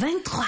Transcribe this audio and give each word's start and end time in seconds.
23. 0.00 0.46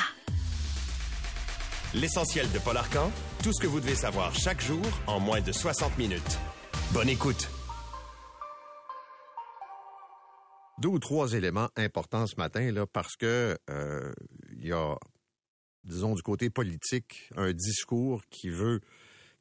L'essentiel 1.92 2.50
de 2.52 2.58
Paul 2.58 2.74
Arcan, 2.74 3.12
tout 3.42 3.52
ce 3.52 3.60
que 3.60 3.66
vous 3.66 3.80
devez 3.80 3.94
savoir 3.94 4.34
chaque 4.34 4.62
jour 4.62 4.80
en 5.06 5.20
moins 5.20 5.42
de 5.42 5.52
60 5.52 5.98
minutes. 5.98 6.38
Bonne 6.94 7.10
écoute. 7.10 7.50
Deux 10.78 10.88
ou 10.88 10.98
trois 10.98 11.34
éléments 11.34 11.68
importants 11.76 12.26
ce 12.26 12.36
matin, 12.36 12.72
là, 12.72 12.86
parce 12.86 13.14
que 13.16 13.58
euh, 13.68 14.10
il 14.56 14.68
y 14.68 14.72
a, 14.72 14.96
disons, 15.84 16.14
du 16.14 16.22
côté 16.22 16.48
politique, 16.48 17.28
un 17.36 17.52
discours 17.52 18.22
qui 18.30 18.48
veut 18.48 18.80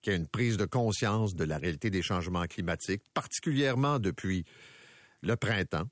qu'il 0.02 0.12
y 0.12 0.16
ait 0.18 0.20
une 0.20 0.28
prise 0.28 0.58
de 0.58 0.66
conscience 0.66 1.36
de 1.36 1.46
la 1.46 1.58
réalité 1.58 1.90
des 1.90 2.02
changements 2.02 2.48
climatiques, 2.48 3.04
particulièrement 3.14 3.98
depuis 3.98 4.44
le 5.22 5.38
printemps. 5.38 5.88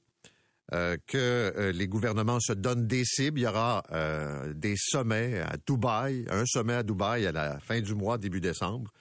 Euh, 0.72 0.98
que 1.08 1.18
euh, 1.18 1.72
les 1.72 1.88
gouvernements 1.88 2.40
se 2.40 2.54
donnent 2.54 2.86
des 2.86 3.04
cibles. 3.04 3.40
Il 3.40 3.44
y 3.44 3.48
aura 3.48 3.82
euh, 3.91 4.54
des 4.54 4.76
sommets 4.78 5.39
à 5.39 5.56
Dubaï, 5.66 6.25
un 6.30 6.45
sommet 6.45 6.75
à 6.75 6.84
Dubaï 6.84 7.25
à 7.25 7.31
la 7.31 7.59
fin 7.59 7.81
du 7.81 7.95
mois, 7.95 8.20
début 8.20 8.39
décembre. 8.39 8.94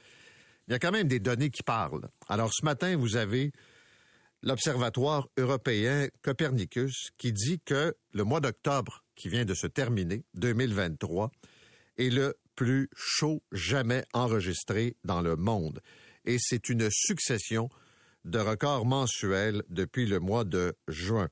Il 0.67 0.73
y 0.73 0.75
a 0.75 0.79
quand 0.79 0.93
même 0.93 1.09
des 1.09 1.21
données 1.21 1.51
qui 1.51 1.63
parlent. 1.63 2.09
Alors 2.27 2.51
ce 2.55 2.65
matin, 2.65 2.97
vous 2.97 3.17
avez 3.17 3.53
l'Observatoire 4.43 5.29
européen 5.37 6.09
Copernicus 6.23 7.11
qui 7.19 7.35
dit 7.35 7.61
que 7.63 7.95
le 8.15 8.25
mois 8.25 8.41
d'octobre 8.41 9.05
qui 9.15 9.29
vient 9.29 9.45
de 9.45 9.55
se 9.55 9.67
terminer, 9.67 10.25
2023, 10.35 11.31
est 11.99 12.09
le 12.11 12.35
plus 12.55 12.89
chaud 12.97 13.43
jamais 13.53 14.05
enregistré 14.15 14.97
dans 15.05 15.21
le 15.21 15.37
monde. 15.37 15.83
Et 16.25 16.39
c'est 16.41 16.71
une 16.71 16.89
succession 16.91 17.69
de 18.25 18.39
records 18.39 18.87
mensuels 18.87 19.65
depuis 19.69 20.07
le 20.07 20.19
mois 20.19 20.45
de 20.45 20.75
juin. 20.87 21.29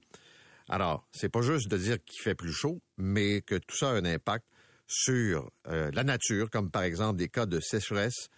Alors, 0.68 1.06
c'est 1.12 1.28
pas 1.28 1.42
juste 1.42 1.68
de 1.68 1.76
dire 1.76 1.96
qu'il 2.04 2.20
fait 2.22 2.34
plus 2.34 2.52
chaud, 2.52 2.80
mais 2.96 3.40
que 3.40 3.54
tout 3.54 3.76
ça 3.76 3.90
a 3.90 3.92
un 3.92 4.04
impact 4.04 4.44
sur 4.88 5.50
euh, 5.68 5.90
la 5.92 6.04
nature, 6.04 6.50
comme 6.50 6.70
par 6.70 6.82
exemple 6.82 7.18
des 7.18 7.28
cas 7.28 7.46
de 7.46 7.60
sécheresse, 7.60 8.28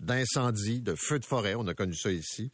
d'incendie, 0.00 0.80
de 0.80 0.94
feux 0.94 1.18
de 1.18 1.24
forêt, 1.24 1.54
on 1.54 1.66
a 1.66 1.74
connu 1.74 1.94
ça 1.94 2.10
ici, 2.10 2.50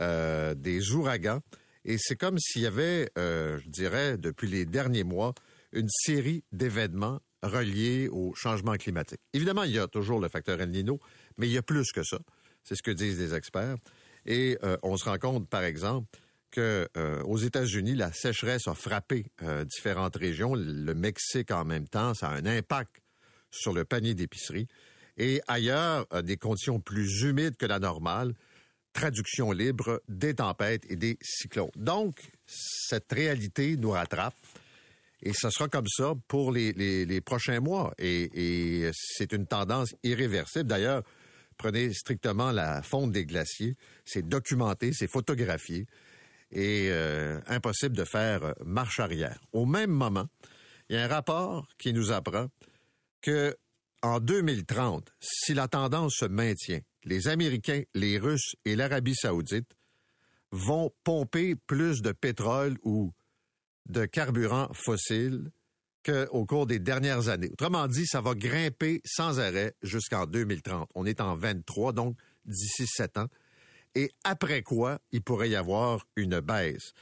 euh, 0.00 0.54
des 0.54 0.92
ouragans. 0.92 1.40
Et 1.84 1.96
c'est 1.98 2.16
comme 2.16 2.38
s'il 2.38 2.62
y 2.62 2.66
avait, 2.66 3.10
euh, 3.18 3.58
je 3.60 3.68
dirais, 3.68 4.18
depuis 4.18 4.48
les 4.48 4.64
derniers 4.64 5.04
mois, 5.04 5.34
une 5.72 5.88
série 5.88 6.44
d'événements 6.52 7.20
reliés 7.42 8.08
au 8.10 8.34
changement 8.34 8.74
climatique. 8.74 9.20
Évidemment, 9.32 9.62
il 9.62 9.72
y 9.72 9.78
a 9.78 9.86
toujours 9.86 10.18
le 10.18 10.28
facteur 10.28 10.60
El 10.60 10.70
Nino, 10.70 10.98
mais 11.36 11.46
il 11.46 11.52
y 11.52 11.58
a 11.58 11.62
plus 11.62 11.92
que 11.92 12.02
ça. 12.02 12.18
C'est 12.64 12.74
ce 12.74 12.82
que 12.82 12.90
disent 12.90 13.20
les 13.20 13.34
experts. 13.34 13.76
Et 14.26 14.58
on 14.82 14.96
se 14.96 15.04
rend 15.04 15.16
compte, 15.18 15.48
par 15.48 15.62
exemple, 15.62 16.08
que 16.50 16.88
euh, 16.96 17.22
aux 17.22 17.38
États-Unis, 17.38 17.94
la 17.94 18.12
sécheresse 18.12 18.68
a 18.68 18.74
frappé 18.74 19.26
euh, 19.42 19.64
différentes 19.64 20.16
régions. 20.16 20.54
Le 20.54 20.94
Mexique, 20.94 21.50
en 21.50 21.64
même 21.64 21.88
temps, 21.88 22.14
ça 22.14 22.28
a 22.28 22.34
un 22.34 22.46
impact 22.46 23.02
sur 23.50 23.72
le 23.72 23.84
panier 23.84 24.14
d'épicerie. 24.14 24.66
Et 25.16 25.40
ailleurs, 25.48 26.06
euh, 26.12 26.22
des 26.22 26.36
conditions 26.36 26.80
plus 26.80 27.22
humides 27.22 27.56
que 27.56 27.66
la 27.66 27.78
normale. 27.78 28.34
Traduction 28.92 29.52
libre, 29.52 30.02
des 30.08 30.34
tempêtes 30.34 30.84
et 30.88 30.96
des 30.96 31.18
cyclones. 31.22 31.70
Donc, 31.76 32.20
cette 32.46 33.12
réalité 33.12 33.76
nous 33.76 33.90
rattrape. 33.90 34.34
Et 35.22 35.32
ce 35.32 35.50
sera 35.50 35.68
comme 35.68 35.86
ça 35.88 36.14
pour 36.26 36.52
les, 36.52 37.20
prochains 37.20 37.60
mois. 37.60 37.92
Et 37.98 38.90
c'est 38.94 39.32
une 39.32 39.46
tendance 39.46 39.94
irréversible. 40.02 40.66
D'ailleurs, 40.68 41.02
prenez 41.56 41.92
strictement 41.92 42.50
la 42.50 42.82
fonte 42.82 43.12
des 43.12 43.26
glaciers. 43.26 43.76
C'est 44.04 44.26
documenté, 44.26 44.92
c'est 44.92 45.08
photographié 45.08 45.86
et 46.50 46.88
euh, 46.90 47.40
impossible 47.46 47.96
de 47.96 48.04
faire 48.04 48.54
marche 48.64 49.00
arrière. 49.00 49.40
Au 49.52 49.66
même 49.66 49.90
moment, 49.90 50.26
il 50.88 50.96
y 50.96 50.98
a 50.98 51.04
un 51.04 51.08
rapport 51.08 51.66
qui 51.78 51.92
nous 51.92 52.12
apprend 52.12 52.48
que 53.20 53.56
en 54.02 54.20
2030, 54.20 55.12
si 55.20 55.54
la 55.54 55.68
tendance 55.68 56.14
se 56.18 56.24
maintient, 56.24 56.80
les 57.04 57.28
Américains, 57.28 57.82
les 57.94 58.18
Russes 58.18 58.54
et 58.64 58.76
l'Arabie 58.76 59.14
saoudite 59.14 59.68
vont 60.52 60.92
pomper 61.04 61.54
plus 61.54 62.00
de 62.00 62.12
pétrole 62.12 62.76
ou 62.82 63.12
de 63.88 64.06
carburant 64.06 64.68
fossile 64.72 65.50
qu'au 66.04 66.46
cours 66.46 66.66
des 66.66 66.78
dernières 66.78 67.28
années. 67.28 67.50
Autrement 67.52 67.86
dit, 67.86 68.06
ça 68.06 68.20
va 68.20 68.34
grimper 68.34 69.00
sans 69.04 69.40
arrêt 69.40 69.74
jusqu'en 69.82 70.26
2030. 70.26 70.88
On 70.94 71.04
est 71.04 71.20
en 71.20 71.36
23, 71.36 71.92
donc 71.92 72.16
d'ici 72.44 72.86
sept 72.86 73.18
ans 73.18 73.28
et 73.94 74.10
après 74.24 74.62
quoi 74.62 75.00
il 75.12 75.22
pourrait 75.22 75.50
y 75.50 75.56
avoir 75.56 76.06
une 76.16 76.40
baisse. 76.40 76.92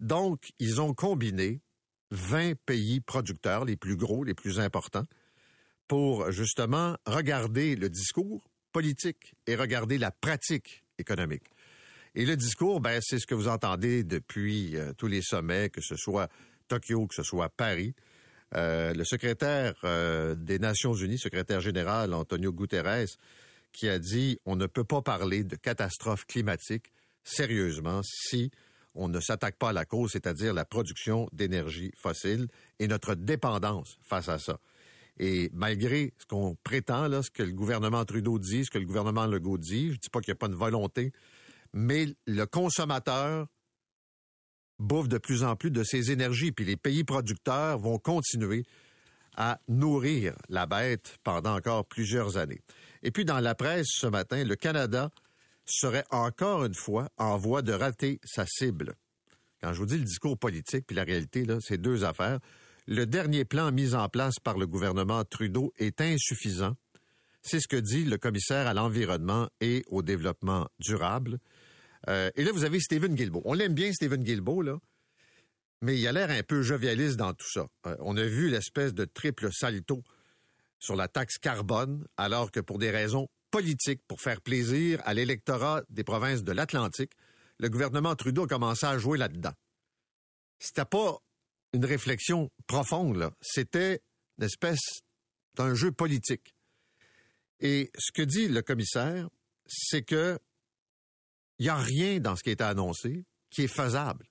Donc, 0.00 0.52
ils 0.58 0.80
ont 0.80 0.94
combiné 0.94 1.60
20 2.10 2.54
pays 2.66 3.00
producteurs, 3.00 3.64
les 3.64 3.76
plus 3.76 3.96
gros, 3.96 4.24
les 4.24 4.34
plus 4.34 4.60
importants, 4.60 5.06
pour 5.88 6.30
justement 6.30 6.96
regarder 7.06 7.76
le 7.76 7.88
discours 7.88 8.44
politique 8.72 9.34
et 9.46 9.54
regarder 9.54 9.98
la 9.98 10.10
pratique 10.10 10.84
économique. 10.98 11.44
Et 12.16 12.26
le 12.26 12.36
discours, 12.36 12.80
ben, 12.80 13.00
c'est 13.02 13.18
ce 13.18 13.26
que 13.26 13.34
vous 13.34 13.48
entendez 13.48 14.04
depuis 14.04 14.76
euh, 14.76 14.92
tous 14.96 15.06
les 15.06 15.22
sommets, 15.22 15.68
que 15.68 15.80
ce 15.80 15.96
soit 15.96 16.28
Tokyo, 16.68 17.06
que 17.06 17.14
ce 17.14 17.22
soit 17.22 17.48
Paris. 17.48 17.94
Euh, 18.54 18.94
le 18.94 19.04
secrétaire 19.04 19.74
euh, 19.84 20.34
des 20.34 20.58
Nations 20.58 20.94
Unies, 20.94 21.18
secrétaire 21.18 21.60
général 21.60 22.14
Antonio 22.14 22.52
Guterres, 22.52 23.16
qui 23.74 23.88
a 23.88 23.98
dit 23.98 24.38
on 24.46 24.56
ne 24.56 24.66
peut 24.66 24.84
pas 24.84 25.02
parler 25.02 25.44
de 25.44 25.56
catastrophe 25.56 26.24
climatique 26.24 26.92
sérieusement 27.24 28.00
si 28.02 28.50
on 28.94 29.08
ne 29.08 29.20
s'attaque 29.20 29.56
pas 29.56 29.70
à 29.70 29.72
la 29.72 29.84
cause, 29.84 30.12
c'est-à-dire 30.12 30.54
la 30.54 30.64
production 30.64 31.28
d'énergie 31.32 31.90
fossile 31.96 32.46
et 32.78 32.86
notre 32.86 33.14
dépendance 33.16 33.98
face 34.02 34.28
à 34.28 34.38
ça. 34.38 34.60
Et 35.18 35.50
malgré 35.52 36.14
ce 36.18 36.26
qu'on 36.26 36.56
prétend, 36.62 37.08
là, 37.08 37.22
ce 37.22 37.30
que 37.30 37.42
le 37.42 37.52
gouvernement 37.52 38.04
Trudeau 38.04 38.38
dit, 38.38 38.64
ce 38.64 38.70
que 38.70 38.78
le 38.78 38.86
gouvernement 38.86 39.26
Legault 39.26 39.58
dit, 39.58 39.88
je 39.88 39.92
ne 39.92 39.98
dis 39.98 40.10
pas 40.10 40.20
qu'il 40.20 40.32
n'y 40.32 40.36
a 40.36 40.38
pas 40.38 40.48
de 40.48 40.54
volonté, 40.54 41.12
mais 41.72 42.06
le 42.26 42.46
consommateur 42.46 43.48
bouffe 44.78 45.08
de 45.08 45.18
plus 45.18 45.44
en 45.44 45.56
plus 45.56 45.70
de 45.70 45.82
ces 45.82 46.10
énergies, 46.10 46.52
puis 46.52 46.64
les 46.64 46.76
pays 46.76 47.04
producteurs 47.04 47.78
vont 47.78 47.98
continuer 47.98 48.64
à 49.36 49.60
nourrir 49.68 50.34
la 50.48 50.66
bête 50.66 51.18
pendant 51.24 51.56
encore 51.56 51.84
plusieurs 51.86 52.36
années. 52.36 52.60
Et 53.04 53.10
puis 53.10 53.24
dans 53.24 53.38
la 53.38 53.54
presse 53.54 53.86
ce 53.90 54.06
matin, 54.06 54.42
le 54.42 54.56
Canada 54.56 55.10
serait 55.64 56.04
encore 56.10 56.64
une 56.64 56.74
fois 56.74 57.08
en 57.16 57.36
voie 57.36 57.62
de 57.62 57.72
rater 57.72 58.18
sa 58.24 58.44
cible. 58.46 58.94
Quand 59.62 59.72
je 59.72 59.78
vous 59.78 59.86
dis 59.86 59.98
le 59.98 60.04
discours 60.04 60.36
politique 60.36 60.86
puis 60.86 60.96
la 60.96 61.04
réalité, 61.04 61.44
là, 61.44 61.58
c'est 61.60 61.78
deux 61.78 62.04
affaires. 62.04 62.40
Le 62.86 63.06
dernier 63.06 63.44
plan 63.44 63.70
mis 63.72 63.94
en 63.94 64.08
place 64.08 64.38
par 64.42 64.58
le 64.58 64.66
gouvernement 64.66 65.24
Trudeau 65.24 65.72
est 65.78 66.00
insuffisant. 66.00 66.76
C'est 67.42 67.60
ce 67.60 67.68
que 67.68 67.76
dit 67.76 68.04
le 68.04 68.18
commissaire 68.18 68.66
à 68.66 68.74
l'environnement 68.74 69.48
et 69.60 69.84
au 69.88 70.02
développement 70.02 70.68
durable. 70.80 71.38
Euh, 72.08 72.30
et 72.36 72.44
là, 72.44 72.52
vous 72.52 72.64
avez 72.64 72.80
Stephen 72.80 73.14
Guilbeault. 73.14 73.42
On 73.44 73.54
l'aime 73.54 73.74
bien, 73.74 73.92
Stephen 73.92 74.22
Guilbeault, 74.22 74.62
là 74.62 74.78
mais 75.84 75.98
il 75.98 76.08
a 76.08 76.12
l'air 76.12 76.30
un 76.30 76.42
peu 76.42 76.62
jovialiste 76.62 77.16
dans 77.16 77.34
tout 77.34 77.50
ça. 77.50 77.66
Euh, 77.86 77.94
on 78.00 78.16
a 78.16 78.24
vu 78.24 78.48
l'espèce 78.48 78.94
de 78.94 79.04
triple 79.04 79.52
salto 79.52 80.02
sur 80.84 80.96
la 80.96 81.08
taxe 81.08 81.38
carbone, 81.38 82.06
alors 82.16 82.50
que 82.50 82.60
pour 82.60 82.78
des 82.78 82.90
raisons 82.90 83.28
politiques, 83.50 84.02
pour 84.06 84.20
faire 84.20 84.40
plaisir 84.40 85.00
à 85.04 85.14
l'électorat 85.14 85.82
des 85.88 86.04
provinces 86.04 86.42
de 86.42 86.52
l'Atlantique, 86.52 87.12
le 87.58 87.68
gouvernement 87.68 88.14
Trudeau 88.14 88.44
a 88.44 88.48
commencé 88.48 88.84
à 88.84 88.98
jouer 88.98 89.18
là-dedans. 89.18 89.54
C'était 90.58 90.84
pas 90.84 91.18
une 91.72 91.84
réflexion 91.84 92.50
profonde. 92.66 93.30
C'était 93.40 94.00
une 94.38 94.44
espèce 94.44 95.00
d'un 95.56 95.74
jeu 95.74 95.92
politique. 95.92 96.54
Et 97.60 97.90
ce 97.96 98.12
que 98.12 98.22
dit 98.22 98.48
le 98.48 98.62
commissaire, 98.62 99.28
c'est 99.66 100.02
que 100.02 100.38
il 101.58 101.64
n'y 101.64 101.68
a 101.68 101.76
rien 101.76 102.18
dans 102.18 102.34
ce 102.34 102.42
qui 102.42 102.50
a 102.50 102.52
été 102.52 102.64
annoncé 102.64 103.24
qui 103.50 103.62
est 103.62 103.68
faisable 103.68 104.26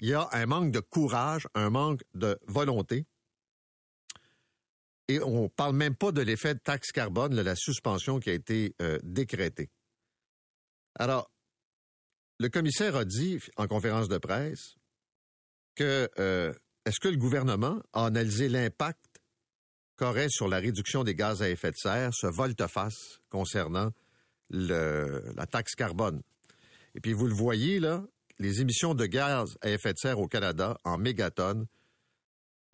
il 0.00 0.08
y 0.08 0.14
a 0.14 0.28
un 0.32 0.46
manque 0.46 0.72
de 0.72 0.80
courage, 0.80 1.46
un 1.54 1.70
manque 1.70 2.02
de 2.14 2.38
volonté. 2.46 3.06
Et 5.10 5.20
on 5.20 5.42
ne 5.42 5.48
parle 5.48 5.74
même 5.74 5.96
pas 5.96 6.12
de 6.12 6.20
l'effet 6.20 6.54
de 6.54 6.60
taxe 6.60 6.92
carbone, 6.92 7.34
de 7.34 7.40
la 7.40 7.56
suspension 7.56 8.20
qui 8.20 8.30
a 8.30 8.32
été 8.32 8.76
euh, 8.80 8.96
décrétée. 9.02 9.68
Alors, 10.94 11.32
le 12.38 12.48
commissaire 12.48 12.94
a 12.94 13.04
dit 13.04 13.40
en 13.56 13.66
conférence 13.66 14.06
de 14.06 14.18
presse 14.18 14.76
que 15.74 16.08
euh, 16.20 16.54
est-ce 16.84 17.00
que 17.00 17.08
le 17.08 17.16
gouvernement 17.16 17.82
a 17.92 18.06
analysé 18.06 18.48
l'impact 18.48 19.04
qu'aurait 19.96 20.28
sur 20.30 20.46
la 20.46 20.58
réduction 20.58 21.02
des 21.02 21.16
gaz 21.16 21.42
à 21.42 21.50
effet 21.50 21.72
de 21.72 21.76
serre 21.76 22.14
ce 22.14 22.28
volte-face 22.28 23.18
concernant 23.30 23.90
la 24.50 25.46
taxe 25.50 25.74
carbone? 25.74 26.22
Et 26.94 27.00
puis 27.00 27.14
vous 27.14 27.26
le 27.26 27.34
voyez 27.34 27.80
là, 27.80 28.04
les 28.38 28.60
émissions 28.60 28.94
de 28.94 29.06
gaz 29.06 29.58
à 29.60 29.70
effet 29.70 29.92
de 29.92 29.98
serre 29.98 30.20
au 30.20 30.28
Canada 30.28 30.78
en 30.84 30.98
mégatonnes, 30.98 31.66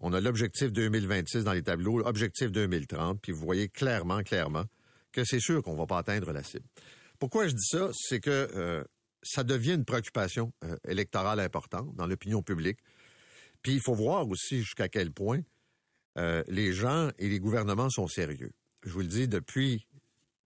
on 0.00 0.12
a 0.12 0.20
l'objectif 0.20 0.72
2026 0.72 1.44
dans 1.44 1.52
les 1.52 1.62
tableaux, 1.62 1.98
l'objectif 1.98 2.52
2030, 2.52 3.20
puis 3.20 3.32
vous 3.32 3.40
voyez 3.40 3.68
clairement, 3.68 4.22
clairement 4.22 4.64
que 5.12 5.24
c'est 5.24 5.40
sûr 5.40 5.62
qu'on 5.62 5.72
ne 5.72 5.78
va 5.78 5.86
pas 5.86 5.98
atteindre 5.98 6.32
la 6.32 6.42
cible. 6.42 6.66
Pourquoi 7.18 7.48
je 7.48 7.54
dis 7.54 7.64
ça? 7.64 7.90
C'est 7.94 8.20
que 8.20 8.30
euh, 8.54 8.84
ça 9.22 9.42
devient 9.42 9.74
une 9.74 9.84
préoccupation 9.84 10.52
euh, 10.64 10.76
électorale 10.86 11.40
importante 11.40 11.94
dans 11.94 12.06
l'opinion 12.06 12.42
publique. 12.42 12.78
Puis 13.62 13.72
il 13.72 13.80
faut 13.80 13.94
voir 13.94 14.28
aussi 14.28 14.58
jusqu'à 14.58 14.88
quel 14.88 15.10
point 15.10 15.40
euh, 16.18 16.42
les 16.48 16.72
gens 16.72 17.10
et 17.18 17.28
les 17.28 17.40
gouvernements 17.40 17.88
sont 17.88 18.06
sérieux. 18.06 18.52
Je 18.84 18.90
vous 18.90 19.00
le 19.00 19.06
dis, 19.06 19.28
depuis 19.28 19.86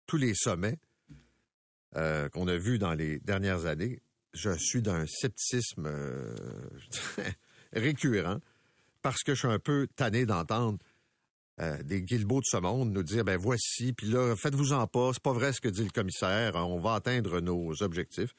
tous 0.07 0.17
les 0.17 0.35
sommets 0.35 0.79
qu'on 1.93 2.47
a 2.47 2.57
vus 2.57 2.79
dans 2.79 2.95
les 2.95 3.19
dernières 3.19 3.67
années, 3.67 4.01
je 4.33 4.57
suis 4.57 4.81
d'un 4.81 5.07
scepticisme 5.07 5.91
récurrent 7.73 8.39
parce 9.03 9.23
que 9.23 9.35
je 9.35 9.41
suis 9.41 9.49
un 9.49 9.59
peu 9.59 9.87
tanné 9.97 10.27
d'entendre 10.27 10.79
euh, 11.61 11.83
des 11.83 12.03
Guilbeault 12.03 12.41
de 12.41 12.47
ce 12.47 12.57
monde 12.57 12.91
nous 12.91 13.03
dire 13.03 13.25
ben 13.25 13.37
voici, 13.37 13.93
puis 13.93 14.07
là, 14.07 14.35
faites-vous-en 14.35 14.87
pas, 14.87 15.11
c'est 15.13 15.23
pas 15.23 15.33
vrai 15.33 15.53
ce 15.53 15.61
que 15.61 15.69
dit 15.69 15.85
le 15.85 15.91
commissaire, 15.91 16.55
on 16.57 16.81
va 16.81 16.95
atteindre 16.95 17.41
nos 17.41 17.83
objectifs, 17.83 18.33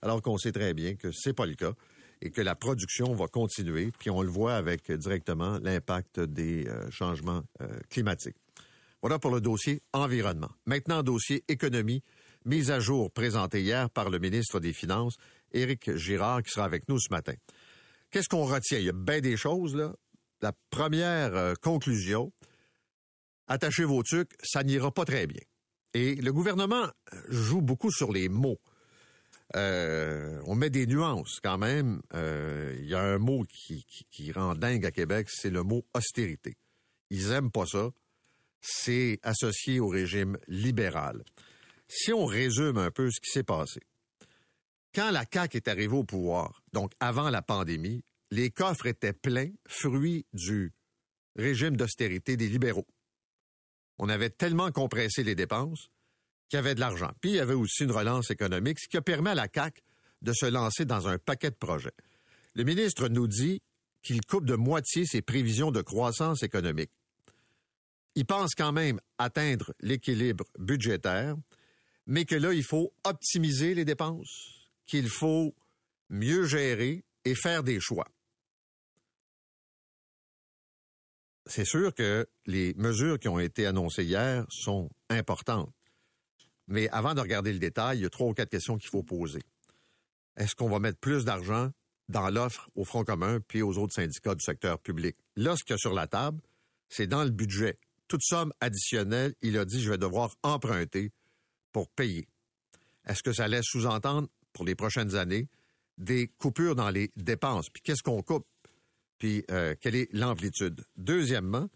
alors 0.00 0.22
qu'on 0.22 0.38
sait 0.38 0.52
très 0.52 0.74
bien 0.74 0.94
que 0.94 1.10
c'est 1.10 1.32
pas 1.32 1.46
le 1.46 1.54
cas 1.54 1.72
et 2.20 2.30
que 2.30 2.40
la 2.40 2.54
production 2.54 3.14
va 3.14 3.26
continuer, 3.26 3.90
puis 3.98 4.10
on 4.10 4.22
le 4.22 4.28
voit 4.28 4.54
avec 4.54 4.92
directement 4.92 5.58
l'impact 5.58 6.20
des 6.20 6.68
euh, 6.68 6.88
changements 6.90 7.42
euh, 7.62 7.66
climatiques. 7.90 8.36
Voilà 9.02 9.18
pour 9.18 9.32
le 9.32 9.40
dossier 9.40 9.82
environnement. 9.92 10.50
Maintenant, 10.66 11.02
dossier 11.02 11.44
économie, 11.48 12.02
mise 12.44 12.70
à 12.70 12.80
jour 12.80 13.10
présentée 13.10 13.62
hier 13.62 13.90
par 13.90 14.10
le 14.10 14.18
ministre 14.18 14.60
des 14.60 14.72
Finances, 14.72 15.16
Éric 15.52 15.96
Girard, 15.96 16.42
qui 16.42 16.50
sera 16.50 16.64
avec 16.64 16.88
nous 16.88 16.98
ce 16.98 17.08
matin. 17.10 17.34
Qu'est-ce 18.10 18.28
qu'on 18.28 18.44
retient? 18.44 18.78
Il 18.78 18.84
y 18.84 18.88
a 18.88 18.92
bien 18.92 19.20
des 19.20 19.36
choses, 19.36 19.74
là 19.74 19.94
la 20.40 20.52
première 20.70 21.34
euh, 21.34 21.54
conclusion, 21.60 22.32
attachez 23.46 23.84
vos 23.84 24.02
trucs, 24.02 24.30
ça 24.42 24.62
n'ira 24.62 24.90
pas 24.92 25.04
très 25.04 25.26
bien. 25.26 25.42
Et 25.94 26.14
le 26.16 26.32
gouvernement 26.32 26.88
joue 27.28 27.60
beaucoup 27.60 27.90
sur 27.90 28.12
les 28.12 28.28
mots. 28.28 28.60
Euh, 29.56 30.40
on 30.46 30.54
met 30.54 30.68
des 30.68 30.86
nuances 30.86 31.40
quand 31.42 31.56
même. 31.56 32.02
Euh, 32.14 32.76
il 32.78 32.86
y 32.86 32.94
a 32.94 33.00
un 33.00 33.18
mot 33.18 33.44
qui, 33.44 33.84
qui, 34.10 34.30
rend 34.32 34.54
dingue 34.54 34.84
à 34.84 34.90
Québec, 34.90 35.28
c'est 35.30 35.50
le 35.50 35.62
mot 35.62 35.86
austérité. 35.94 36.56
Ils 37.10 37.32
aiment 37.32 37.50
pas 37.50 37.66
ça. 37.66 37.90
C'est 38.60 39.18
associé 39.22 39.80
au 39.80 39.88
régime 39.88 40.36
libéral. 40.48 41.24
Si 41.88 42.12
on 42.12 42.26
résume 42.26 42.76
un 42.76 42.90
peu 42.90 43.10
ce 43.10 43.20
qui 43.20 43.30
s'est 43.30 43.44
passé, 43.44 43.80
quand 44.94 45.10
la 45.10 45.24
CAQ 45.32 45.56
est 45.56 45.68
arrivée 45.68 45.96
au 45.96 46.04
pouvoir, 46.04 46.62
donc 46.72 46.92
avant 47.00 47.30
la 47.30 47.40
pandémie, 47.40 48.04
les 48.30 48.50
coffres 48.50 48.86
étaient 48.86 49.12
pleins, 49.12 49.50
fruits 49.66 50.26
du 50.32 50.72
régime 51.36 51.76
d'austérité 51.76 52.36
des 52.36 52.48
libéraux. 52.48 52.86
On 53.98 54.08
avait 54.08 54.30
tellement 54.30 54.70
compressé 54.70 55.22
les 55.22 55.34
dépenses 55.34 55.90
qu'il 56.48 56.56
y 56.56 56.60
avait 56.60 56.74
de 56.74 56.80
l'argent. 56.80 57.12
Puis 57.20 57.30
il 57.30 57.36
y 57.36 57.40
avait 57.40 57.54
aussi 57.54 57.84
une 57.84 57.92
relance 57.92 58.30
économique, 58.30 58.78
ce 58.80 58.88
qui 58.88 58.96
a 58.96 59.02
permis 59.02 59.30
à 59.30 59.34
la 59.34 59.48
CAC 59.48 59.82
de 60.22 60.32
se 60.32 60.46
lancer 60.46 60.84
dans 60.84 61.08
un 61.08 61.18
paquet 61.18 61.50
de 61.50 61.56
projets. 61.56 61.94
Le 62.54 62.64
ministre 62.64 63.08
nous 63.08 63.28
dit 63.28 63.62
qu'il 64.02 64.20
coupe 64.24 64.46
de 64.46 64.54
moitié 64.54 65.04
ses 65.04 65.22
prévisions 65.22 65.70
de 65.70 65.82
croissance 65.82 66.42
économique. 66.42 66.90
Il 68.14 68.24
pense 68.24 68.54
quand 68.54 68.72
même 68.72 69.00
atteindre 69.18 69.72
l'équilibre 69.80 70.44
budgétaire, 70.58 71.36
mais 72.06 72.24
que 72.24 72.34
là, 72.34 72.52
il 72.52 72.64
faut 72.64 72.92
optimiser 73.04 73.74
les 73.74 73.84
dépenses, 73.84 74.70
qu'il 74.86 75.08
faut 75.08 75.54
mieux 76.08 76.46
gérer 76.46 77.04
et 77.24 77.34
faire 77.34 77.62
des 77.62 77.80
choix. 77.80 78.08
C'est 81.48 81.64
sûr 81.64 81.94
que 81.94 82.28
les 82.46 82.74
mesures 82.74 83.18
qui 83.18 83.28
ont 83.28 83.38
été 83.38 83.66
annoncées 83.66 84.04
hier 84.04 84.46
sont 84.50 84.90
importantes. 85.08 85.72
Mais 86.66 86.88
avant 86.90 87.14
de 87.14 87.20
regarder 87.20 87.52
le 87.52 87.58
détail, 87.58 87.98
il 87.98 88.02
y 88.02 88.06
a 88.06 88.10
trois 88.10 88.28
ou 88.28 88.34
quatre 88.34 88.50
questions 88.50 88.76
qu'il 88.76 88.90
faut 88.90 89.02
poser. 89.02 89.40
Est-ce 90.36 90.54
qu'on 90.54 90.68
va 90.68 90.78
mettre 90.78 90.98
plus 90.98 91.24
d'argent 91.24 91.70
dans 92.08 92.28
l'offre 92.28 92.70
au 92.74 92.84
Front 92.84 93.04
commun 93.04 93.40
puis 93.48 93.62
aux 93.62 93.78
autres 93.78 93.94
syndicats 93.94 94.34
du 94.34 94.44
secteur 94.44 94.78
public? 94.78 95.16
Là, 95.36 95.56
ce 95.56 95.64
qu'il 95.64 95.72
y 95.72 95.74
a 95.74 95.78
sur 95.78 95.94
la 95.94 96.06
table, 96.06 96.40
c'est 96.88 97.06
dans 97.06 97.24
le 97.24 97.30
budget. 97.30 97.78
Toute 98.06 98.22
somme 98.22 98.52
additionnelle, 98.60 99.34
il 99.40 99.58
a 99.58 99.64
dit, 99.64 99.82
je 99.82 99.90
vais 99.90 99.98
devoir 99.98 100.34
emprunter 100.42 101.12
pour 101.72 101.88
payer. 101.88 102.28
Est-ce 103.06 103.22
que 103.22 103.32
ça 103.32 103.48
laisse 103.48 103.64
sous-entendre 103.64 104.28
pour 104.52 104.64
les 104.64 104.74
prochaines 104.74 105.14
années 105.14 105.48
des 105.96 106.28
coupures 106.38 106.74
dans 106.74 106.90
les 106.90 107.10
dépenses? 107.16 107.70
Puis 107.70 107.82
qu'est-ce 107.82 108.02
qu'on 108.02 108.22
coupe? 108.22 108.46
Puis 109.18 109.44
euh, 109.50 109.74
quelle 109.80 109.96
est 109.96 110.08
l'amplitude? 110.12 110.84
Deuxièmement, 110.96 111.68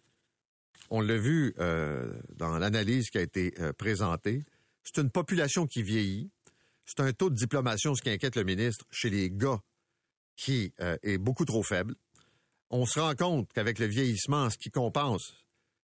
on 0.90 1.00
l'a 1.00 1.16
vu 1.16 1.54
euh, 1.58 2.12
dans 2.36 2.58
l'analyse 2.58 3.10
qui 3.10 3.18
a 3.18 3.22
été 3.22 3.54
euh, 3.60 3.72
présentée, 3.72 4.44
c'est 4.84 5.00
une 5.00 5.10
population 5.10 5.66
qui 5.66 5.82
vieillit, 5.82 6.30
c'est 6.84 7.00
un 7.00 7.12
taux 7.12 7.30
de 7.30 7.34
diplomation, 7.34 7.94
ce 7.94 8.02
qui 8.02 8.10
inquiète 8.10 8.36
le 8.36 8.44
ministre, 8.44 8.84
chez 8.90 9.10
les 9.10 9.30
gars 9.30 9.60
qui 10.36 10.72
est 10.78 11.18
beaucoup 11.18 11.44
trop 11.44 11.62
faible. 11.62 11.94
On 12.70 12.84
se 12.84 12.98
rend 12.98 13.14
compte 13.14 13.52
qu'avec 13.52 13.78
le 13.78 13.86
vieillissement, 13.86 14.50
ce 14.50 14.56
qui 14.58 14.70
compense, 14.70 15.34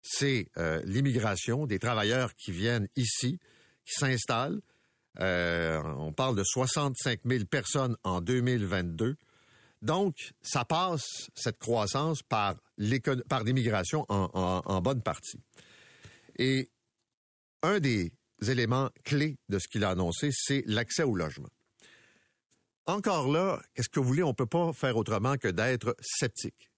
c'est 0.03 0.49
l'immigration, 0.85 1.67
des 1.67 1.79
travailleurs 1.79 2.35
qui 2.35 2.53
viennent 2.53 2.89
ici, 2.97 3.39
qui 3.85 3.93
s'installent. 3.93 4.63
on 5.19 6.13
parle 6.17 6.37
de 6.37 6.45
65 6.45 7.21
000 7.27 7.45
personnes 7.45 7.97
en 8.03 8.23
2022. 8.23 9.17
Donc, 9.83 10.33
ça 10.43 10.65
passe, 10.65 11.29
cette 11.35 11.59
croissance, 11.59 12.23
par 12.23 12.57
l'immigration 12.79 14.05
en, 14.09 14.63
en 14.65 14.81
bonne 14.81 15.03
partie. 15.03 15.41
Et 16.39 16.71
un 17.63 17.81
des 17.81 18.13
éléments 18.47 18.91
clés 19.05 19.39
de 19.49 19.59
ce 19.59 19.69
qu'il 19.69 19.85
a 19.85 19.91
annoncé, 19.91 20.31
c'est 20.33 20.63
l'accès 20.67 21.03
au 21.03 21.15
logement. 21.15 21.49
Encore 22.87 23.31
là, 23.31 23.61
qu'est-ce 23.75 23.89
que 23.89 23.99
vous 23.99 24.07
voulez, 24.07 24.23
on 24.23 24.29
ne 24.29 24.35
peut 24.35 24.47
pas 24.47 24.73
faire 24.73 24.97
autrement 24.97 25.37
que 25.37 25.49
d'être 25.49 25.97
sceptique. 26.01 26.71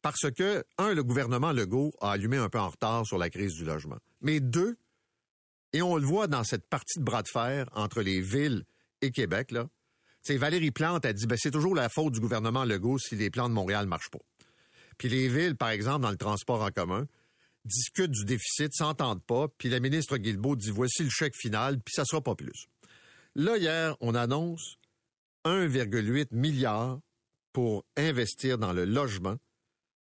Parce 0.00 0.30
que, 0.30 0.64
un, 0.78 0.94
le 0.94 1.02
gouvernement 1.02 1.50
Legault 1.50 1.92
a 2.00 2.12
allumé 2.12 2.36
un 2.36 2.48
peu 2.48 2.60
en 2.60 2.68
retard 2.68 3.04
sur 3.04 3.18
la 3.18 3.30
crise 3.30 3.54
du 3.54 3.64
logement. 3.64 3.98
Mais 4.20 4.38
deux, 4.38 4.76
et 5.72 5.82
on 5.82 5.96
le 5.96 6.06
voit 6.06 6.28
dans 6.28 6.44
cette 6.44 6.68
partie 6.68 7.00
de 7.00 7.04
bras 7.04 7.22
de 7.22 7.28
fer 7.28 7.68
entre 7.72 8.02
les 8.02 8.20
villes 8.20 8.64
et 9.02 9.10
Québec, 9.10 9.50
là, 9.50 9.66
Valérie 10.30 10.70
Plante 10.70 11.04
a 11.04 11.12
dit, 11.12 11.26
ben, 11.26 11.38
c'est 11.38 11.50
toujours 11.50 11.74
la 11.74 11.88
faute 11.88 12.12
du 12.12 12.20
gouvernement 12.20 12.64
Legault 12.64 12.98
si 12.98 13.16
les 13.16 13.30
plans 13.30 13.48
de 13.48 13.54
Montréal 13.54 13.84
ne 13.84 13.90
marchent 13.90 14.10
pas. 14.10 14.20
Puis 14.98 15.08
les 15.08 15.28
villes, 15.28 15.56
par 15.56 15.70
exemple, 15.70 16.02
dans 16.02 16.10
le 16.10 16.16
transport 16.16 16.62
en 16.62 16.70
commun, 16.70 17.06
discutent 17.64 18.10
du 18.10 18.24
déficit, 18.24 18.72
s'entendent 18.74 19.24
pas, 19.24 19.48
puis 19.58 19.68
la 19.68 19.80
ministre 19.80 20.16
Guilbeault 20.16 20.56
dit, 20.56 20.70
voici 20.70 21.04
le 21.04 21.10
chèque 21.10 21.36
final, 21.36 21.80
puis 21.80 21.92
ça 21.94 22.04
sera 22.04 22.20
pas 22.22 22.34
plus. 22.34 22.66
Là, 23.34 23.56
hier, 23.58 23.96
on 24.00 24.14
annonce 24.14 24.76
1,8 25.44 26.28
milliard 26.32 27.00
pour 27.52 27.84
investir 27.96 28.58
dans 28.58 28.72
le 28.72 28.84
logement 28.84 29.36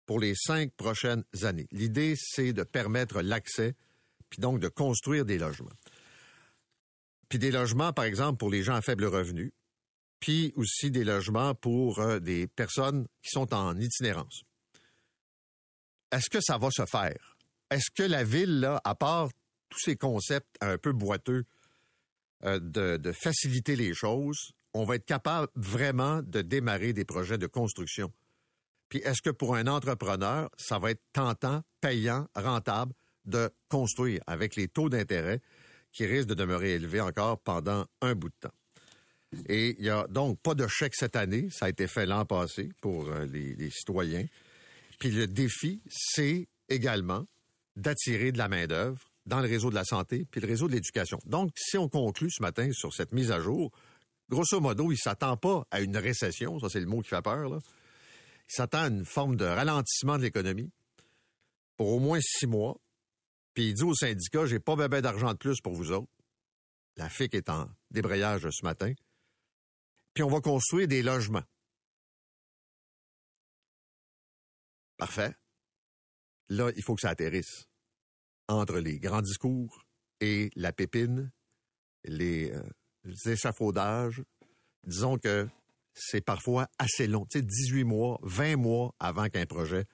pour 0.06 0.20
les 0.20 0.36
cinq 0.36 0.72
prochaines 0.74 1.24
années. 1.44 1.68
L'idée, 1.72 2.16
c'est 2.18 2.54
de 2.54 2.64
permettre 2.64 3.22
l'accès, 3.22 3.76
puis 4.30 4.40
donc 4.40 4.60
de 4.60 4.68
construire 4.68 5.26
des 5.26 5.38
logements. 5.38 5.72
Puis 7.30 7.40
des 7.40 7.52
logements, 7.52 7.94
par 7.94 8.06
exemple, 8.06 8.38
pour 8.38 8.50
les 8.50 8.64
gens 8.64 8.76
à 8.76 8.82
faible 8.82 9.06
revenu, 9.06 9.54
puis 10.24 10.54
aussi 10.56 10.90
des 10.90 11.04
logements 11.04 11.54
pour 11.54 12.00
euh, 12.00 12.18
des 12.20 12.48
personnes 12.48 13.08
qui 13.22 13.30
sont 13.32 13.54
en 13.54 13.78
itinérance. 13.78 14.44
Est-ce 16.14 16.30
que 16.30 16.40
ça 16.40 16.58
va 16.58 16.70
se 16.72 16.86
faire? 16.86 17.36
Est-ce 17.70 17.92
que 17.94 18.04
la 18.04 18.24
ville, 18.24 18.80
à 18.86 18.96
part 18.96 19.28
tous 19.68 19.80
ces 19.80 19.98
concepts 19.98 20.56
un 20.62 20.78
peu 20.78 20.94
boiteux 20.94 21.44
euh, 22.46 22.58
de, 22.58 22.96
de 22.96 23.12
faciliter 23.12 23.76
les 23.76 23.94
choses, 23.94 24.54
on 24.74 24.86
va 24.86 24.96
être 24.96 25.06
capable 25.06 25.50
vraiment 25.56 26.22
de 26.22 26.42
démarrer 26.42 26.94
des 26.94 27.04
projets 27.04 27.38
de 27.38 27.48
construction? 27.48 28.10
Puis 28.88 29.00
est-ce 29.00 29.22
que 29.22 29.30
pour 29.30 29.58
un 29.58 29.68
entrepreneur, 29.68 30.50
ça 30.56 30.80
va 30.80 30.92
être 30.92 31.04
tentant, 31.12 31.64
payant, 31.82 32.30
rentable 32.34 32.94
de 33.26 33.50
construire 33.68 34.22
avec 34.26 34.56
les 34.56 34.70
taux 34.70 34.88
d'intérêt 34.88 35.42
qui 35.92 36.06
risquent 36.06 36.30
de 36.30 36.34
demeurer 36.34 36.76
élevés 36.76 37.02
encore 37.02 37.42
pendant 37.42 37.88
un 38.00 38.16
bout 38.16 38.30
de 38.30 38.36
temps? 38.40 38.56
Et 39.50 39.76
il 39.78 39.84
n'y 39.84 39.90
a 39.90 40.08
donc 40.08 40.40
pas 40.40 40.56
de 40.56 40.68
chèque 40.68 40.96
cette 40.96 41.16
année. 41.16 41.48
Ça 41.52 41.66
a 41.66 41.70
été 41.70 41.88
fait 41.88 42.06
l'an 42.06 42.26
passé 42.26 42.70
pour 42.82 43.08
euh, 43.10 43.26
les, 43.26 43.70
citoyens. 43.70 44.26
Puis 45.00 45.12
le 45.12 45.28
défi, 45.28 45.82
c'est 45.90 46.48
également 46.70 47.26
d'attirer 47.76 48.32
de 48.32 48.38
la 48.38 48.48
main-d'œuvre 48.48 49.00
dans 49.26 49.40
le 49.40 49.48
réseau 49.48 49.70
de 49.70 49.76
la 49.76 49.84
santé 49.84 50.26
puis 50.30 50.42
le 50.42 50.48
réseau 50.48 50.68
de 50.68 50.74
l'éducation. 50.74 51.20
Donc, 51.26 51.52
si 51.56 51.78
on 51.78 51.90
conclut 51.90 52.30
ce 52.30 52.42
matin 52.42 52.70
sur 52.72 52.94
cette 52.94 53.12
mise 53.12 53.32
à 53.32 53.40
jour, 53.40 53.72
grosso 54.30 54.60
modo, 54.60 54.92
il 54.92 54.96
ne 54.96 54.98
s'attend 54.98 55.38
pas 55.38 55.66
à 55.72 55.82
une 55.82 55.98
récession, 55.98 56.60
ça 56.60 56.68
c'est 56.70 56.80
le 56.80 56.86
mot 56.86 57.02
qui 57.02 57.10
fait 57.10 57.22
peur. 57.22 57.48
Il 57.50 58.54
s'attend 58.54 58.84
à 58.84 58.88
une 58.88 59.06
forme 59.06 59.36
de 59.36 59.46
ralentissement 59.46 60.18
de 60.18 60.24
l'économie 60.24 60.70
pour 61.78 61.90
au 61.90 62.00
moins 62.00 62.20
six 62.22 62.48
mois. 62.48 62.78
Puis 63.54 63.70
il 63.70 63.74
dit 63.74 63.84
au 63.84 63.94
syndicat, 63.94 64.46
j'ai 64.46 64.60
pas 64.60 64.76
bébé 64.76 65.02
d'argent 65.02 65.32
de 65.32 65.38
plus 65.38 65.62
pour 65.62 65.74
vous 65.74 65.92
autres. 65.92 66.12
La 66.98 67.10
FIC 67.10 67.34
est 67.34 67.50
en 67.50 67.70
débrayage 67.92 68.48
ce 68.50 68.66
matin. 68.66 68.94
Puis 70.14 70.24
on 70.24 70.30
va 70.30 70.42
construire 70.42 70.88
des 70.88 71.02
logements. 71.02 71.44
Parfait. 74.98 75.36
Là, 76.50 76.72
il 76.76 76.84
faut 76.84 76.96
que 76.96 77.02
ça 77.02 77.10
atterrisse. 77.10 77.66
Entre 78.48 78.78
les 78.80 79.00
grands 79.00 79.22
discours 79.22 79.84
et 80.20 80.50
la 80.56 80.72
pépine, 80.72 81.32
les, 82.04 82.52
euh, 82.52 82.64
échafaudages, 83.26 84.24
disons 84.84 85.18
que 85.18 85.48
c'est 85.94 86.22
parfois 86.22 86.68
assez 86.78 87.08
long. 87.08 87.26
Tu 87.26 87.40
sais, 87.40 87.46
18 87.46 87.84
mois, 87.84 88.20
20 88.24 88.58
mois 88.58 88.96
avant 89.00 89.30
qu'un 89.30 89.46
projet 89.46 89.86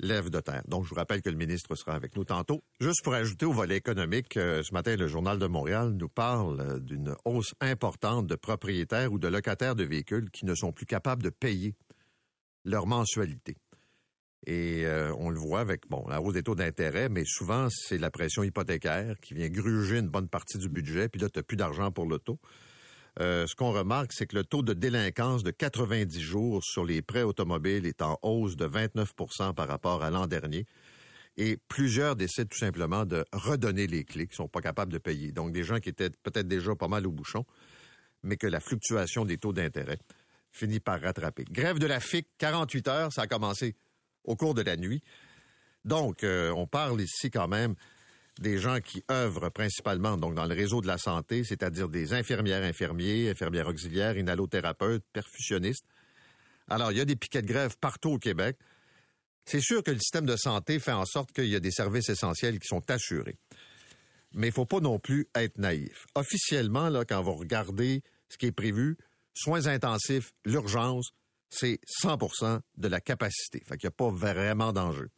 lève 0.00 0.30
de 0.30 0.40
terre. 0.40 0.62
Donc, 0.66 0.84
je 0.84 0.90
vous 0.90 0.96
rappelle 0.96 1.22
que 1.22 1.30
le 1.30 1.36
ministre 1.36 1.74
sera 1.74 1.94
avec 1.94 2.16
nous 2.16 2.24
tantôt. 2.24 2.62
Juste 2.80 3.02
pour 3.02 3.14
ajouter 3.14 3.46
au 3.46 3.52
volet 3.52 3.76
économique, 3.76 4.36
euh, 4.36 4.62
ce 4.62 4.72
matin, 4.72 4.96
le 4.96 5.06
Journal 5.06 5.38
de 5.38 5.46
Montréal 5.46 5.90
nous 5.90 6.08
parle 6.08 6.60
euh, 6.60 6.78
d'une 6.78 7.14
hausse 7.24 7.54
importante 7.60 8.26
de 8.26 8.34
propriétaires 8.34 9.12
ou 9.12 9.18
de 9.18 9.28
locataires 9.28 9.74
de 9.74 9.84
véhicules 9.84 10.30
qui 10.30 10.44
ne 10.46 10.54
sont 10.54 10.72
plus 10.72 10.86
capables 10.86 11.22
de 11.22 11.30
payer 11.30 11.74
leur 12.64 12.86
mensualité. 12.86 13.56
Et 14.46 14.86
euh, 14.86 15.12
on 15.18 15.28
le 15.28 15.38
voit 15.38 15.60
avec 15.60 15.86
bon 15.88 16.06
la 16.08 16.22
hausse 16.22 16.32
des 16.32 16.42
taux 16.42 16.54
d'intérêt, 16.54 17.10
mais 17.10 17.24
souvent 17.26 17.68
c'est 17.70 17.98
la 17.98 18.10
pression 18.10 18.42
hypothécaire 18.42 19.16
qui 19.20 19.34
vient 19.34 19.48
gruger 19.48 19.98
une 19.98 20.08
bonne 20.08 20.28
partie 20.28 20.56
du 20.56 20.70
budget, 20.70 21.08
puis 21.08 21.20
là, 21.20 21.28
tu 21.28 21.42
plus 21.42 21.56
d'argent 21.56 21.90
pour 21.90 22.06
l'auto. 22.06 22.38
Euh, 23.18 23.46
ce 23.46 23.54
qu'on 23.54 23.72
remarque, 23.72 24.12
c'est 24.12 24.26
que 24.26 24.36
le 24.36 24.44
taux 24.44 24.62
de 24.62 24.72
délinquance 24.72 25.42
de 25.42 25.50
90 25.50 26.20
jours 26.20 26.62
sur 26.62 26.84
les 26.84 27.02
prêts 27.02 27.22
automobiles 27.22 27.86
est 27.86 28.02
en 28.02 28.18
hausse 28.22 28.56
de 28.56 28.66
29% 28.66 29.54
par 29.54 29.68
rapport 29.68 30.02
à 30.02 30.10
l'an 30.10 30.26
dernier. 30.26 30.66
Et 31.36 31.56
plusieurs 31.68 32.16
décident 32.16 32.48
tout 32.48 32.58
simplement 32.58 33.04
de 33.04 33.24
redonner 33.32 33.86
les 33.86 34.04
clés, 34.04 34.26
qui 34.26 34.36
sont 34.36 34.48
pas 34.48 34.60
capables 34.60 34.92
de 34.92 34.98
payer. 34.98 35.32
Donc, 35.32 35.52
des 35.52 35.64
gens 35.64 35.80
qui 35.80 35.88
étaient 35.88 36.10
peut-être 36.10 36.48
déjà 36.48 36.74
pas 36.74 36.88
mal 36.88 37.06
au 37.06 37.10
bouchon, 37.10 37.44
mais 38.22 38.36
que 38.36 38.46
la 38.46 38.60
fluctuation 38.60 39.24
des 39.24 39.38
taux 39.38 39.52
d'intérêt 39.52 39.98
finit 40.52 40.80
par 40.80 41.00
rattraper. 41.00 41.44
Grève 41.50 41.78
de 41.78 41.86
la 41.86 42.00
FIC, 42.00 42.26
48 42.38 42.88
heures, 42.88 43.12
ça 43.12 43.22
a 43.22 43.26
commencé 43.26 43.74
au 44.24 44.36
cours 44.36 44.54
de 44.54 44.62
la 44.62 44.76
nuit. 44.76 45.02
Donc, 45.84 46.24
euh, 46.24 46.50
on 46.50 46.66
parle 46.66 47.00
ici 47.00 47.30
quand 47.30 47.48
même 47.48 47.74
des 48.40 48.58
gens 48.58 48.80
qui 48.80 49.04
œuvrent 49.10 49.50
principalement 49.50 50.16
donc 50.16 50.34
dans 50.34 50.46
le 50.46 50.54
réseau 50.54 50.80
de 50.80 50.86
la 50.86 50.98
santé, 50.98 51.44
c'est-à-dire 51.44 51.88
des 51.88 52.14
infirmières, 52.14 52.64
infirmiers, 52.64 53.30
infirmières 53.30 53.68
auxiliaires, 53.68 54.16
inhalothérapeutes, 54.16 55.04
perfusionnistes. 55.12 55.84
Alors, 56.68 56.90
il 56.90 56.98
y 56.98 57.00
a 57.00 57.04
des 57.04 57.16
piquets 57.16 57.42
de 57.42 57.46
grève 57.46 57.76
partout 57.78 58.10
au 58.10 58.18
Québec. 58.18 58.56
C'est 59.44 59.60
sûr 59.60 59.82
que 59.82 59.90
le 59.90 59.98
système 59.98 60.26
de 60.26 60.36
santé 60.36 60.78
fait 60.78 60.92
en 60.92 61.04
sorte 61.04 61.32
qu'il 61.32 61.48
y 61.48 61.56
a 61.56 61.60
des 61.60 61.70
services 61.70 62.08
essentiels 62.08 62.58
qui 62.58 62.66
sont 62.66 62.88
assurés. 62.90 63.36
Mais 64.32 64.46
il 64.46 64.50
ne 64.50 64.54
faut 64.54 64.66
pas 64.66 64.80
non 64.80 64.98
plus 64.98 65.28
être 65.34 65.58
naïf. 65.58 66.06
Officiellement, 66.14 66.88
là, 66.88 67.04
quand 67.04 67.20
vous 67.20 67.34
regardez 67.34 68.02
ce 68.28 68.38
qui 68.38 68.46
est 68.46 68.52
prévu, 68.52 68.96
soins 69.34 69.66
intensifs, 69.66 70.32
l'urgence, 70.44 71.10
c'est 71.50 71.80
100% 72.02 72.60
de 72.76 72.88
la 72.88 73.00
capacité. 73.00 73.60
Fait 73.66 73.76
qu'il 73.76 73.88
n'y 73.88 73.92
a 73.92 73.96
pas 73.96 74.10
vraiment 74.10 74.72
d'enjeu. 74.72 75.10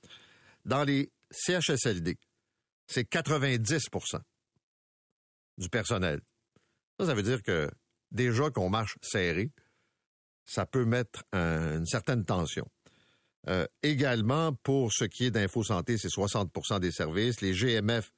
Dans 0.65 0.83
les 0.83 1.13
CHSLD, 1.31 2.17
c'est 2.87 3.11
90% 3.11 4.21
du 5.59 5.69
personnel. 5.69 6.21
Ça, 6.99 7.07
ça 7.07 7.15
veut 7.15 7.23
dire 7.23 7.43
que 7.43 7.71
déjà 8.11 8.51
qu'on 8.51 8.71
marche 8.71 8.97
serré, 9.03 9.51
ça 10.45 10.67
peut 10.67 10.85
mettre 10.85 11.25
une 11.33 11.87
certaine 11.87 12.25
tension. 12.25 12.69
Euh, 13.49 13.67
également, 13.83 14.53
pour 14.63 14.93
ce 14.93 15.05
qui 15.05 15.25
est 15.25 15.31
d'InfoSanté, 15.31 15.99
c'est 15.99 16.09
60% 16.09 16.79
des 16.79 16.93
services. 16.93 17.41
Les 17.41 17.53
GMF, 17.53 18.13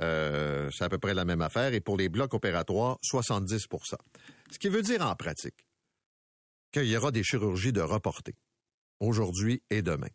euh, 0.00 0.70
c'est 0.70 0.84
à 0.84 0.88
peu 0.88 0.98
près 0.98 1.14
la 1.14 1.24
même 1.24 1.42
affaire. 1.42 1.74
Et 1.74 1.80
pour 1.80 1.96
les 1.96 2.08
blocs 2.08 2.32
opératoires, 2.32 2.98
70% 3.02 3.96
Ce 4.50 4.58
qui 4.58 4.68
veut 4.68 4.82
dire 4.82 5.02
en 5.02 5.14
pratique 5.14 5.66
qu'il 6.72 6.86
y 6.86 6.96
aura 6.96 7.10
des 7.10 7.22
chirurgies 7.22 7.72
de 7.72 7.80
reportées 7.80 8.36
aujourd'hui 9.00 9.62
et 9.70 9.82
demain. 9.82 10.08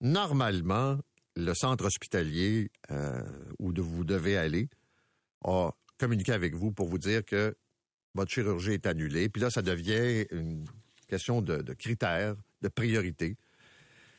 Normalement, 0.00 0.98
le 1.36 1.52
centre 1.54 1.84
hospitalier 1.84 2.70
euh, 2.90 3.22
où 3.58 3.72
vous 3.76 4.04
devez 4.04 4.36
aller 4.36 4.68
a 5.44 5.70
communiqué 5.98 6.32
avec 6.32 6.54
vous 6.54 6.72
pour 6.72 6.88
vous 6.88 6.98
dire 6.98 7.24
que 7.24 7.56
votre 8.14 8.30
chirurgie 8.30 8.72
est 8.72 8.86
annulée. 8.86 9.28
Puis 9.28 9.42
là, 9.42 9.50
ça 9.50 9.62
devient 9.62 10.26
une 10.30 10.64
question 11.08 11.42
de, 11.42 11.72
critères, 11.74 12.34
de 12.62 12.68
priorité. 12.68 13.36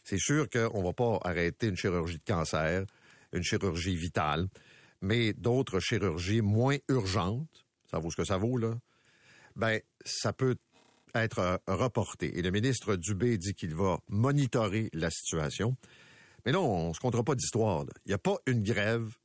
C'est 0.04 0.20
sûr 0.20 0.48
qu'on 0.50 0.80
ne 0.80 0.84
va 0.84 0.94
pas 0.94 1.20
arrêter 1.24 1.68
une 1.68 1.76
chirurgie 1.76 2.18
de 2.18 2.24
cancer, 2.24 2.86
une 3.34 3.44
chirurgie 3.44 3.96
vitale, 3.96 4.48
mais 5.02 5.34
d'autres 5.34 5.80
chirurgies 5.80 6.42
moins 6.42 6.78
urgentes, 6.88 7.66
ça 7.92 8.00
vaut 8.00 8.12
ce 8.12 8.16
que 8.16 8.24
ça 8.24 8.38
vaut, 8.38 8.58
là, 8.58 8.76
ben, 9.56 9.82
ça 10.06 10.32
peut 10.34 10.56
être 11.16 11.40
euh, 11.40 11.58
reporté. 11.68 12.38
Et 12.38 12.42
le 12.42 12.52
ministre 12.52 12.96
Dubé 12.96 13.38
dit 13.38 13.54
qu'il 13.54 13.76
va 13.76 14.00
monitorer 14.08 14.90
la 14.94 15.10
situation. 15.10 15.76
Mais 16.48 16.54
là, 16.54 16.62
on 16.62 16.88
ne 16.88 16.94
se 16.94 17.00
comptera 17.02 17.26
pas 17.26 17.36
d'histoire. 17.36 17.84
Il 18.06 18.08
n'y 18.08 18.14
a 18.14 18.18
pas 18.18 18.38
une 18.46 18.64
grève 18.64 19.18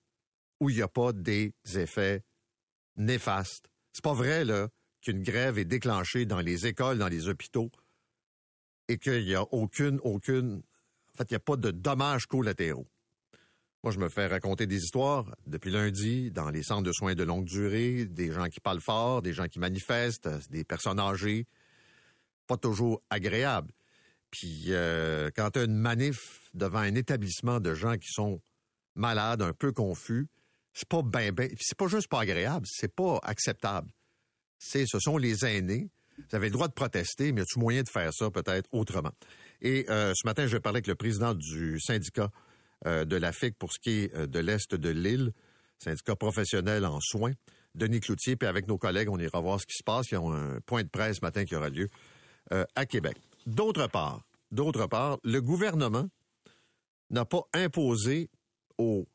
où 0.59 0.71
il 0.71 0.75
n'y 0.75 0.83
a 0.83 0.89
pas 0.89 1.13
des 1.13 1.55
effets 1.77 2.25
néfastes. 2.97 3.71
C'est 3.93 4.03
pas 4.03 4.13
vrai, 4.13 4.45
là, 4.45 4.69
qu'une 5.01 5.23
grève 5.23 5.57
est 5.57 5.65
déclenchée 5.65 6.27
dans 6.27 6.41
les 6.41 6.67
écoles, 6.67 6.99
dans 6.99 7.07
les 7.07 7.29
hôpitaux, 7.29 7.71
et 8.89 8.99
qu'il 8.99 9.25
n'y 9.25 9.37
a 9.37 9.43
aucune, 9.55 10.01
aucune, 10.03 10.65
en 11.15 11.17
fait, 11.17 11.31
il 11.31 11.35
n'y 11.35 11.37
a 11.37 11.39
pas 11.39 11.55
de 11.55 11.71
dommages 11.71 12.27
collatéraux. 12.27 12.89
Moi, 13.85 13.93
je 13.93 14.01
me 14.01 14.09
fais 14.09 14.27
raconter 14.27 14.67
des 14.67 14.79
histoires 14.79 15.33
depuis 15.47 15.71
lundi 15.71 16.33
dans 16.33 16.51
les 16.51 16.65
centres 16.65 16.83
de 16.83 16.93
soins 16.93 17.15
de 17.15 17.23
longue 17.23 17.45
durée, 17.45 18.05
des 18.05 18.33
gens 18.33 18.49
qui 18.49 18.59
parlent 18.59 18.81
fort, 18.81 19.23
des 19.23 19.33
gens 19.33 19.47
qui 19.47 19.61
manifestent, 19.61 20.29
des 20.51 20.65
personnes 20.65 20.99
âgées. 20.99 21.47
Pas 22.49 22.57
toujours 22.57 23.01
agréable. 23.11 23.73
Puis 24.33 24.65
euh, 24.69 25.31
quand 25.37 25.51
tu 25.53 25.61
as 25.61 25.65
une 25.65 25.77
manif 25.77 26.41
devant 26.55 26.79
un 26.79 26.95
établissement 26.97 27.61
de 27.61 27.75
gens 27.75 27.97
qui 27.99 28.09
sont 28.09 28.41
malades, 28.97 29.43
un 29.43 29.53
peu 29.53 29.73
confus, 29.73 30.27
c'est 30.73 30.89
pas 30.89 31.03
ben 31.03 31.33
ben, 31.33 31.51
c'est 31.61 31.77
pas 31.77 31.87
juste 31.87 32.09
pas 32.09 32.21
agréable, 32.21 32.67
c'est 32.69 32.93
pas 32.93 33.21
acceptable. 33.23 33.91
C'est 34.59 34.87
ce 34.87 34.99
sont 34.99 35.19
les 35.19 35.45
aînés. 35.45 35.91
Vous 36.17 36.37
avez 36.37 36.47
le 36.47 36.53
droit 36.53 36.69
de 36.69 36.73
protester, 36.73 37.33
mais 37.33 37.41
y 37.41 37.43
a-t-il 37.43 37.61
moyen 37.61 37.83
de 37.83 37.89
faire 37.89 38.13
ça 38.13 38.31
peut-être 38.31 38.69
autrement? 38.73 39.13
Et 39.61 39.87
euh, 39.91 40.13
ce 40.15 40.27
matin, 40.27 40.47
je 40.47 40.57
parler 40.57 40.77
avec 40.77 40.87
le 40.87 40.95
président 40.95 41.35
du 41.35 41.79
syndicat 41.79 42.31
euh, 42.87 43.05
de 43.05 43.17
la 43.17 43.33
FIC 43.33 43.57
pour 43.59 43.73
ce 43.73 43.79
qui 43.81 43.91
est 43.91 44.17
de 44.17 44.39
l'est 44.39 44.75
de 44.75 44.89
l'île, 44.89 45.33
syndicat 45.79 46.17
professionnel 46.17 46.87
en 46.87 47.01
soins. 47.01 47.33
Denis 47.75 48.01
Cloutier, 48.01 48.37
puis 48.37 48.49
avec 48.49 48.67
nos 48.67 48.79
collègues, 48.79 49.09
on 49.11 49.19
ira 49.19 49.41
voir 49.41 49.61
ce 49.61 49.67
qui 49.67 49.77
se 49.77 49.83
passe. 49.83 50.11
Il 50.11 50.15
y 50.15 50.17
a 50.17 50.21
un 50.21 50.61
point 50.61 50.85
de 50.85 50.89
presse 50.89 51.17
ce 51.17 51.23
matin 51.23 51.45
qui 51.45 51.55
aura 51.55 51.69
lieu 51.71 51.89
à 52.51 52.85
Québec. 52.85 53.17
D'autre 53.47 53.87
part, 53.87 54.23
le 54.53 55.39
gouvernement 55.41 56.09
n'a 57.11 57.25
pas 57.25 57.43
imposé 57.53 58.31
aux 58.79 59.07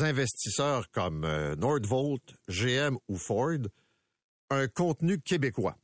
investisseurs 0.00 0.90
comme 0.90 1.24
euh, 1.24 1.54
Nordvolt, 1.56 2.22
GM 2.48 2.96
ou 3.08 3.16
Ford 3.16 3.58
un 4.50 4.68
contenu 4.68 5.18
québécois. 5.20 5.76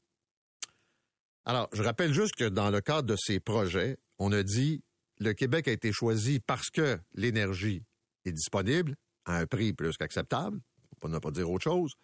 Alors, 1.45 1.69
je 1.73 1.83
rappelle 1.83 2.13
juste 2.13 2.35
que 2.37 2.49
dans 2.49 2.71
le 2.71 2.81
cadre 2.81 3.09
de 3.09 3.17
ces 3.17 3.41
projets, 3.41 3.97
on 4.19 4.33
a 4.33 4.43
dit 4.43 4.83
le 5.19 5.33
Québec 5.33 5.69
a 5.69 5.73
été 5.73 5.93
choisi 5.93 6.41
parce 6.41 6.71
que 6.71 6.99
l'énergie 7.15 7.83
est 8.25 8.33
disponible 8.33 8.97
à 9.25 9.39
un 9.39 9.47
prix 9.47 9.73
plus 9.73 9.97
qu'acceptable, 9.97 10.61
pour 11.01 11.09
ne 11.11 11.19
pas 11.19 11.31
dire 11.31 11.51
autre 11.51 11.65
chose, 11.65 11.95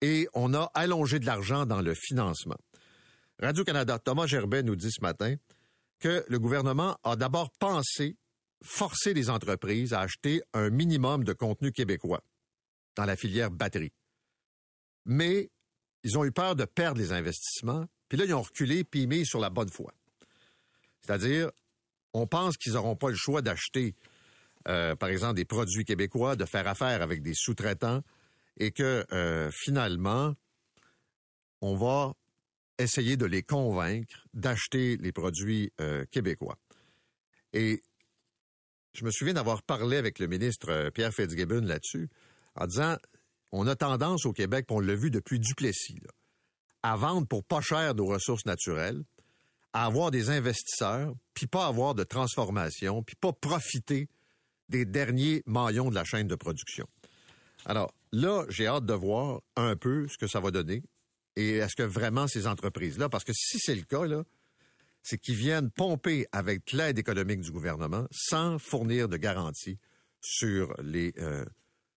et 0.00 0.28
on 0.34 0.54
a 0.54 0.70
allongé 0.74 1.18
de 1.18 1.26
l'argent 1.26 1.66
dans 1.66 1.80
le 1.80 1.94
financement. 1.94 2.58
Radio-Canada, 3.40 3.98
Thomas 3.98 4.26
Gerbet 4.26 4.62
nous 4.62 4.76
dit 4.76 4.90
ce 4.90 5.00
matin 5.00 5.36
que 5.98 6.24
le 6.28 6.38
gouvernement 6.38 6.98
a 7.02 7.16
d'abord 7.16 7.50
pensé 7.58 8.16
forcer 8.62 9.12
les 9.12 9.28
entreprises 9.28 9.92
à 9.92 10.00
acheter 10.00 10.42
un 10.52 10.70
minimum 10.70 11.24
de 11.24 11.32
contenu 11.32 11.72
québécois 11.72 12.22
dans 12.96 13.04
la 13.04 13.16
filière 13.16 13.50
batterie. 13.50 13.92
Mais 15.04 15.50
ils 16.02 16.16
ont 16.18 16.24
eu 16.24 16.32
peur 16.32 16.56
de 16.56 16.64
perdre 16.64 17.00
les 17.00 17.12
investissements, 17.12 17.86
puis 18.08 18.18
là, 18.18 18.24
ils 18.24 18.34
ont 18.34 18.42
reculé 18.42 18.84
puis 18.84 19.06
mis 19.06 19.26
sur 19.26 19.40
la 19.40 19.50
bonne 19.50 19.70
foi. 19.70 19.92
C'est-à-dire, 21.02 21.50
on 22.12 22.26
pense 22.26 22.56
qu'ils 22.56 22.74
n'auront 22.74 22.96
pas 22.96 23.10
le 23.10 23.16
choix 23.16 23.42
d'acheter, 23.42 23.94
euh, 24.68 24.94
par 24.96 25.08
exemple, 25.08 25.34
des 25.34 25.44
produits 25.44 25.84
québécois, 25.84 26.36
de 26.36 26.44
faire 26.44 26.66
affaire 26.68 27.02
avec 27.02 27.22
des 27.22 27.34
sous-traitants, 27.34 28.02
et 28.58 28.70
que 28.70 29.04
euh, 29.12 29.50
finalement, 29.50 30.34
on 31.60 31.76
va 31.76 32.14
essayer 32.78 33.16
de 33.16 33.26
les 33.26 33.42
convaincre 33.42 34.26
d'acheter 34.34 34.96
les 34.96 35.12
produits 35.12 35.72
euh, 35.80 36.04
québécois. 36.10 36.58
Et 37.52 37.82
je 38.94 39.04
me 39.04 39.10
souviens 39.10 39.34
d'avoir 39.34 39.62
parlé 39.62 39.96
avec 39.96 40.18
le 40.18 40.26
ministre 40.26 40.70
euh, 40.70 40.90
Pierre 40.90 41.12
Fitzgibbon 41.12 41.62
là-dessus, 41.62 42.08
en 42.56 42.66
disant, 42.66 42.96
on 43.52 43.66
a 43.66 43.76
tendance 43.76 44.26
au 44.26 44.32
Québec, 44.32 44.66
on 44.70 44.80
l'a 44.80 44.94
vu 44.94 45.10
depuis 45.10 45.38
Duplessis, 45.38 46.00
à 46.82 46.96
vendre 46.96 47.26
pour 47.26 47.44
pas 47.44 47.60
cher 47.60 47.94
nos 47.94 48.06
ressources 48.06 48.46
naturelles, 48.46 49.02
à 49.72 49.86
avoir 49.86 50.10
des 50.10 50.30
investisseurs, 50.30 51.14
puis 51.34 51.46
pas 51.46 51.66
avoir 51.66 51.94
de 51.94 52.04
transformation, 52.04 53.02
puis 53.02 53.16
pas 53.16 53.32
profiter 53.32 54.08
des 54.68 54.84
derniers 54.84 55.42
maillons 55.46 55.90
de 55.90 55.94
la 55.94 56.04
chaîne 56.04 56.28
de 56.28 56.36
production. 56.36 56.86
Alors 57.64 57.92
là, 58.12 58.44
j'ai 58.48 58.66
hâte 58.66 58.86
de 58.86 58.94
voir 58.94 59.40
un 59.56 59.76
peu 59.76 60.06
ce 60.08 60.16
que 60.16 60.26
ça 60.26 60.40
va 60.40 60.50
donner 60.50 60.82
et 61.36 61.56
est-ce 61.56 61.74
que 61.74 61.82
vraiment 61.82 62.26
ces 62.26 62.46
entreprises-là, 62.46 63.08
parce 63.08 63.24
que 63.24 63.32
si 63.34 63.58
c'est 63.58 63.74
le 63.74 63.82
cas, 63.82 64.04
c'est 65.02 65.18
qu'ils 65.18 65.36
viennent 65.36 65.70
pomper 65.70 66.26
avec 66.32 66.72
l'aide 66.72 66.98
économique 66.98 67.40
du 67.40 67.50
gouvernement 67.50 68.06
sans 68.10 68.58
fournir 68.58 69.08
de 69.08 69.16
garantie 69.16 69.78
sur 70.20 70.74
les 70.82 71.12
euh, 71.18 71.44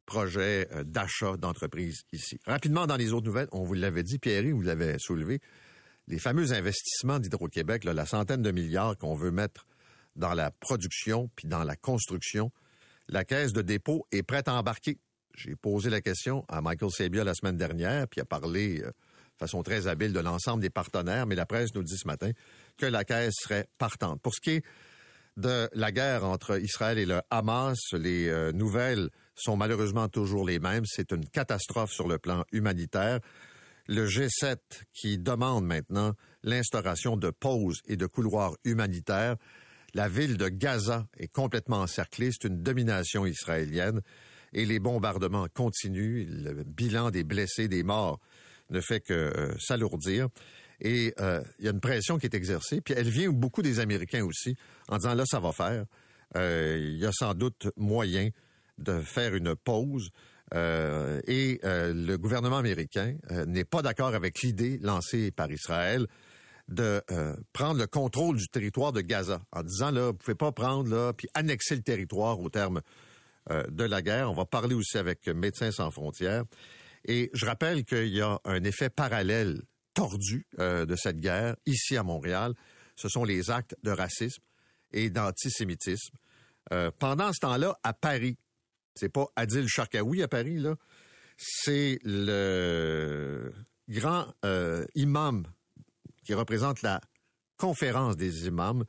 projets 0.05 0.67
euh, 0.71 0.83
d'achat 0.83 1.37
d'entreprises 1.37 2.03
ici. 2.11 2.39
Rapidement, 2.45 2.87
dans 2.87 2.95
les 2.95 3.13
autres 3.13 3.27
nouvelles, 3.27 3.49
on 3.51 3.63
vous 3.63 3.73
l'avait 3.73 4.03
dit, 4.03 4.17
Pierre, 4.17 4.43
vous 4.51 4.61
l'avez 4.61 4.97
soulevé, 4.99 5.39
les 6.07 6.19
fameux 6.19 6.53
investissements 6.53 7.19
d'Hydro-Québec, 7.19 7.83
la 7.83 8.05
centaine 8.05 8.41
de 8.41 8.51
milliards 8.51 8.97
qu'on 8.97 9.15
veut 9.15 9.31
mettre 9.31 9.67
dans 10.15 10.33
la 10.33 10.51
production 10.51 11.29
puis 11.35 11.47
dans 11.47 11.63
la 11.63 11.75
construction, 11.75 12.51
la 13.07 13.23
caisse 13.23 13.53
de 13.53 13.61
dépôt 13.61 14.07
est 14.11 14.23
prête 14.23 14.47
à 14.47 14.53
embarquer. 14.53 14.99
J'ai 15.35 15.55
posé 15.55 15.89
la 15.89 16.01
question 16.01 16.45
à 16.47 16.61
Michael 16.61 16.91
Sabia 16.91 17.23
la 17.23 17.33
semaine 17.33 17.57
dernière, 17.57 18.07
puis 18.07 18.21
a 18.21 18.25
parlé 18.25 18.81
euh, 18.81 18.91
façon 19.37 19.63
très 19.63 19.87
habile 19.87 20.13
de 20.13 20.19
l'ensemble 20.19 20.61
des 20.61 20.69
partenaires, 20.69 21.25
mais 21.25 21.35
la 21.35 21.45
presse 21.45 21.73
nous 21.75 21.83
dit 21.83 21.97
ce 21.97 22.07
matin 22.07 22.31
que 22.77 22.85
la 22.85 23.03
caisse 23.03 23.35
serait 23.37 23.67
partante. 23.77 24.21
Pour 24.21 24.33
ce 24.33 24.41
qui 24.41 24.51
est 24.51 24.63
de 25.37 25.69
la 25.73 25.91
guerre 25.91 26.23
entre 26.23 26.61
Israël 26.61 26.97
et 26.97 27.05
le 27.05 27.21
Hamas, 27.29 27.93
les 27.93 28.29
euh, 28.29 28.51
nouvelles 28.53 29.09
sont 29.35 29.57
malheureusement 29.57 30.07
toujours 30.07 30.45
les 30.45 30.59
mêmes. 30.59 30.85
C'est 30.85 31.11
une 31.11 31.27
catastrophe 31.27 31.91
sur 31.91 32.07
le 32.07 32.17
plan 32.17 32.45
humanitaire. 32.51 33.19
Le 33.87 34.07
G7 34.07 34.57
qui 34.93 35.17
demande 35.17 35.65
maintenant 35.65 36.13
l'instauration 36.43 37.17
de 37.17 37.29
pauses 37.29 37.81
et 37.85 37.97
de 37.97 38.05
couloirs 38.05 38.55
humanitaires. 38.63 39.35
La 39.93 40.07
ville 40.07 40.37
de 40.37 40.49
Gaza 40.49 41.05
est 41.17 41.27
complètement 41.27 41.81
encerclée. 41.81 42.29
C'est 42.31 42.47
une 42.47 42.63
domination 42.63 43.25
israélienne 43.25 44.01
et 44.53 44.65
les 44.65 44.79
bombardements 44.79 45.47
continuent. 45.53 46.25
Le 46.29 46.63
bilan 46.63 47.11
des 47.11 47.23
blessés, 47.23 47.67
des 47.67 47.83
morts 47.83 48.19
ne 48.69 48.81
fait 48.81 48.99
que 48.99 49.13
euh, 49.13 49.57
s'alourdir. 49.59 50.27
Et 50.81 51.13
euh, 51.19 51.41
il 51.59 51.65
y 51.65 51.67
a 51.67 51.71
une 51.71 51.79
pression 51.79 52.17
qui 52.17 52.25
est 52.25 52.35
exercée, 52.35 52.81
puis 52.81 52.93
elle 52.97 53.09
vient 53.09 53.29
beaucoup 53.29 53.61
des 53.61 53.79
Américains 53.79 54.25
aussi, 54.25 54.57
en 54.89 54.97
disant 54.97 55.13
là, 55.13 55.23
ça 55.25 55.39
va 55.39 55.51
faire. 55.51 55.85
Euh, 56.35 56.77
il 56.81 56.97
y 56.97 57.05
a 57.05 57.11
sans 57.13 57.33
doute 57.33 57.67
moyen 57.77 58.29
de 58.77 58.99
faire 58.99 59.35
une 59.35 59.55
pause. 59.55 60.09
Et 60.53 61.59
le 61.63 62.15
gouvernement 62.17 62.57
américain 62.57 63.15
n'est 63.47 63.65
pas 63.65 63.81
d'accord 63.81 64.13
avec 64.13 64.41
l'idée 64.41 64.77
lancée 64.81 65.31
par 65.31 65.51
Israël 65.51 66.05
de 66.67 67.01
prendre 67.51 67.79
le 67.79 67.87
contrôle 67.87 68.37
du 68.37 68.47
territoire 68.47 68.93
de 68.93 69.01
Gaza, 69.01 69.41
en 69.51 69.63
disant 69.63 69.91
là, 69.91 70.11
vous 70.11 70.13
pouvez 70.13 70.35
pas 70.35 70.51
prendre 70.51 70.89
là, 70.89 71.13
puis 71.13 71.27
annexer 71.33 71.75
le 71.75 71.81
territoire 71.81 72.39
au 72.39 72.49
terme 72.49 72.81
de 73.49 73.83
la 73.83 74.01
guerre. 74.03 74.29
On 74.29 74.35
va 74.35 74.45
parler 74.45 74.75
aussi 74.75 74.97
avec 74.97 75.27
Médecins 75.27 75.71
sans 75.71 75.89
frontières. 75.89 76.43
Et 77.05 77.29
je 77.33 77.45
rappelle 77.45 77.85
qu'il 77.85 78.07
y 78.07 78.21
a 78.21 78.39
un 78.45 78.63
effet 78.63 78.89
parallèle 78.89 79.61
tordu 79.93 80.45
euh, 80.59 80.85
de 80.85 80.95
cette 80.95 81.19
guerre 81.19 81.55
ici 81.65 81.97
à 81.97 82.03
Montréal, 82.03 82.53
ce 82.95 83.09
sont 83.09 83.23
les 83.23 83.49
actes 83.49 83.75
de 83.83 83.91
racisme 83.91 84.43
et 84.91 85.09
d'antisémitisme. 85.09 86.15
Euh, 86.73 86.91
pendant 86.99 87.31
ce 87.31 87.39
temps-là, 87.39 87.77
à 87.83 87.93
Paris, 87.93 88.37
c'est 88.95 89.09
pas 89.09 89.27
Adil 89.35 89.67
Sharkawi 89.67 90.23
à 90.23 90.27
Paris, 90.27 90.57
là, 90.57 90.75
c'est 91.37 91.99
le 92.03 93.53
grand 93.89 94.33
euh, 94.43 94.85
imam 94.95 95.45
qui 96.23 96.33
représente 96.33 96.81
la 96.81 97.01
conférence 97.57 98.17
des 98.17 98.47
imams 98.47 98.85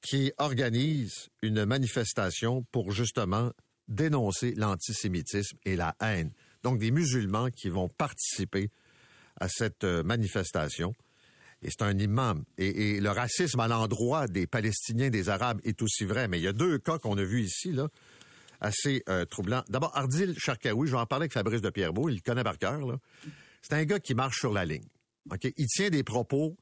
qui 0.00 0.32
organise 0.38 1.28
une 1.42 1.64
manifestation 1.64 2.64
pour 2.70 2.92
justement 2.92 3.52
dénoncer 3.88 4.54
l'antisémitisme 4.54 5.58
et 5.64 5.76
la 5.76 5.96
haine. 6.00 6.32
Donc 6.68 6.80
des 6.80 6.90
musulmans 6.90 7.48
qui 7.48 7.70
vont 7.70 7.88
participer 7.88 8.68
à 9.40 9.48
cette 9.48 9.84
euh, 9.84 10.02
manifestation. 10.02 10.92
Et 11.62 11.70
c'est 11.70 11.80
un 11.80 11.98
imam. 11.98 12.44
Et, 12.58 13.00
le 13.00 13.08
racisme 13.08 13.58
à 13.60 13.68
l'endroit 13.68 14.28
des 14.28 14.46
Palestiniens, 14.46 15.08
des 15.08 15.30
Arabes 15.30 15.62
est 15.64 15.80
aussi 15.80 16.04
vrai. 16.04 16.28
Mais 16.28 16.38
il 16.38 16.42
y 16.42 16.46
a 16.46 16.52
deux 16.52 16.76
cas 16.76 16.98
qu'on 16.98 17.16
a 17.16 17.24
vus 17.24 17.44
ici, 17.44 17.72
là, 17.72 17.88
assez 18.60 19.02
euh, 19.08 19.24
troublants. 19.24 19.64
D'abord, 19.70 19.96
Ardil 19.96 20.34
Sharkawi, 20.38 20.88
je 20.88 20.92
vais 20.92 20.98
en 20.98 21.06
parler 21.06 21.22
avec 21.22 21.32
Fabrice 21.32 21.62
de 21.62 21.70
Pierrebourg, 21.70 22.10
il 22.10 22.16
le 22.16 22.20
connaît 22.20 22.44
par 22.44 22.58
cœur. 22.58 22.78
C'est 23.62 23.72
un 23.72 23.84
gars 23.84 23.98
qui 23.98 24.14
marche 24.14 24.38
sur 24.38 24.52
la 24.52 24.66
ligne. 24.66 24.84
Ok, 25.32 25.50
Il 25.56 25.66
tient 25.68 25.88
des 25.88 26.04
propos. 26.04 26.54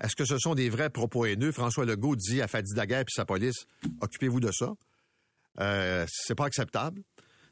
Est-ce 0.00 0.14
que 0.14 0.24
ce 0.24 0.38
sont 0.38 0.54
des 0.54 0.70
vrais 0.70 0.90
propos 0.90 1.26
haineux? 1.26 1.50
François 1.50 1.84
Legault 1.84 2.14
dit 2.14 2.40
à 2.42 2.46
Fadi 2.46 2.74
Daguerre 2.74 3.00
et 3.00 3.04
sa 3.08 3.24
police, 3.24 3.66
occupez-vous 4.00 4.38
de 4.38 4.52
ça. 4.52 4.72
Euh, 5.58 6.06
c'est 6.08 6.36
pas 6.36 6.46
acceptable. 6.46 7.02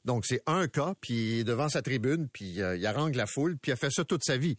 Donc, 0.06 0.24
c'est 0.24 0.40
un 0.46 0.68
cas, 0.68 0.94
puis 1.00 1.44
devant 1.44 1.68
sa 1.68 1.82
tribune, 1.82 2.28
puis 2.32 2.62
euh, 2.62 2.76
il 2.76 2.86
harangue 2.86 3.16
la 3.16 3.26
foule, 3.26 3.58
puis 3.58 3.70
il 3.70 3.72
a 3.74 3.76
fait 3.76 3.90
ça 3.90 4.04
toute 4.04 4.24
sa 4.24 4.38
vie 4.38 4.56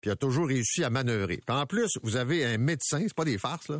puis 0.00 0.10
a 0.10 0.16
toujours 0.16 0.48
réussi 0.48 0.82
à 0.82 0.90
manœuvrer. 0.90 1.40
en 1.48 1.66
plus, 1.66 1.90
vous 2.02 2.16
avez 2.16 2.44
un 2.44 2.58
médecin, 2.58 3.00
c'est 3.02 3.14
pas 3.14 3.24
des 3.24 3.38
farces, 3.38 3.70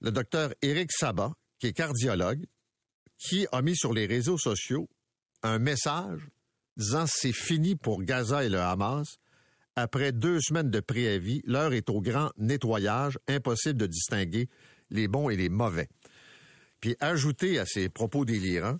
le 0.00 0.12
docteur 0.12 0.52
Éric 0.62 0.92
Sabat, 0.92 1.32
qui 1.58 1.66
est 1.68 1.72
cardiologue, 1.72 2.44
qui 3.18 3.46
a 3.52 3.60
mis 3.62 3.76
sur 3.76 3.92
les 3.92 4.06
réseaux 4.06 4.38
sociaux 4.38 4.88
un 5.42 5.58
message 5.58 6.20
disant 6.76 7.04
c'est 7.06 7.32
fini 7.32 7.76
pour 7.76 8.02
Gaza 8.02 8.44
et 8.44 8.48
le 8.48 8.60
Hamas. 8.60 9.16
Après 9.76 10.12
deux 10.12 10.40
semaines 10.40 10.70
de 10.70 10.80
préavis, 10.80 11.42
l'heure 11.44 11.72
est 11.72 11.90
au 11.90 12.00
grand 12.00 12.30
nettoyage, 12.38 13.18
impossible 13.28 13.78
de 13.78 13.86
distinguer 13.86 14.48
les 14.90 15.08
bons 15.08 15.28
et 15.30 15.36
les 15.36 15.48
mauvais. 15.48 15.88
Puis 16.80 16.96
ajouter 17.00 17.58
à 17.58 17.66
ces 17.66 17.88
propos 17.88 18.24
délirants 18.24 18.78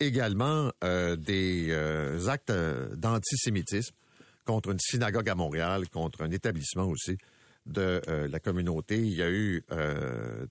également 0.00 0.72
euh, 0.82 1.14
des 1.14 1.68
euh, 1.70 2.26
actes 2.26 2.50
euh, 2.50 2.94
d'antisémitisme 2.96 3.94
contre 4.44 4.70
une 4.70 4.80
synagogue 4.80 5.28
à 5.28 5.34
Montréal, 5.34 5.88
contre 5.90 6.22
un 6.22 6.30
établissement 6.30 6.86
aussi 6.86 7.18
de 7.66 8.00
la 8.08 8.40
communauté. 8.40 8.96
Il 8.98 9.14
y 9.14 9.22
a 9.22 9.30
eu 9.30 9.62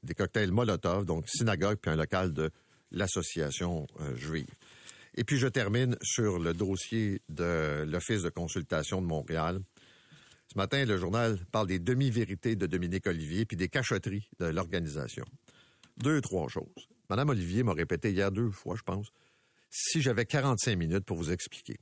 des 0.03 0.13
cocktails 0.13 0.51
Molotov, 0.51 1.05
donc 1.05 1.27
synagogue, 1.27 1.77
puis 1.81 1.91
un 1.91 1.97
local 1.97 2.31
de 2.31 2.51
l'association 2.91 3.87
juive. 4.15 4.47
Et 5.15 5.23
puis 5.25 5.37
je 5.37 5.47
termine 5.47 5.97
sur 6.01 6.39
le 6.39 6.53
dossier 6.53 7.19
de 7.27 7.83
l'Office 7.83 8.21
de 8.21 8.29
consultation 8.29 9.01
de 9.01 9.07
Montréal. 9.07 9.59
Ce 10.53 10.57
matin, 10.57 10.85
le 10.85 10.97
journal 10.97 11.37
parle 11.51 11.67
des 11.67 11.79
demi-vérités 11.79 12.55
de 12.55 12.67
Dominique 12.67 13.07
Olivier, 13.07 13.45
puis 13.45 13.57
des 13.57 13.69
cachotteries 13.69 14.29
de 14.39 14.45
l'organisation. 14.45 15.25
Deux, 15.97 16.21
trois 16.21 16.47
choses. 16.47 16.87
Madame 17.09 17.29
Olivier 17.29 17.63
m'a 17.63 17.73
répété 17.73 18.11
hier 18.11 18.31
deux 18.31 18.51
fois, 18.51 18.75
je 18.77 18.83
pense, 18.83 19.11
si 19.69 20.01
j'avais 20.01 20.25
45 20.25 20.75
minutes 20.75 21.05
pour 21.05 21.17
vous 21.17 21.31
expliquer 21.31 21.77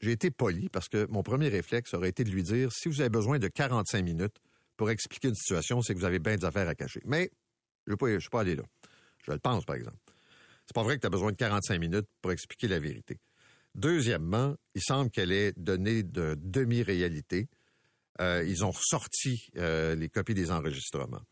j'ai 0.00 0.12
été 0.12 0.30
poli 0.30 0.68
parce 0.68 0.88
que 0.88 1.06
mon 1.10 1.22
premier 1.22 1.48
réflexe 1.48 1.94
aurait 1.94 2.10
été 2.10 2.24
de 2.24 2.30
lui 2.30 2.42
dire 2.42 2.72
si 2.72 2.88
vous 2.88 3.00
avez 3.00 3.10
besoin 3.10 3.38
de 3.38 3.48
45 3.48 4.02
minutes 4.02 4.36
pour 4.76 4.90
expliquer 4.90 5.28
une 5.28 5.34
situation, 5.34 5.82
c'est 5.82 5.94
que 5.94 5.98
vous 5.98 6.04
avez 6.04 6.18
bien 6.18 6.36
des 6.36 6.44
affaires 6.44 6.68
à 6.68 6.74
cacher. 6.74 7.00
Mais 7.04 7.30
je 7.86 7.92
ne 7.92 8.18
suis 8.18 8.30
pas 8.30 8.40
allé 8.40 8.56
là. 8.56 8.64
Je 9.24 9.32
le 9.32 9.38
pense, 9.38 9.64
par 9.64 9.76
exemple. 9.76 9.96
C'est 10.66 10.74
pas 10.74 10.82
vrai 10.82 10.96
que 10.96 11.02
tu 11.02 11.06
as 11.06 11.10
besoin 11.10 11.30
de 11.30 11.36
45 11.36 11.78
minutes 11.78 12.06
pour 12.20 12.32
expliquer 12.32 12.68
la 12.68 12.78
vérité. 12.78 13.18
Deuxièmement, 13.74 14.56
il 14.74 14.82
semble 14.82 15.10
qu'elle 15.10 15.32
ait 15.32 15.52
donné 15.56 16.02
de 16.02 16.36
demi-réalité. 16.38 17.48
Euh, 18.20 18.44
ils 18.46 18.64
ont 18.64 18.70
ressorti 18.70 19.48
euh, 19.56 19.94
les 19.94 20.08
copies 20.08 20.34
des 20.34 20.50
enregistrements. 20.50 21.22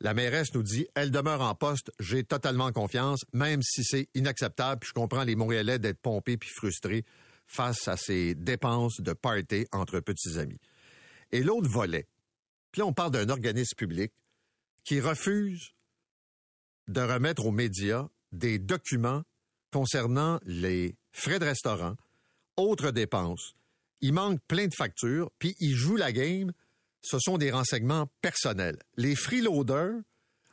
La 0.00 0.12
mairesse 0.12 0.52
nous 0.54 0.62
dit, 0.62 0.86
elle 0.94 1.10
demeure 1.10 1.40
en 1.40 1.54
poste, 1.54 1.90
j'ai 1.98 2.22
totalement 2.22 2.70
confiance, 2.70 3.24
même 3.32 3.62
si 3.62 3.82
c'est 3.82 4.08
inacceptable, 4.14 4.80
puis 4.80 4.88
je 4.88 4.92
comprends 4.92 5.24
les 5.24 5.36
Montréalais 5.36 5.78
d'être 5.78 6.00
pompés 6.00 6.36
puis 6.36 6.50
frustrés 6.50 7.04
face 7.46 7.88
à 7.88 7.96
ces 7.96 8.34
dépenses 8.34 9.00
de 9.00 9.12
party 9.12 9.66
entre 9.72 10.00
petits 10.00 10.38
amis. 10.38 10.60
Et 11.32 11.42
l'autre 11.42 11.68
volet, 11.68 12.06
puis 12.72 12.82
on 12.82 12.92
parle 12.92 13.12
d'un 13.12 13.30
organisme 13.30 13.74
public 13.76 14.12
qui 14.84 15.00
refuse 15.00 15.70
de 16.88 17.00
remettre 17.00 17.46
aux 17.46 17.52
médias 17.52 18.08
des 18.32 18.58
documents 18.58 19.22
concernant 19.72 20.38
les 20.44 20.96
frais 21.12 21.38
de 21.38 21.44
restaurant, 21.44 21.96
autres 22.56 22.90
dépenses. 22.90 23.54
Il 24.00 24.12
manque 24.12 24.40
plein 24.46 24.66
de 24.66 24.74
factures, 24.74 25.30
puis 25.38 25.56
il 25.58 25.74
joue 25.74 25.96
la 25.96 26.12
game. 26.12 26.52
Ce 27.02 27.18
sont 27.18 27.38
des 27.38 27.50
renseignements 27.50 28.08
personnels. 28.20 28.78
Les 28.96 29.14
freeloaders 29.14 30.00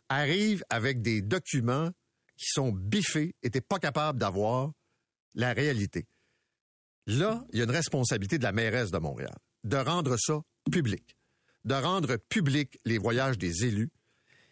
arrivent 0.09 0.63
avec 0.69 1.01
des 1.01 1.21
documents 1.21 1.89
qui 2.37 2.47
sont 2.49 2.71
biffés 2.71 3.35
et 3.41 3.49
pas 3.61 3.79
capable 3.79 4.19
d'avoir 4.19 4.71
la 5.35 5.53
réalité. 5.53 6.05
Là, 7.07 7.43
il 7.51 7.59
y 7.59 7.61
a 7.61 7.65
une 7.65 7.71
responsabilité 7.71 8.37
de 8.37 8.43
la 8.43 8.51
mairesse 8.51 8.91
de 8.91 8.97
Montréal 8.97 9.35
de 9.63 9.77
rendre 9.77 10.17
ça 10.17 10.41
public, 10.71 11.17
de 11.65 11.73
rendre 11.73 12.17
public 12.17 12.77
les 12.85 12.97
voyages 12.97 13.37
des 13.37 13.65
élus. 13.65 13.89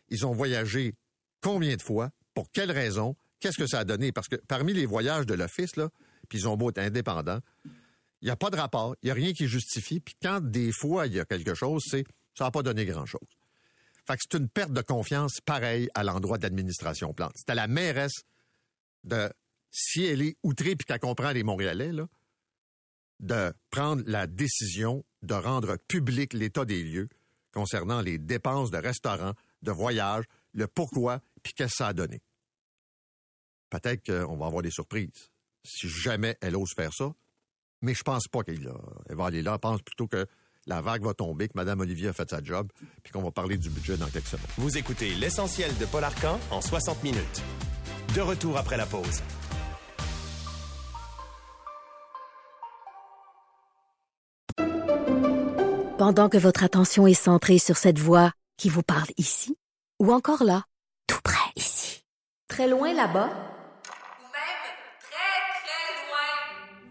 Ils 0.09 0.25
ont 0.25 0.33
voyagé 0.33 0.95
combien 1.41 1.75
de 1.75 1.81
fois, 1.81 2.11
pour 2.33 2.51
quelles 2.51 2.71
raisons, 2.71 3.15
qu'est-ce 3.39 3.57
que 3.57 3.67
ça 3.67 3.79
a 3.79 3.83
donné? 3.85 4.11
Parce 4.11 4.27
que 4.27 4.35
parmi 4.35 4.73
les 4.73 4.85
voyages 4.85 5.25
de 5.25 5.33
l'Office, 5.33 5.73
puis 6.29 6.39
ils 6.39 6.47
ont 6.47 6.57
beau 6.57 6.69
être 6.69 6.79
indépendants, 6.79 7.39
il 8.21 8.25
n'y 8.25 8.31
a 8.31 8.35
pas 8.35 8.49
de 8.49 8.57
rapport, 8.57 8.95
il 9.01 9.07
n'y 9.07 9.11
a 9.11 9.15
rien 9.15 9.33
qui 9.33 9.47
justifie. 9.47 9.99
Puis 9.99 10.15
quand 10.21 10.41
des 10.41 10.71
fois 10.71 11.07
il 11.07 11.13
y 11.13 11.19
a 11.19 11.25
quelque 11.25 11.53
chose, 11.53 11.83
c'est 11.89 12.05
Ça 12.37 12.45
n'a 12.45 12.51
pas 12.51 12.63
donné 12.63 12.85
grand-chose. 12.85 13.27
Fait 14.07 14.15
que 14.15 14.21
c'est 14.29 14.37
une 14.37 14.49
perte 14.49 14.71
de 14.71 14.81
confiance 14.81 15.41
pareille 15.41 15.89
à 15.93 16.03
l'endroit 16.03 16.37
de 16.37 16.43
l'administration 16.43 17.13
Plante. 17.13 17.33
C'est 17.35 17.49
à 17.49 17.55
la 17.55 17.67
mairesse 17.67 18.23
de, 19.03 19.31
si 19.71 20.05
elle 20.05 20.21
est 20.21 20.37
outrée 20.43 20.75
puis 20.75 20.85
qu'elle 20.85 20.99
comprend 20.99 21.31
les 21.31 21.43
Montréalais, 21.43 21.91
de 23.19 23.53
prendre 23.69 24.03
la 24.05 24.27
décision 24.27 25.03
de 25.21 25.33
rendre 25.35 25.77
public 25.87 26.33
l'état 26.33 26.65
des 26.65 26.83
lieux 26.83 27.09
concernant 27.53 28.01
les 28.01 28.17
dépenses 28.17 28.71
de 28.71 28.77
restaurants, 28.77 29.33
de 29.61 29.71
voyages, 29.71 30.25
le 30.53 30.67
pourquoi, 30.67 31.21
puis 31.43 31.53
qu'est-ce 31.53 31.71
que 31.71 31.77
ça 31.77 31.87
a 31.87 31.93
donné. 31.93 32.21
Peut-être 33.69 34.05
qu'on 34.05 34.37
va 34.37 34.47
avoir 34.47 34.61
des 34.61 34.71
surprises 34.71 35.31
si 35.63 35.87
jamais 35.87 36.37
elle 36.41 36.55
ose 36.55 36.71
faire 36.75 36.93
ça, 36.93 37.13
mais 37.81 37.93
je 37.93 38.03
pense 38.03 38.27
pas 38.27 38.43
qu'elle 38.43 38.69
va 39.09 39.25
aller 39.25 39.41
là. 39.41 39.53
Je 39.53 39.57
pense 39.57 39.81
plutôt 39.81 40.07
que 40.07 40.25
la 40.67 40.81
vague 40.81 41.03
va 41.03 41.13
tomber, 41.13 41.47
que 41.47 41.53
Mme 41.55 41.79
Olivier 41.81 42.09
a 42.09 42.13
fait 42.13 42.29
sa 42.29 42.41
job, 42.43 42.67
puis 43.03 43.11
qu'on 43.11 43.21
va 43.23 43.31
parler 43.31 43.57
du 43.57 43.69
budget 43.69 43.97
dans 43.97 44.07
quelques 44.07 44.27
semaines. 44.27 44.45
Vous 44.57 44.77
écoutez 44.77 45.13
l'essentiel 45.15 45.75
de 45.77 45.85
Paul 45.85 46.03
Arcan 46.03 46.39
en 46.51 46.61
60 46.61 47.03
minutes. 47.03 47.41
De 48.15 48.21
retour 48.21 48.57
après 48.57 48.77
la 48.77 48.85
pause. 48.85 49.21
Pendant 55.97 56.29
que 56.29 56.37
votre 56.37 56.63
attention 56.63 57.05
est 57.05 57.13
centrée 57.13 57.59
sur 57.59 57.77
cette 57.77 57.99
voix 57.99 58.31
qui 58.57 58.69
vous 58.69 58.81
parle 58.81 59.09
ici, 59.17 59.55
ou 59.99 60.11
encore 60.11 60.43
là, 60.43 60.65
tout 61.05 61.21
près 61.23 61.51
ici, 61.55 62.03
très 62.47 62.67
loin 62.67 62.91
là-bas, 62.93 63.29
Ou 63.29 64.25
même 64.33 64.63
très, 64.99 65.37
très 65.61 65.93
loin. 66.01 66.90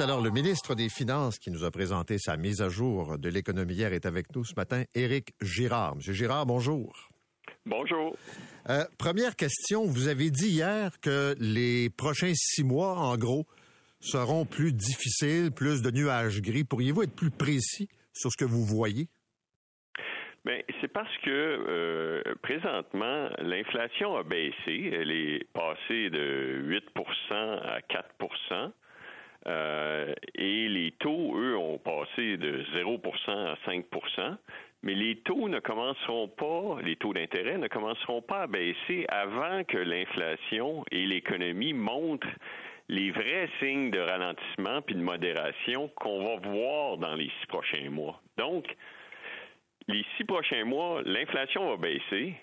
Alors, 0.00 0.20
le 0.20 0.30
ministre 0.30 0.74
des 0.74 0.88
Finances 0.88 1.38
qui 1.38 1.52
nous 1.52 1.62
a 1.62 1.70
présenté 1.70 2.18
sa 2.18 2.36
mise 2.36 2.60
à 2.60 2.68
jour 2.68 3.16
de 3.16 3.28
l'économie 3.28 3.74
hier 3.74 3.92
est 3.92 4.06
avec 4.06 4.34
nous 4.34 4.42
ce 4.42 4.54
matin, 4.56 4.82
Éric 4.92 5.34
Girard. 5.40 5.94
Monsieur 5.94 6.12
Girard, 6.12 6.46
bonjour. 6.46 7.10
Bonjour. 7.64 8.16
Euh, 8.68 8.82
première 8.98 9.36
question, 9.36 9.84
vous 9.84 10.08
avez 10.08 10.30
dit 10.30 10.48
hier 10.48 10.90
que 11.00 11.36
les 11.38 11.90
prochains 11.90 12.32
six 12.34 12.64
mois, 12.64 12.96
en 12.96 13.16
gros, 13.16 13.46
seront 14.00 14.46
plus 14.46 14.72
difficiles, 14.72 15.52
plus 15.52 15.80
de 15.80 15.92
nuages 15.92 16.42
gris. 16.42 16.64
Pourriez-vous 16.64 17.04
être 17.04 17.14
plus 17.14 17.30
précis 17.30 17.88
sur 18.12 18.32
ce 18.32 18.36
que 18.36 18.44
vous 18.44 18.64
voyez? 18.64 19.06
Ben, 20.44 20.60
c'est 20.80 20.92
parce 20.92 21.16
que 21.18 21.30
euh, 21.30 22.34
présentement, 22.42 23.30
l'inflation 23.38 24.16
a 24.16 24.24
baissé. 24.24 24.90
Elle 24.92 25.12
est 25.12 25.46
passée 25.52 26.10
de 26.10 26.80
8% 26.98 27.60
à 27.62 27.80
4 27.80 28.08
euh, 29.46 30.14
et 30.34 30.68
les 30.68 30.92
taux, 30.92 31.36
eux, 31.36 31.56
ont 31.56 31.78
passé 31.78 32.36
de 32.36 32.64
0% 32.74 33.30
à 33.30 33.56
5% 33.66 34.36
mais 34.84 34.94
les 34.94 35.16
taux 35.16 35.48
ne 35.48 35.60
commenceront 35.60 36.28
pas, 36.28 36.76
les 36.82 36.96
taux 36.96 37.14
d'intérêt 37.14 37.56
ne 37.56 37.68
commenceront 37.68 38.20
pas 38.20 38.42
à 38.42 38.46
baisser 38.46 39.06
avant 39.08 39.64
que 39.64 39.78
l'inflation 39.78 40.84
et 40.90 41.06
l'économie 41.06 41.72
montrent 41.72 42.28
les 42.90 43.10
vrais 43.10 43.48
signes 43.60 43.90
de 43.90 43.98
ralentissement 43.98 44.82
puis 44.82 44.94
de 44.94 45.00
modération 45.00 45.88
qu'on 45.96 46.22
va 46.24 46.48
voir 46.50 46.98
dans 46.98 47.14
les 47.14 47.30
six 47.40 47.46
prochains 47.48 47.88
mois. 47.88 48.20
Donc, 48.36 48.66
les 49.88 50.04
six 50.18 50.24
prochains 50.24 50.64
mois, 50.66 51.00
l'inflation 51.06 51.70
va 51.70 51.76
baisser, 51.78 52.34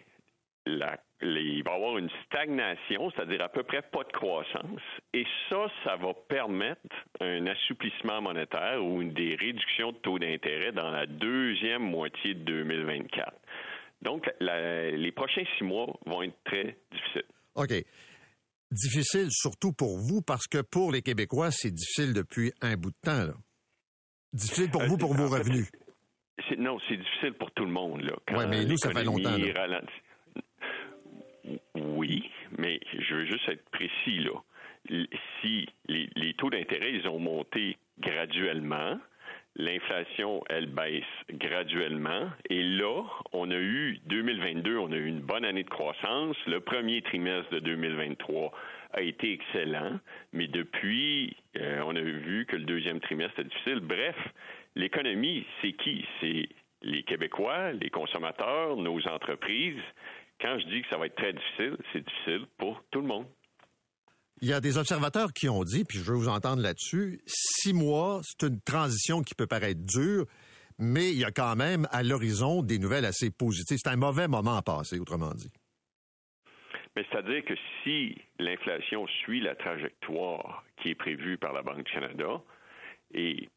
la- 0.66 1.00
il 1.22 1.64
va 1.64 1.72
y 1.72 1.76
avoir 1.76 1.98
une 1.98 2.10
stagnation, 2.26 3.12
c'est-à-dire 3.12 3.42
à 3.42 3.50
peu 3.50 3.64
près 3.64 3.82
pas 3.82 4.04
de 4.04 4.12
croissance, 4.12 4.82
et 5.14 5.26
ça, 5.50 5.66
ça 5.84 5.96
va 5.96 6.14
permettre 6.28 6.82
un 7.20 7.46
assouplissement 7.48 8.22
monétaire 8.22 8.84
ou 8.84 9.02
une, 9.02 9.14
des 9.14 9.36
réductions 9.36 9.92
de 9.92 9.98
taux 9.98 10.20
d'intérêt 10.20 10.72
dans 10.72 10.90
la 10.92 11.06
deuxième 11.06 11.84
moitié 11.84 12.34
de 12.34 12.44
2024. 12.44 13.34
Donc, 14.02 14.30
la- 14.40 14.92
les 14.92 15.12
prochains 15.12 15.44
six 15.58 15.64
mois 15.64 15.88
vont 16.06 16.24
être 16.24 16.38
très 16.46 16.78
difficiles. 16.92 17.26
OK. 17.56 17.74
Difficile 18.72 19.28
surtout 19.30 19.74
pour 19.74 19.98
vous 19.98 20.22
parce 20.22 20.48
que 20.48 20.62
pour 20.62 20.92
les 20.92 21.02
Québécois, 21.02 21.52
c'est 21.52 21.72
difficile 21.72 22.14
depuis 22.14 22.52
un 22.62 22.76
bout 22.78 22.92
de 22.92 22.96
temps. 23.04 23.26
Là. 23.26 23.34
Difficile 24.34 24.72
pour 24.72 24.82
Euh, 24.84 24.88
vous, 24.88 24.98
pour 24.98 25.14
vos 25.14 25.28
revenus. 25.28 25.70
Non, 26.58 26.80
c'est 26.88 26.98
difficile 26.98 27.34
pour 27.34 27.52
tout 27.52 27.66
le 27.66 27.72
monde. 27.72 28.02
Ouais, 28.32 28.48
mais 28.48 28.66
nous, 28.66 28.78
ça 28.78 28.92
fait 28.92 29.04
longtemps, 29.04 29.30
ralentit. 29.56 29.92
Oui, 31.76 32.30
mais 32.58 32.80
je 32.98 33.16
veux 33.16 33.26
juste 33.26 33.48
être 33.50 33.70
précis. 33.70 34.20
Là. 34.20 34.42
Si 35.42 35.68
les, 35.88 36.10
les 36.16 36.34
taux 36.34 36.50
d'intérêt, 36.50 36.94
ils 36.94 37.08
ont 37.08 37.20
monté 37.20 37.78
graduellement, 38.00 38.98
l'inflation, 39.56 40.44
elle 40.50 40.68
baisse 40.68 41.04
graduellement, 41.30 42.30
et 42.50 42.64
là, 42.64 43.04
on 43.34 43.52
a 43.52 43.58
eu, 43.58 44.00
2022, 44.06 44.78
on 44.78 44.92
a 44.92 44.96
eu 44.96 45.08
une 45.08 45.22
bonne 45.22 45.46
année 45.46 45.64
de 45.64 45.70
croissance. 45.70 46.38
Le 46.48 46.60
premier 46.60 47.02
trimestre 47.02 47.52
de 47.52 47.60
2023 47.60 48.52
a 48.94 49.02
été 49.02 49.34
excellent, 49.34 50.00
mais 50.34 50.48
depuis, 50.48 51.36
euh, 51.58 51.82
on 51.86 51.96
a 51.96 52.02
vu 52.02 52.46
que 52.46 52.56
le 52.56 52.64
deuxième 52.64 53.00
trimestre 53.00 53.40
est 53.40 53.46
difficile. 53.46 53.80
Bref, 53.82 54.16
l'économie, 54.76 55.46
c'est 55.62 55.74
qui? 55.74 56.06
C'est 56.20 56.48
les 56.84 57.04
Québécois, 57.04 57.74
les 57.74 57.90
consommateurs, 57.90 58.76
nos 58.76 59.08
entreprises. 59.08 59.82
Quand 60.41 60.58
je 60.60 60.65
dis 60.67 60.82
que 60.82 60.88
ça 60.89 60.97
va 60.97 61.06
être 61.06 61.15
très 61.15 61.34
difficile, 61.34 61.77
c'est 61.93 62.04
difficile 62.04 62.47
pour 62.58 62.84
tout 62.91 63.01
le 63.01 63.08
monde. 63.08 63.27
Il 64.41 64.47
y 64.47 64.54
a 64.54 64.60
des 64.60 64.80
observateurs 64.80 65.34
qui 65.34 65.49
ont 65.49 65.63
dit, 65.63 65.84
puis 65.86 65.99
je 65.99 66.04
veux 66.04 66.17
vous 66.17 66.30
entendre 66.30 66.63
là-dessus, 66.63 67.21
six 67.27 67.73
mois, 67.73 68.21
c'est 68.23 68.47
une 68.47 68.60
transition 68.62 69.21
qui 69.21 69.36
peut 69.36 69.45
paraître 69.45 69.82
dure, 69.82 70.25
mais 70.80 71.12
il 71.12 71.19
y 71.19 71.25
a 71.25 71.32
quand 71.32 71.56
même 71.56 71.88
à 71.91 72.01
l'horizon 72.01 72.63
des 72.63 72.80
nouvelles 72.80 73.06
assez 73.06 73.30
positives. 73.30 73.77
C'est 73.80 73.89
un 73.89 73.97
mauvais 73.97 74.27
moment 74.27 74.58
à 74.58 74.63
passer, 74.63 74.99
autrement 74.99 75.32
dit. 75.36 75.51
Mais 76.95 77.06
c'est-à-dire 77.10 77.45
que 77.45 77.54
si 77.84 78.17
l'inflation 78.39 79.06
suit 79.23 79.41
la 79.41 79.54
trajectoire 79.54 80.65
qui 80.82 80.89
est 80.89 80.95
prévue 80.95 81.38
par 81.38 81.54
la 81.54 81.62
Banque 81.62 81.84
du 81.84 81.91
Canada, 81.91 82.41
et 83.13 83.47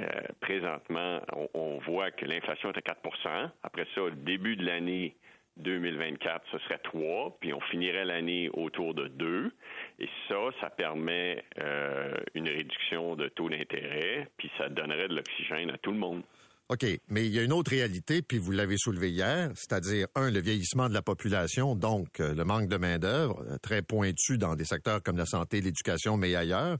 euh, 0.00 0.06
présentement, 0.40 1.20
on, 1.34 1.48
on 1.52 1.78
voit 1.80 2.10
que 2.12 2.24
l'inflation 2.24 2.72
est 2.72 2.78
à 2.78 2.94
4% 2.94 3.50
Après 3.62 3.86
ça, 3.94 4.00
le 4.00 4.12
début 4.12 4.56
de 4.56 4.64
l'année 4.64 5.14
2024, 5.60 6.44
ce 6.50 6.58
serait 6.58 6.78
3, 6.78 7.38
puis 7.40 7.52
on 7.52 7.60
finirait 7.60 8.04
l'année 8.04 8.50
autour 8.52 8.94
de 8.94 9.08
2. 9.08 9.52
Et 9.98 10.08
ça, 10.28 10.36
ça 10.60 10.70
permet 10.70 11.44
euh, 11.60 12.14
une 12.34 12.48
réduction 12.48 13.16
de 13.16 13.28
taux 13.28 13.48
d'intérêt, 13.48 14.28
puis 14.36 14.50
ça 14.58 14.68
donnerait 14.68 15.08
de 15.08 15.14
l'oxygène 15.14 15.70
à 15.70 15.78
tout 15.78 15.92
le 15.92 15.98
monde. 15.98 16.22
OK, 16.68 16.86
mais 17.08 17.26
il 17.26 17.32
y 17.32 17.38
a 17.38 17.42
une 17.42 17.52
autre 17.52 17.70
réalité, 17.70 18.22
puis 18.22 18.38
vous 18.38 18.52
l'avez 18.52 18.76
soulevé 18.78 19.10
hier, 19.10 19.50
c'est-à-dire, 19.54 20.06
un, 20.14 20.30
le 20.30 20.40
vieillissement 20.40 20.88
de 20.88 20.94
la 20.94 21.02
population, 21.02 21.74
donc 21.74 22.20
euh, 22.20 22.34
le 22.34 22.44
manque 22.44 22.68
de 22.68 22.76
main-d'œuvre, 22.76 23.44
euh, 23.48 23.56
très 23.58 23.82
pointu 23.82 24.38
dans 24.38 24.54
des 24.54 24.64
secteurs 24.64 25.02
comme 25.02 25.16
la 25.16 25.26
santé, 25.26 25.60
l'éducation, 25.60 26.16
mais 26.16 26.34
ailleurs. 26.34 26.78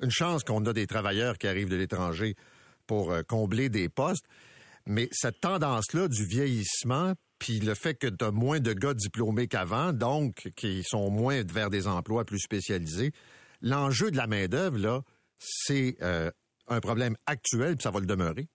Une 0.00 0.10
chance 0.10 0.44
qu'on 0.44 0.64
a 0.66 0.72
des 0.72 0.86
travailleurs 0.86 1.38
qui 1.38 1.46
arrivent 1.46 1.68
de 1.68 1.76
l'étranger 1.76 2.36
pour 2.86 3.12
combler 3.26 3.68
des 3.68 3.88
postes. 3.88 4.24
Mais 4.86 5.08
cette 5.12 5.40
tendance-là 5.40 6.08
du 6.08 6.24
vieillissement, 6.24 7.12
puis 7.38 7.60
le 7.60 7.74
fait 7.74 7.94
que 7.94 8.06
tu 8.06 8.24
as 8.24 8.30
moins 8.30 8.60
de 8.60 8.72
gars 8.72 8.94
diplômés 8.94 9.48
qu'avant, 9.48 9.92
donc 9.92 10.50
qui 10.56 10.82
sont 10.84 11.10
moins 11.10 11.42
vers 11.44 11.70
des 11.70 11.86
emplois 11.86 12.24
plus 12.24 12.40
spécialisés, 12.40 13.12
l'enjeu 13.60 14.10
de 14.10 14.16
la 14.16 14.26
main-d'œuvre, 14.26 14.78
là, 14.78 15.02
c'est 15.38 15.96
euh, 16.02 16.30
un 16.66 16.80
problème 16.80 17.16
actuel, 17.26 17.76
puis 17.76 17.82
ça 17.82 17.90
va 17.90 18.00
le 18.00 18.06
demeurer. 18.06 18.48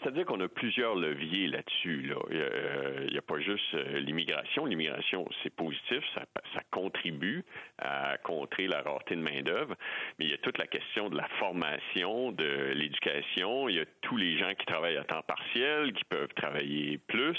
C'est-à-dire 0.00 0.24
qu'on 0.24 0.40
a 0.40 0.48
plusieurs 0.48 0.94
leviers 0.94 1.48
là-dessus. 1.48 2.02
Là. 2.02 2.16
Il 2.30 3.12
n'y 3.12 3.18
a, 3.18 3.22
pas 3.22 3.38
juste 3.40 3.74
euh, 3.74 4.00
l'immigration. 4.00 4.64
L'immigration, 4.64 5.28
c'est 5.42 5.54
positif, 5.54 6.02
ça, 6.14 6.22
ça, 6.54 6.60
contribue 6.70 7.44
à 7.78 8.16
contrer 8.18 8.66
la 8.68 8.80
rareté 8.82 9.16
de 9.16 9.20
main-d'œuvre. 9.20 9.74
Mais 10.18 10.26
il 10.26 10.30
y 10.30 10.34
a 10.34 10.38
toute 10.38 10.58
la 10.58 10.66
question 10.66 11.10
de 11.10 11.16
la 11.16 11.28
formation, 11.38 12.32
de 12.32 12.72
l'éducation. 12.74 13.68
Il 13.68 13.76
y 13.76 13.80
a 13.80 13.84
tous 14.00 14.16
les 14.16 14.38
gens 14.38 14.54
qui 14.54 14.66
travaillent 14.66 14.96
à 14.96 15.04
temps 15.04 15.22
partiel, 15.22 15.92
qui 15.92 16.04
peuvent 16.04 16.32
travailler 16.34 16.98
plus. 16.98 17.38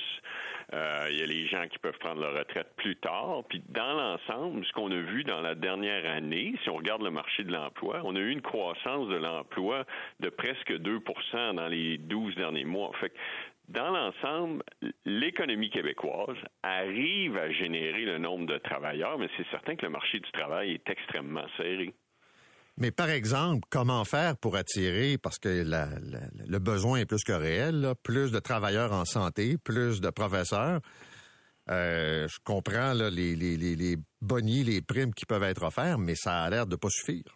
Euh, 0.73 1.07
il 1.09 1.19
y 1.19 1.21
a 1.21 1.25
les 1.25 1.47
gens 1.47 1.67
qui 1.67 1.77
peuvent 1.79 1.97
prendre 1.99 2.21
leur 2.21 2.33
retraite 2.33 2.73
plus 2.77 2.95
tard. 2.95 3.43
Puis 3.49 3.61
dans 3.69 3.93
l'ensemble, 3.93 4.65
ce 4.65 4.71
qu'on 4.73 4.91
a 4.91 4.99
vu 4.99 5.23
dans 5.23 5.41
la 5.41 5.55
dernière 5.55 6.09
année, 6.09 6.55
si 6.63 6.69
on 6.69 6.75
regarde 6.75 7.03
le 7.03 7.11
marché 7.11 7.43
de 7.43 7.51
l'emploi, 7.51 8.01
on 8.03 8.15
a 8.15 8.19
eu 8.19 8.29
une 8.29 8.41
croissance 8.41 9.07
de 9.07 9.15
l'emploi 9.15 9.85
de 10.19 10.29
presque 10.29 10.71
2% 10.71 11.55
dans 11.55 11.67
les 11.67 11.97
12 11.97 12.35
derniers 12.43 12.65
mois. 12.65 12.91
Fait 12.99 13.10
que 13.10 13.15
dans 13.69 13.89
l'ensemble, 13.91 14.63
l'économie 15.06 15.69
québécoise 15.69 16.38
arrive 16.63 17.38
à 17.38 17.49
générer 17.51 18.03
le 18.03 18.17
nombre 18.17 18.45
de 18.45 18.58
travailleurs, 18.58 19.17
mais 19.17 19.29
c'est 19.38 19.47
certain 19.49 19.75
que 19.75 19.86
le 19.86 19.91
marché 19.91 20.19
du 20.19 20.32
travail 20.32 20.71
est 20.73 20.89
extrêmement 20.89 21.47
serré. 21.56 21.93
Mais 22.77 22.91
par 22.91 23.10
exemple, 23.10 23.67
comment 23.69 24.03
faire 24.03 24.36
pour 24.36 24.56
attirer, 24.56 25.17
parce 25.17 25.38
que 25.38 25.63
le 25.63 26.60
besoin 26.60 26.99
est 26.99 27.06
plus 27.06 27.23
que 27.23 27.32
réel, 27.32 27.93
plus 28.03 28.32
de 28.32 28.39
travailleurs 28.39 28.91
en 28.91 29.06
santé, 29.06 29.58
plus 29.63 30.01
de 30.01 30.10
professeurs. 30.10 30.82
Euh, 31.69 32.27
je 32.27 32.38
comprends 32.43 32.93
les, 32.93 33.36
les, 33.36 33.58
les, 33.58 33.95
bonnies, 34.21 34.63
les 34.63 34.82
primes 34.82 35.13
qui 35.13 35.25
peuvent 35.25 35.43
être 35.43 35.63
offerts, 35.63 35.99
mais 35.99 36.15
ça 36.15 36.41
a 36.41 36.49
l'air 36.49 36.67
de 36.67 36.75
pas 36.75 36.89
suffire. 36.89 37.34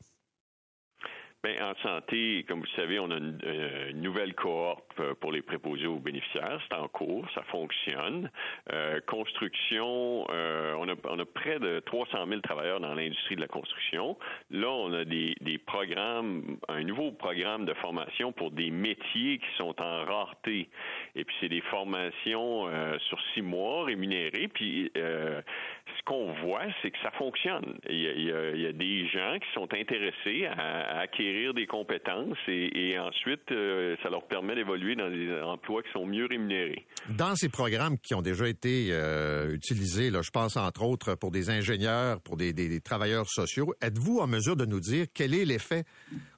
Bien, 1.48 1.70
en 1.70 1.76
santé, 1.82 2.44
comme 2.48 2.60
vous 2.60 2.66
le 2.66 2.82
savez, 2.82 3.00
on 3.00 3.10
a 3.10 3.18
une, 3.18 3.40
euh, 3.46 3.94
nouvelle 3.94 4.34
cohorte 4.34 4.84
euh, 5.00 5.14
pour 5.16 5.32
les 5.32 5.42
préposés 5.42 5.88
aux 5.88 6.00
bénéficiaires. 6.00 6.60
C'est 6.68 6.76
en 6.76 6.88
cours, 6.90 7.26
ça 7.34 7.42
fonctionne. 7.44 8.30
Euh, 8.74 9.00
construction, 9.08 10.26
on, 10.30 10.90
a, 10.90 10.96
on 11.06 11.20
a 11.20 11.26
près 11.26 11.60
de 11.60 11.80
300 11.86 12.28
000 12.28 12.42
travailleurs 12.42 12.82
dans 12.82 12.94
l'industrie 12.94 13.36
de 13.36 13.42
la 13.42 13.48
construction. 13.48 14.18
Là, 14.52 14.70
on 14.70 14.92
a 14.94 15.06
des, 15.06 15.36
des 15.40 15.58
programmes, 15.58 16.58
un 16.68 16.84
nouveau 16.84 17.12
programme 17.12 17.66
de 17.66 17.74
formation 17.76 18.34
pour 18.34 18.52
des 18.52 18.70
métiers 18.70 19.38
qui 19.38 19.58
sont 19.58 19.80
en 19.82 20.04
rareté. 20.04 20.70
Et 21.16 21.24
puis, 21.24 21.36
c'est 21.40 21.50
des 21.50 21.62
formations 21.62 22.66
sur 23.00 23.20
six 23.34 23.42
mois 23.42 23.86
rémunérées. 23.86 24.50
Puis, 24.50 24.92
qu'on 26.08 26.34
voit, 26.42 26.64
c'est 26.82 26.92
que 26.92 26.98
ça 27.04 27.12
fonctionne. 27.12 27.78
Il 27.90 28.00
y, 28.00 28.66
a, 28.66 28.72
des 28.72 29.08
gens 29.10 29.38
qui 29.40 29.48
sont 29.54 29.68
intéressés 29.74 30.46
à, 30.46 31.00
acquérir 31.00 31.54
des 31.54 31.68
compétences 31.68 32.38
et, 32.48 32.98
ensuite, 32.98 33.52
euh, 33.52 33.96
ça 34.02 34.10
leur 34.10 34.26
permet 34.28 34.56
d'évoluer 34.56 34.96
dans 34.96 35.10
des 35.10 35.30
emplois 35.42 35.84
qui 35.84 35.92
sont 35.92 36.06
mieux 36.06 36.26
rémunérés. 36.26 36.86
Dans 37.10 37.36
ces 37.36 37.50
programmes 37.50 37.98
qui 38.00 38.16
ont 38.16 38.22
déjà 38.22 38.48
été 38.48 38.88
euh, 38.92 39.54
utilisés, 39.54 40.10
là, 40.10 40.22
je 40.22 40.32
pense 40.32 40.56
entre 40.56 40.84
autres 40.84 41.16
pour 41.16 41.32
des 41.32 41.50
ingénieurs, 41.50 42.22
pour 42.22 42.38
des 42.38 42.80
travailleurs 42.82 43.28
sociaux, 43.28 43.74
êtes-vous 43.82 44.20
en 44.20 44.28
mesure 44.28 44.56
de 44.56 44.66
nous 44.66 44.80
dire 44.80 45.08
quel 45.14 45.34
est 45.34 45.46
l'effet? 45.46 45.84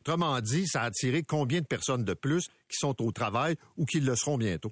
Autrement 0.02 0.40
dit, 0.42 0.66
ça 0.66 0.82
a 0.82 0.86
attiré 0.86 1.22
combien 1.22 1.62
de 1.62 1.68
personnes 1.68 2.04
de 2.04 2.14
plus 2.16 2.48
qui 2.48 2.78
sont 2.78 3.00
au 3.04 3.12
travail 3.12 3.56
ou 3.78 3.86
qui 3.86 4.00
le 4.00 4.16
seront 4.16 4.38
bientôt? 4.38 4.72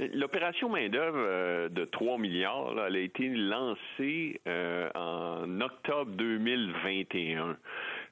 L'opération 0.00 0.68
main-d'œuvre 0.68 1.18
euh, 1.18 1.68
de 1.68 1.84
3 1.84 2.18
milliards, 2.18 2.74
elle 2.84 2.96
a 2.96 2.98
été 2.98 3.28
lancée 3.28 4.40
euh, 4.48 4.90
en 4.96 5.60
octobre 5.60 6.10
2021. 6.12 7.56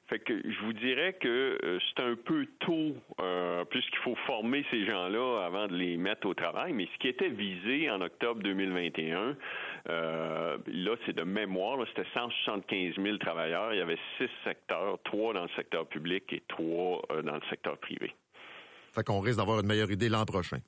Fait 0.07 0.19
que 0.19 0.33
je 0.33 0.65
vous 0.65 0.71
dirais 0.71 1.13
que 1.19 1.57
euh, 1.61 1.79
c'est 1.89 2.03
un 2.03 2.15
peu 2.15 2.45
tôt, 2.59 2.95
puisqu'il 3.69 3.99
faut 3.99 4.15
former 4.27 4.65
ces 4.71 4.85
gens-là 4.85 5.45
avant 5.45 5.67
de 5.67 5.75
les 5.75 5.97
mettre 5.97 6.25
au 6.25 6.33
travail. 6.33 6.71
Mais 6.71 6.87
ce 6.93 6.99
qui 6.99 7.09
était 7.09 7.27
visé 7.27 7.89
en 7.89 7.99
octobre 7.99 8.41
2021, 8.41 9.35
euh, 9.89 10.57
là, 10.67 10.95
c'est 11.05 11.15
de 11.15 11.23
mémoire, 11.23 11.79
c'était 11.89 12.07
175 12.13 12.95
000 12.95 13.17
travailleurs. 13.17 13.73
Il 13.73 13.79
y 13.79 13.81
avait 13.81 13.99
six 14.17 14.29
secteurs, 14.45 14.99
trois 15.03 15.33
dans 15.33 15.43
le 15.43 15.51
secteur 15.57 15.85
public 15.87 16.31
et 16.31 16.43
trois 16.47 17.01
dans 17.23 17.35
le 17.35 17.43
secteur 17.49 17.77
privé. 17.77 18.13
Fait 18.93 19.03
qu'on 19.03 19.19
risque 19.19 19.39
d'avoir 19.39 19.59
une 19.59 19.67
meilleure 19.67 19.91
idée 19.91 20.07
l'an 20.07 20.23
prochain. 20.23 20.59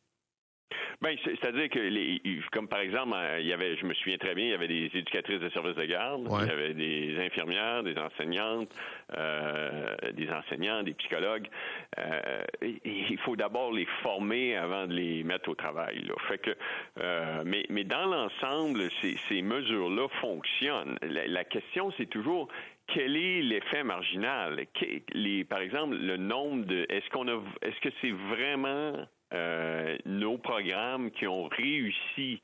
Ben, 1.01 1.15
c'est-à-dire 1.23 1.69
que, 1.69 1.79
les, 1.79 2.21
comme 2.51 2.67
par 2.67 2.79
exemple, 2.79 3.15
il 3.39 3.45
y 3.45 3.53
avait, 3.53 3.75
je 3.75 3.85
me 3.85 3.93
souviens 3.93 4.17
très 4.17 4.33
bien, 4.33 4.45
il 4.45 4.51
y 4.51 4.53
avait 4.53 4.67
des 4.67 4.89
éducatrices 4.93 5.39
de 5.39 5.49
services 5.49 5.75
de 5.75 5.85
garde, 5.85 6.27
ouais. 6.27 6.43
il 6.43 6.47
y 6.47 6.51
avait 6.51 6.73
des 6.73 7.19
infirmières, 7.19 7.83
des 7.83 7.97
enseignantes, 7.97 8.69
euh, 9.15 9.95
des 10.13 10.29
enseignants, 10.31 10.83
des 10.83 10.93
psychologues. 10.93 11.47
Euh, 11.99 12.43
il 12.61 13.17
faut 13.19 13.35
d'abord 13.35 13.71
les 13.71 13.85
former 14.01 14.55
avant 14.55 14.87
de 14.87 14.93
les 14.93 15.23
mettre 15.23 15.49
au 15.49 15.55
travail. 15.55 16.01
Là. 16.03 16.15
Fait 16.27 16.37
que, 16.37 16.55
euh, 16.99 17.43
mais, 17.45 17.65
mais 17.69 17.83
dans 17.83 18.05
l'ensemble, 18.05 18.89
ces, 19.01 19.17
ces 19.29 19.41
mesures-là 19.41 20.07
fonctionnent. 20.21 20.97
La, 21.01 21.27
la 21.27 21.43
question, 21.43 21.91
c'est 21.97 22.09
toujours 22.09 22.47
quel 22.87 23.17
est 23.17 23.41
l'effet 23.41 23.83
marginal? 23.83 24.65
Les, 25.13 25.43
par 25.43 25.59
exemple, 25.59 25.95
le 25.95 26.17
nombre 26.17 26.65
de. 26.65 26.85
Est-ce 26.89 27.09
qu'on 27.09 27.27
a. 27.27 27.41
Est-ce 27.61 27.79
que 27.81 27.89
c'est 28.01 28.11
vraiment 28.11 29.07
euh, 29.35 29.97
nos 30.05 30.37
programmes 30.37 31.11
qui 31.11 31.27
ont 31.27 31.45
réussi 31.45 32.41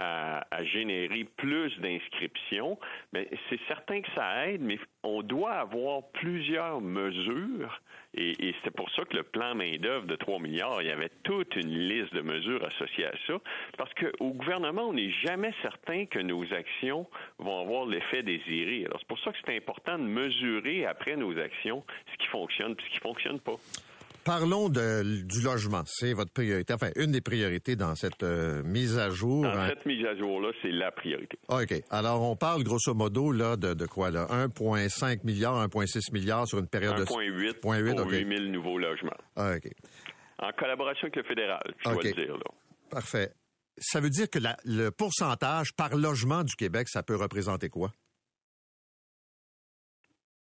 à, 0.00 0.42
générer 0.64 1.24
plus 1.36 1.78
d'inscriptions, 1.78 2.78
mais 3.12 3.28
c'est 3.48 3.60
certain 3.68 4.00
que 4.00 4.08
ça 4.14 4.48
aide, 4.48 4.60
mais 4.60 4.78
on 5.04 5.22
doit 5.22 5.52
avoir 5.52 6.02
plusieurs 6.12 6.80
mesures 6.80 7.80
et, 8.16 8.48
et 8.48 8.54
c'est 8.62 8.70
pour 8.70 8.90
ça 8.90 9.04
que 9.04 9.16
le 9.16 9.22
plan 9.22 9.54
main-d'œuvre 9.54 10.06
de 10.06 10.16
3 10.16 10.38
milliards, 10.38 10.80
il 10.82 10.88
y 10.88 10.90
avait 10.90 11.10
toute 11.24 11.56
une 11.56 11.76
liste 11.76 12.14
de 12.14 12.20
mesures 12.20 12.64
associées 12.64 13.06
à 13.06 13.12
ça, 13.26 13.34
parce 13.76 13.92
qu'au 13.94 14.30
gouvernement, 14.30 14.88
on 14.88 14.94
n'est 14.94 15.10
jamais 15.10 15.52
certain 15.62 16.06
que 16.06 16.20
nos 16.20 16.44
actions 16.52 17.08
vont 17.38 17.60
avoir 17.60 17.86
l'effet 17.86 18.22
désiré. 18.22 18.84
Alors 18.86 18.98
c'est 19.00 19.08
pour 19.08 19.18
ça 19.20 19.32
que 19.32 19.38
c'est 19.44 19.56
important 19.56 19.98
de 19.98 20.04
mesurer 20.04 20.86
après 20.86 21.16
nos 21.16 21.36
actions 21.38 21.84
ce 22.12 22.16
qui 22.18 22.26
fonctionne 22.28 22.72
et 22.72 22.82
ce 22.82 22.90
qui 22.90 23.00
fonctionne 23.00 23.40
pas. 23.40 23.56
Parlons 24.24 24.68
de, 24.68 25.22
du 25.22 25.42
logement. 25.42 25.82
C'est 25.86 26.14
votre 26.14 26.32
priorité, 26.32 26.72
enfin 26.72 26.90
une 26.96 27.12
des 27.12 27.20
priorités 27.20 27.76
dans 27.76 27.94
cette 27.94 28.22
euh, 28.22 28.62
mise 28.62 28.98
à 28.98 29.10
jour. 29.10 29.42
Dans 29.42 29.50
hein. 29.50 29.68
cette 29.68 29.84
mise 29.84 30.04
à 30.06 30.16
jour-là, 30.16 30.50
c'est 30.62 30.70
la 30.70 30.90
priorité. 30.90 31.38
OK. 31.48 31.74
Alors, 31.90 32.22
on 32.22 32.34
parle 32.34 32.64
grosso 32.64 32.94
modo 32.94 33.32
là, 33.32 33.56
de, 33.56 33.74
de 33.74 33.86
quoi? 33.86 34.10
là? 34.10 34.26
1,5 34.30 35.24
milliard, 35.24 35.66
1,6 35.68 36.12
milliard 36.12 36.46
sur 36.48 36.58
une 36.58 36.68
période 36.68 36.94
1, 36.94 37.00
de... 37.00 37.04
1,8 37.04 37.60
pour 37.60 37.72
okay. 37.72 38.18
8 38.24 38.38
000 38.38 38.50
nouveaux 38.50 38.78
logements. 38.78 39.16
Ah, 39.36 39.54
OK. 39.56 39.70
En 40.38 40.50
collaboration 40.52 41.08
avec 41.08 41.16
le 41.16 41.22
fédéral, 41.24 41.62
je 41.84 41.88
okay. 41.90 42.12
dois 42.12 42.20
le 42.20 42.26
dire. 42.26 42.36
Là. 42.36 42.50
Parfait. 42.90 43.32
Ça 43.78 44.00
veut 44.00 44.10
dire 44.10 44.30
que 44.30 44.38
la, 44.38 44.56
le 44.64 44.90
pourcentage 44.90 45.72
par 45.74 45.96
logement 45.96 46.44
du 46.44 46.54
Québec, 46.54 46.88
ça 46.88 47.02
peut 47.02 47.16
représenter 47.16 47.68
quoi? 47.68 47.92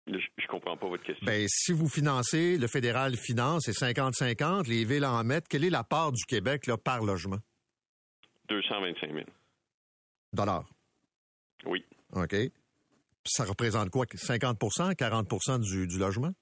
Je, 0.08 0.18
je 0.38 0.48
comprends 0.48 0.76
pas 0.76 0.88
votre 0.88 1.04
question. 1.04 1.26
Ben, 1.26 1.46
si 1.48 1.72
vous 1.72 1.88
financez, 1.88 2.58
le 2.58 2.68
fédéral 2.68 3.16
finance, 3.16 3.64
c'est 3.66 3.72
50-50, 3.72 4.68
les 4.68 4.84
villes 4.84 5.06
en 5.06 5.24
mettent. 5.24 5.48
Quelle 5.48 5.64
est 5.64 5.70
la 5.70 5.84
part 5.84 6.12
du 6.12 6.24
Québec 6.26 6.68
là, 6.68 6.78
par 6.78 7.04
logement? 7.04 7.40
225 8.50 9.14
000. 9.14 9.24
Dollars? 10.34 10.66
Oui. 11.66 11.86
OK. 12.12 12.36
Ça 13.26 13.46
représente 13.46 13.90
quoi? 13.90 14.06
50% 14.06 14.96
40 14.96 15.60
du, 15.62 15.88
du 15.88 15.98
logement? 15.98 16.34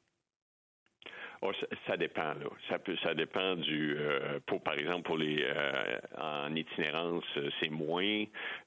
Oh, 1.44 1.52
ça, 1.88 1.98
dépend 1.98 2.36
là. 2.36 2.50
Ça 2.70 2.78
peut, 2.78 2.96
ça 3.02 3.16
dépend 3.16 3.56
du. 3.56 3.96
Euh, 3.98 4.40
pour 4.46 4.62
par 4.62 4.76
exemple 4.76 5.02
pour 5.02 5.18
les 5.18 5.44
euh, 5.44 5.98
en 6.16 6.54
itinérance, 6.56 7.24
c'est 7.60 7.72
moins. 7.72 8.26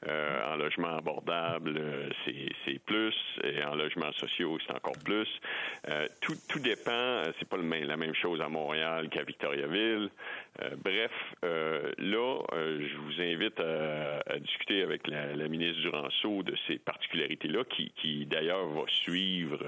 Euh, 0.09 0.53
en 0.53 0.57
logement 0.57 0.97
abordable, 0.97 1.81
c'est 2.25 2.79
plus. 2.81 3.15
Et 3.45 3.63
en 3.63 3.77
logement 3.77 4.11
sociaux, 4.13 4.59
c'est 4.67 4.75
encore 4.75 4.99
plus. 5.05 5.29
Euh, 5.89 6.09
tout, 6.21 6.35
tout 6.49 6.59
dépend. 6.59 7.23
C'est 7.39 7.49
pas 7.49 7.59
la 7.59 7.97
même 7.97 8.15
chose 8.15 8.41
à 8.41 8.49
Montréal 8.49 9.09
qu'à 9.09 9.23
Victoriaville. 9.23 10.11
Euh, 10.63 10.71
bref, 10.77 11.13
là, 11.43 12.41
je 12.53 12.97
vous 12.97 13.21
invite 13.21 13.61
à, 13.61 14.39
discuter 14.41 14.83
avec 14.83 15.07
la, 15.07 15.35
la, 15.35 15.49
ministre 15.49 15.81
Duranceau 15.83 16.43
de 16.43 16.55
ces 16.67 16.79
particularités 16.79 17.49
là, 17.49 17.65
qui, 17.65 17.93
qui 17.97 18.27
d'ailleurs 18.27 18.67
va 18.69 18.85
suivre 18.89 19.59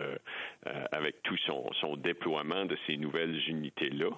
avec 0.93 1.23
tout 1.23 1.37
son, 1.39 1.73
son 1.81 1.97
déploiement 1.97 2.65
de 2.65 2.77
ces 2.87 2.96
nouvelles 2.99 3.39
unités-là. 3.49 4.11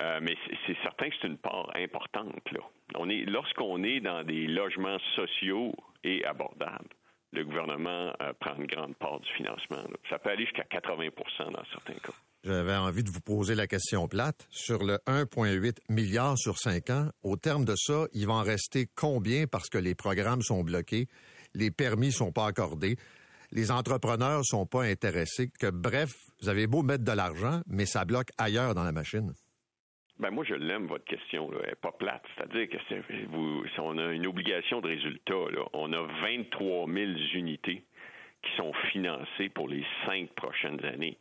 Euh, 0.00 0.20
mais 0.22 0.36
c'est 0.66 0.76
certain 0.82 1.08
que 1.08 1.14
c'est 1.20 1.28
une 1.28 1.38
part 1.38 1.70
importante. 1.74 2.50
Là. 2.52 2.60
On 2.96 3.08
est, 3.08 3.24
lorsqu'on 3.24 3.82
est 3.84 4.00
dans 4.00 4.24
des 4.24 4.46
logements 4.46 4.98
sociaux 5.14 5.74
et 6.04 6.24
abordables, 6.24 6.88
le 7.32 7.44
gouvernement 7.44 8.12
euh, 8.20 8.32
prend 8.38 8.54
une 8.56 8.66
grande 8.66 8.94
part 8.96 9.20
du 9.20 9.30
financement. 9.32 9.82
Ça 10.10 10.18
peut 10.18 10.30
aller 10.30 10.44
jusqu'à 10.44 10.64
80% 10.64 11.52
dans 11.52 11.64
certains 11.72 11.94
cas. 11.94 12.12
J'avais 12.44 12.74
envie 12.74 13.04
de 13.04 13.10
vous 13.10 13.20
poser 13.20 13.54
la 13.54 13.68
question 13.68 14.08
plate. 14.08 14.46
Sur 14.50 14.82
le 14.84 14.98
1,8 15.06 15.76
milliard 15.88 16.36
sur 16.36 16.58
5 16.58 16.90
ans, 16.90 17.08
au 17.22 17.36
terme 17.36 17.64
de 17.64 17.74
ça, 17.76 18.06
il 18.12 18.26
va 18.26 18.34
en 18.34 18.42
rester 18.42 18.88
combien 18.96 19.46
parce 19.46 19.68
que 19.68 19.78
les 19.78 19.94
programmes 19.94 20.42
sont 20.42 20.64
bloqués, 20.64 21.06
les 21.54 21.70
permis 21.70 22.10
sont 22.10 22.32
pas 22.32 22.46
accordés, 22.46 22.96
les 23.52 23.70
entrepreneurs 23.70 24.44
sont 24.44 24.66
pas 24.66 24.82
intéressés, 24.82 25.48
que 25.60 25.70
bref, 25.70 26.12
vous 26.40 26.48
avez 26.48 26.66
beau 26.66 26.82
mettre 26.82 27.04
de 27.04 27.12
l'argent, 27.12 27.60
mais 27.66 27.86
ça 27.86 28.04
bloque 28.04 28.28
ailleurs 28.38 28.74
dans 28.74 28.84
la 28.84 28.92
machine. 28.92 29.32
Ben 30.18 30.30
moi, 30.30 30.44
je 30.44 30.54
l'aime, 30.54 30.86
votre 30.86 31.04
question. 31.04 31.50
Là. 31.50 31.58
Elle 31.62 31.70
n'est 31.70 31.74
pas 31.76 31.92
plate. 31.92 32.22
C'est-à-dire 32.36 32.68
que 32.68 33.26
vous, 33.28 33.64
on 33.78 33.98
a 33.98 34.12
une 34.12 34.26
obligation 34.26 34.80
de 34.80 34.88
résultat. 34.88 35.50
Là. 35.50 35.64
On 35.72 35.92
a 35.92 36.02
23 36.22 36.86
000 36.86 37.10
unités 37.34 37.84
qui 38.42 38.56
sont 38.56 38.72
financées 38.92 39.48
pour 39.48 39.68
les 39.68 39.84
cinq 40.06 40.30
prochaines 40.34 40.84
années. 40.84 41.18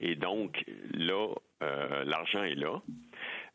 Et 0.00 0.16
donc, 0.16 0.64
là, 0.92 1.28
euh, 1.62 2.04
l'argent 2.04 2.42
est 2.42 2.54
là. 2.54 2.82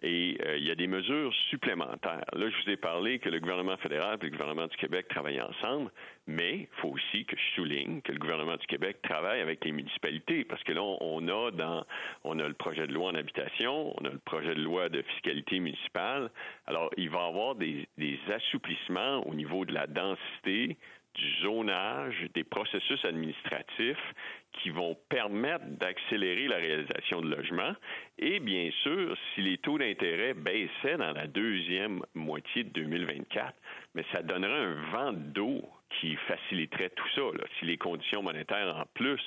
Et 0.04 0.38
euh, 0.46 0.58
il 0.58 0.68
y 0.68 0.72
a 0.72 0.76
des 0.76 0.88
mesures 0.88 1.34
supplémentaires. 1.50 2.26
Là, 2.34 2.50
je 2.50 2.64
vous 2.64 2.70
ai 2.72 2.78
parlé 2.78 3.20
que 3.20 3.30
le 3.30 3.40
gouvernement 3.40 3.78
fédéral 3.78 4.18
et 4.22 4.26
le 4.26 4.32
gouvernement 4.32 4.66
du 4.66 4.76
Québec 4.78 5.08
travaillent 5.10 5.42
ensemble, 5.42 5.92
mais 6.26 6.62
il 6.62 6.68
faut 6.82 6.90
aussi 6.90 7.26
que 7.26 7.36
je 7.38 7.56
souligne 7.56 8.02
que 8.02 8.12
le 8.12 8.18
gouvernement 8.18 8.58
du 8.58 8.66
Québec 8.66 8.98
travaille 9.04 9.42
avec 9.42 9.64
les 9.64 9.72
municipalités, 9.72 10.44
parce 10.44 10.64
que 10.64 10.74
là, 10.74 10.82
on 10.82 11.28
a 11.28 11.52
dans, 11.52 11.86
on 12.24 12.40
a 12.40 12.48
le 12.48 12.56
projet 12.56 12.88
de 12.88 12.94
loi 12.94 13.12
en 13.12 13.16
habitation, 13.16 13.94
on 14.00 14.06
a 14.06 14.10
le 14.10 14.20
projet 14.20 14.56
de 14.56 14.62
loi 14.62 14.90
de 14.90 15.04
fiscalité 15.04 15.60
municipale. 15.60 16.32
Alors, 16.66 16.90
il 16.98 17.10
va 17.10 17.20
y 17.20 17.28
avoir 17.28 17.56
des, 17.56 17.88
des 17.98 18.20
assouplissements 18.34 19.28
au 19.28 19.36
niveau 19.36 19.66
de 19.66 19.74
la 19.74 19.86
densité, 19.86 20.78
du 21.16 21.42
zonage, 21.42 22.16
des 22.34 22.44
processus 22.44 23.04
administratifs 23.06 24.14
qui 24.54 24.70
vont 24.70 24.98
permettre 25.10 25.66
d'accélérer 25.66 26.48
la 26.48 26.58
réalisation 26.58 27.22
de 27.22 27.34
logements. 27.34 27.74
Et 28.20 28.40
bien 28.40 28.70
sûr, 28.84 29.18
si 29.34 29.42
les 29.42 29.58
taux 29.58 29.78
d'intérêt 29.78 30.34
baissaient 30.34 30.98
dans 30.98 31.12
la 31.12 31.28
deuxième 31.28 32.02
moitié 32.14 32.64
de 32.64 32.70
2024, 32.70 33.54
mais 33.96 34.06
ça 34.12 34.22
donnerait 34.22 34.52
un 34.52 34.92
vent 34.92 35.14
d'eau 35.14 35.62
qui 36.00 36.16
faciliterait 36.28 36.92
tout 36.92 37.10
ça, 37.16 37.22
si 37.60 37.66
les 37.66 37.78
conditions 37.78 38.24
monétaires 38.24 38.76
en 38.76 38.86
plus 38.94 39.22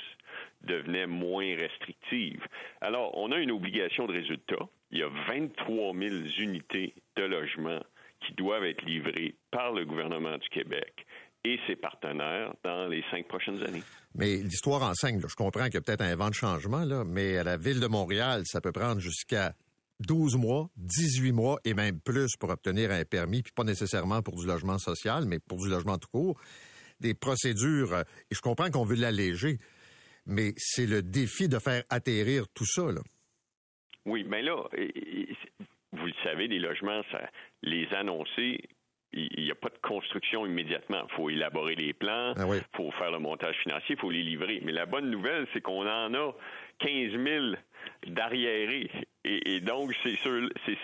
devenaient 0.62 1.06
moins 1.06 1.54
restrictives. 1.56 2.44
Alors, 2.80 3.16
on 3.16 3.32
a 3.32 3.38
une 3.38 3.50
obligation 3.50 4.06
de 4.06 4.12
résultat. 4.12 4.68
Il 4.90 4.98
y 4.98 5.02
a 5.02 5.08
23 5.28 5.94
000 5.94 6.14
unités 6.38 6.94
de 7.16 7.24
logements 7.24 7.82
qui 8.20 8.32
doivent 8.34 8.64
être 8.64 8.82
livrées 8.82 9.34
par 9.50 9.72
le 9.72 9.84
gouvernement 9.84 10.38
du 10.38 10.48
Québec 10.48 11.04
et 11.44 11.58
ses 11.66 11.76
partenaires 11.76 12.54
dans 12.64 12.86
les 12.86 13.04
cinq 13.10 13.28
prochaines 13.28 13.62
années. 13.62 13.82
Mais 14.14 14.36
l'histoire 14.36 14.82
enseigne, 14.82 15.20
là, 15.20 15.26
je 15.28 15.34
comprends 15.34 15.64
qu'il 15.64 15.74
y 15.74 15.78
a 15.78 15.80
peut-être 15.80 16.00
un 16.00 16.16
vent 16.16 16.28
de 16.30 16.34
changement, 16.34 16.84
là, 16.84 17.04
mais 17.04 17.38
à 17.38 17.44
la 17.44 17.56
ville 17.56 17.80
de 17.80 17.86
Montréal, 17.86 18.42
ça 18.44 18.60
peut 18.60 18.72
prendre 18.72 19.00
jusqu'à 19.00 19.54
12 20.00 20.36
mois, 20.36 20.68
18 20.76 21.32
mois 21.32 21.58
et 21.64 21.74
même 21.74 22.00
plus 22.00 22.36
pour 22.36 22.50
obtenir 22.50 22.90
un 22.90 23.04
permis, 23.04 23.42
puis 23.42 23.52
pas 23.52 23.64
nécessairement 23.64 24.22
pour 24.22 24.36
du 24.40 24.46
logement 24.46 24.78
social, 24.78 25.24
mais 25.26 25.38
pour 25.38 25.58
du 25.58 25.68
logement 25.68 25.98
tout 25.98 26.08
court. 26.08 26.40
Des 27.00 27.14
procédures, 27.14 27.92
euh, 27.92 28.02
et 28.30 28.34
je 28.34 28.40
comprends 28.40 28.70
qu'on 28.70 28.84
veut 28.84 28.96
l'alléger, 28.96 29.58
mais 30.26 30.52
c'est 30.56 30.86
le 30.86 31.02
défi 31.02 31.48
de 31.48 31.58
faire 31.58 31.82
atterrir 31.90 32.46
tout 32.54 32.66
ça. 32.66 32.90
Là. 32.90 33.00
Oui, 34.06 34.24
mais 34.26 34.42
là, 34.42 34.56
vous 35.92 36.06
le 36.06 36.14
savez, 36.22 36.46
les 36.46 36.58
logements, 36.58 37.02
ça, 37.10 37.28
les 37.62 37.86
annoncer, 37.92 38.60
il 39.14 39.44
n'y 39.44 39.50
a 39.50 39.54
pas 39.54 39.68
de 39.68 39.78
construction 39.82 40.44
immédiatement. 40.46 41.02
Il 41.10 41.14
faut 41.14 41.30
élaborer 41.30 41.74
les 41.74 41.92
plans, 41.92 42.32
il 42.36 42.42
Ah 42.42 42.46
oui. 42.46 42.58
faut 42.76 42.90
faire 42.92 43.10
le 43.10 43.18
montage 43.18 43.56
financier, 43.62 43.94
il 43.96 43.98
faut 44.00 44.10
les 44.10 44.22
livrer. 44.22 44.60
Mais 44.64 44.72
la 44.72 44.86
bonne 44.86 45.10
nouvelle, 45.10 45.46
c'est 45.52 45.60
qu'on 45.60 45.86
en 45.88 46.14
a 46.14 46.34
15 46.80 47.12
000 47.12 47.44
d'arriérés. 48.08 48.90
Et, 49.24 49.54
et 49.56 49.60
donc, 49.60 49.94
c'est 50.02 50.16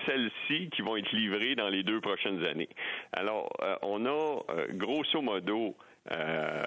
celles-ci 0.06 0.70
qui 0.70 0.82
vont 0.82 0.96
être 0.96 1.12
livrées 1.12 1.54
dans 1.56 1.68
les 1.68 1.82
deux 1.82 2.00
prochaines 2.00 2.44
années. 2.44 2.68
Alors, 3.12 3.50
euh, 3.62 3.76
on 3.82 4.06
a 4.06 4.44
euh, 4.50 4.66
grosso 4.72 5.20
modo 5.20 5.76
euh, 6.12 6.64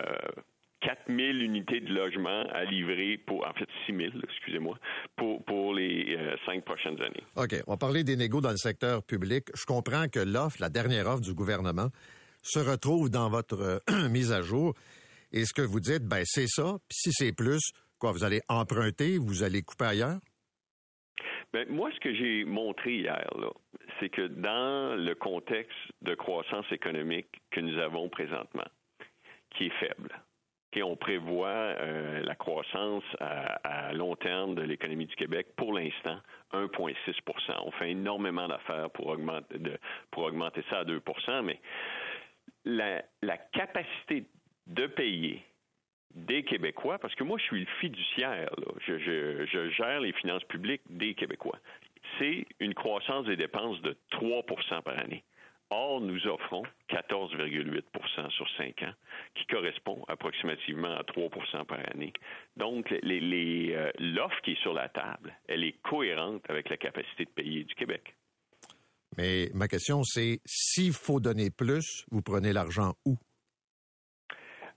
4 0.84 1.08
000 1.08 1.20
unités 1.20 1.80
de 1.80 1.94
logement 1.94 2.44
à 2.52 2.66
livrer 2.66 3.18
pour, 3.26 3.48
en 3.48 3.54
fait 3.54 3.68
6 3.86 3.96
000, 3.96 4.12
excusez-moi, 4.24 4.78
pour, 5.16 5.44
pour 5.46 5.74
les 5.74 6.16
euh, 6.18 6.36
cinq 6.46 6.64
prochaines 6.66 7.02
années. 7.02 7.24
OK, 7.38 7.56
on 7.68 7.72
va 7.72 7.78
parler 7.78 8.04
des 8.04 8.16
négos 8.16 8.42
dans 8.42 8.52
le 8.52 8.58
secteur 8.58 9.02
public. 9.04 9.46
Je 9.56 9.66
comprends 9.66 10.08
que 10.08 10.20
l'offre, 10.20 10.58
la 10.60 10.70
dernière 10.70 11.08
offre 11.08 11.22
du 11.22 11.34
gouvernement, 11.34 11.88
se 12.42 12.60
retrouve 12.60 13.10
dans 13.10 13.30
votre 13.30 13.62
euh, 13.90 14.10
mise 14.10 14.32
à 14.32 14.42
jour. 14.42 14.74
Et 15.32 15.46
ce 15.46 15.54
que 15.54 15.62
vous 15.62 15.80
dites, 15.80 16.04
ben 16.04 16.24
c'est 16.26 16.48
ça. 16.48 16.78
Puis 16.90 16.98
si 16.98 17.12
c'est 17.14 17.34
plus, 17.34 17.72
quoi, 17.98 18.12
vous 18.12 18.24
allez 18.24 18.42
emprunter, 18.50 19.18
vous 19.18 19.44
allez 19.44 19.62
couper 19.62 19.86
ailleurs? 19.86 20.20
Ben, 21.54 21.68
moi, 21.70 21.90
ce 21.94 22.00
que 22.00 22.14
j'ai 22.14 22.46
montré 22.46 22.96
hier, 22.96 23.30
là, 23.40 23.52
c'est 24.00 24.10
que 24.10 24.28
dans 24.28 24.96
le 24.96 25.14
contexte 25.16 25.78
de 26.02 26.16
croissance 26.16 26.66
économique 26.72 27.28
que 27.52 27.62
nous 27.62 27.78
avons 27.80 28.10
présentement, 28.10 28.68
qui 29.52 29.68
est 29.68 29.80
faible, 29.80 30.10
et 30.76 30.84
on 30.84 30.96
prévoit 30.96 31.48
euh, 31.48 32.22
la 32.24 32.36
croissance 32.36 33.04
à, 33.20 33.94
long 33.94 34.16
terme 34.16 34.56
de 34.56 34.62
l'économie 34.62 35.06
du 35.06 35.16
Québec, 35.16 35.48
pour 35.56 35.74
l'instant, 35.74 36.18
1,6% 36.54 36.96
On 37.66 37.72
fait 37.72 37.92
énormément 37.92 38.48
d'affaires 38.48 38.90
pour 38.92 39.08
augmenter, 39.08 40.64
ça 40.70 40.80
à 40.80 40.84
2% 40.84 41.42
mais 41.44 41.60
la, 42.66 43.38
capacité 43.52 44.26
de 44.68 44.88
payer 44.88 45.42
des 46.16 46.44
Québécois, 46.44 47.00
parce 47.00 47.16
que 47.16 47.24
moi, 47.24 47.38
je 47.40 47.44
suis 47.44 47.60
le 47.62 47.66
fiduciaire, 47.80 48.50
je- 48.86 49.00
je 49.46 49.70
gère 49.72 50.00
les 50.00 50.14
finances 50.14 50.44
publiques 50.46 50.84
des 50.90 51.16
Québécois. 51.16 51.58
C'est 52.20 52.46
une 52.60 52.74
croissance 52.74 53.26
des 53.26 53.36
dépenses 53.36 53.82
de 53.82 53.98
3% 54.12 54.82
par 54.84 54.98
année. 55.00 55.24
Or, 55.76 56.02
nous 56.02 56.28
offrons 56.28 56.62
14,8% 56.90 58.30
sur 58.30 58.48
5 58.58 58.84
ans, 58.84 58.94
qui 59.34 59.46
correspond 59.48 60.04
approximativement 60.08 60.96
à 60.96 61.04
3% 61.04 61.66
par 61.66 61.80
année. 61.96 62.14
Donc, 62.58 62.92
les- 63.02 63.20
les, 63.20 63.74
euh, 63.74 63.90
l'offre 63.98 64.40
qui 64.44 64.52
est 64.52 64.62
sur 64.62 64.74
la 64.74 64.88
table, 64.90 65.34
elle 65.48 65.64
est 65.64 65.82
cohérente 65.82 66.44
avec 66.48 66.70
la 66.70 66.78
capacité 66.78 67.26
de 67.26 67.32
payer 67.32 67.64
du 67.64 67.74
Québec. 67.74 68.14
Mais 69.18 69.50
ma 69.56 69.68
question, 69.68 70.04
c'est 70.04 70.42
s'il 70.46 70.94
faut 70.94 71.20
donner 71.20 71.50
plus, 71.50 72.06
vous 72.12 72.22
prenez 72.22 72.54
l'argent 72.54 72.94
où? 73.06 73.16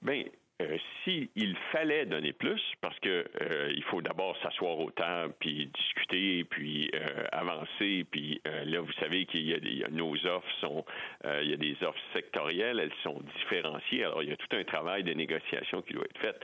Bien, 0.00 0.24
euh, 0.62 0.78
s'il 1.04 1.56
fallait 1.70 2.06
donner 2.06 2.32
plus, 2.32 2.62
parce 2.80 2.98
que 3.00 3.26
euh, 3.42 3.72
il 3.74 3.82
faut 3.84 4.00
d'abord 4.00 4.36
s'asseoir 4.42 4.78
au 4.78 4.90
table, 4.90 5.34
puis 5.38 5.66
discuter, 5.66 6.44
puis 6.44 6.90
euh, 6.94 7.26
avancer, 7.30 8.06
puis 8.10 8.40
là, 8.44 8.80
vous 8.80 8.92
savez 8.94 9.26
qu'il 9.26 9.46
y 9.46 9.84
a, 9.84 9.88
nos 9.88 10.14
offres 10.26 10.50
sont, 10.60 10.84
il 11.24 11.50
y 11.50 11.52
a 11.52 11.56
des 11.56 11.76
offres 11.82 12.00
sectorielles, 12.14 12.80
elles 12.80 12.94
sont 13.02 13.20
différenciées, 13.36 14.04
alors 14.04 14.22
il 14.22 14.30
y 14.30 14.32
a 14.32 14.36
tout 14.36 14.56
un 14.56 14.64
travail 14.64 15.04
de 15.04 15.12
négociation 15.12 15.82
qui 15.82 15.92
doit 15.92 16.04
être 16.04 16.20
fait. 16.20 16.40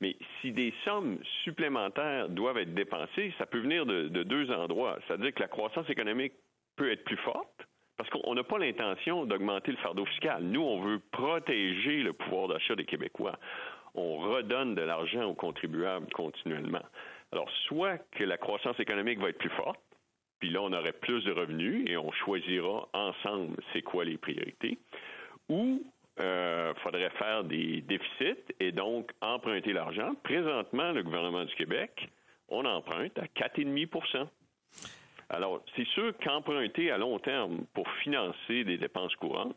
Mais 0.00 0.16
si 0.40 0.50
des 0.50 0.74
sommes 0.84 1.18
supplémentaires 1.44 2.28
doivent 2.28 2.58
être 2.58 2.74
dépensées, 2.74 3.32
ça 3.38 3.46
peut 3.46 3.60
venir 3.60 3.86
de, 3.86 4.08
de 4.08 4.22
deux 4.24 4.50
endroits. 4.50 4.98
C'est-à-dire 5.06 5.32
que 5.32 5.40
la 5.40 5.48
croissance 5.48 5.88
économique 5.88 6.32
peut 6.76 6.90
être 6.90 7.04
plus 7.04 7.18
forte, 7.18 7.66
parce 8.02 8.20
qu'on 8.20 8.34
n'a 8.34 8.42
pas 8.42 8.58
l'intention 8.58 9.26
d'augmenter 9.26 9.70
le 9.70 9.76
fardeau 9.76 10.04
fiscal. 10.06 10.42
Nous, 10.42 10.60
on 10.60 10.80
veut 10.80 11.00
protéger 11.12 12.02
le 12.02 12.12
pouvoir 12.12 12.48
d'achat 12.48 12.74
des 12.74 12.84
Québécois. 12.84 13.38
On 13.94 14.16
redonne 14.16 14.74
de 14.74 14.82
l'argent 14.82 15.22
aux 15.22 15.34
contribuables 15.34 16.10
continuellement. 16.12 16.82
Alors, 17.30 17.48
soit 17.68 17.98
que 18.10 18.24
la 18.24 18.38
croissance 18.38 18.80
économique 18.80 19.20
va 19.20 19.28
être 19.28 19.38
plus 19.38 19.50
forte, 19.50 19.78
puis 20.40 20.50
là, 20.50 20.62
on 20.62 20.72
aurait 20.72 20.94
plus 20.94 21.22
de 21.22 21.30
revenus 21.30 21.88
et 21.88 21.96
on 21.96 22.10
choisira 22.10 22.88
ensemble 22.92 23.56
c'est 23.72 23.82
quoi 23.82 24.04
les 24.04 24.18
priorités, 24.18 24.78
ou 25.48 25.84
il 26.18 26.74
faudrait 26.82 27.10
faire 27.10 27.44
des 27.44 27.82
déficits 27.82 28.52
et 28.58 28.72
donc 28.72 29.12
emprunter 29.20 29.72
l'argent. 29.72 30.12
Présentement, 30.24 30.90
le 30.90 31.04
gouvernement 31.04 31.44
du 31.44 31.54
Québec, 31.54 32.08
on 32.48 32.64
emprunte 32.64 33.16
à 33.16 33.26
4,5 33.26 34.26
alors, 35.32 35.64
c'est 35.74 35.86
sûr 35.88 36.12
qu'emprunter 36.22 36.90
à 36.90 36.98
long 36.98 37.18
terme 37.18 37.64
pour 37.74 37.86
financer 38.02 38.64
des 38.64 38.76
dépenses 38.76 39.16
courantes, 39.16 39.56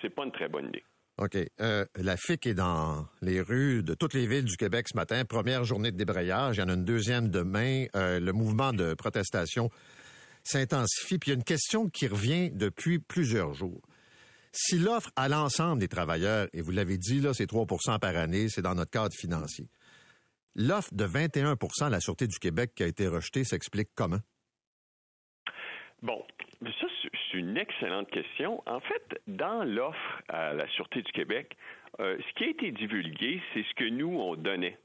c'est 0.00 0.10
pas 0.10 0.24
une 0.24 0.32
très 0.32 0.48
bonne 0.48 0.68
idée. 0.68 0.84
OK. 1.18 1.38
Euh, 1.60 1.86
la 1.96 2.18
FIC 2.18 2.46
est 2.46 2.54
dans 2.54 3.06
les 3.22 3.40
rues 3.40 3.82
de 3.82 3.94
toutes 3.94 4.12
les 4.12 4.26
villes 4.26 4.44
du 4.44 4.58
Québec 4.58 4.86
ce 4.88 4.96
matin. 4.96 5.24
Première 5.24 5.64
journée 5.64 5.90
de 5.90 5.96
débrayage. 5.96 6.58
Il 6.58 6.60
y 6.60 6.62
en 6.62 6.68
a 6.68 6.74
une 6.74 6.84
deuxième 6.84 7.28
demain. 7.28 7.86
Euh, 7.96 8.20
le 8.20 8.32
mouvement 8.34 8.74
de 8.74 8.92
protestation 8.92 9.70
s'intensifie. 10.44 11.18
Puis 11.18 11.30
il 11.30 11.32
y 11.32 11.36
a 11.36 11.38
une 11.38 11.44
question 11.44 11.88
qui 11.88 12.06
revient 12.06 12.50
depuis 12.50 12.98
plusieurs 12.98 13.54
jours. 13.54 13.80
Si 14.52 14.78
l'offre 14.78 15.10
à 15.16 15.30
l'ensemble 15.30 15.80
des 15.80 15.88
travailleurs, 15.88 16.48
et 16.52 16.60
vous 16.60 16.72
l'avez 16.72 16.98
dit, 16.98 17.20
là, 17.20 17.32
c'est 17.32 17.50
3% 17.50 17.98
par 17.98 18.16
année, 18.16 18.50
c'est 18.50 18.62
dans 18.62 18.74
notre 18.74 18.90
cadre 18.90 19.14
financier. 19.14 19.68
L'offre 20.54 20.92
de 20.92 21.06
21% 21.06 21.84
à 21.84 21.90
la 21.90 22.00
Sûreté 22.00 22.26
du 22.26 22.38
Québec 22.38 22.72
qui 22.74 22.82
a 22.82 22.86
été 22.86 23.08
rejetée 23.08 23.44
s'explique 23.44 23.88
comment? 23.94 24.20
Bon, 26.02 26.24
ça, 26.62 26.86
c'est 27.02 27.38
une 27.38 27.56
excellente 27.56 28.10
question. 28.10 28.62
En 28.66 28.80
fait, 28.80 29.20
dans 29.26 29.64
l'offre 29.64 30.22
à 30.28 30.52
la 30.52 30.68
Sûreté 30.68 31.02
du 31.02 31.12
Québec, 31.12 31.56
euh, 32.00 32.18
ce 32.18 32.34
qui 32.34 32.44
a 32.44 32.48
été 32.48 32.70
divulgué, 32.70 33.40
c'est 33.52 33.62
ce 33.62 33.74
que 33.74 33.88
nous, 33.88 34.18
on 34.18 34.36
donnait. 34.36 34.78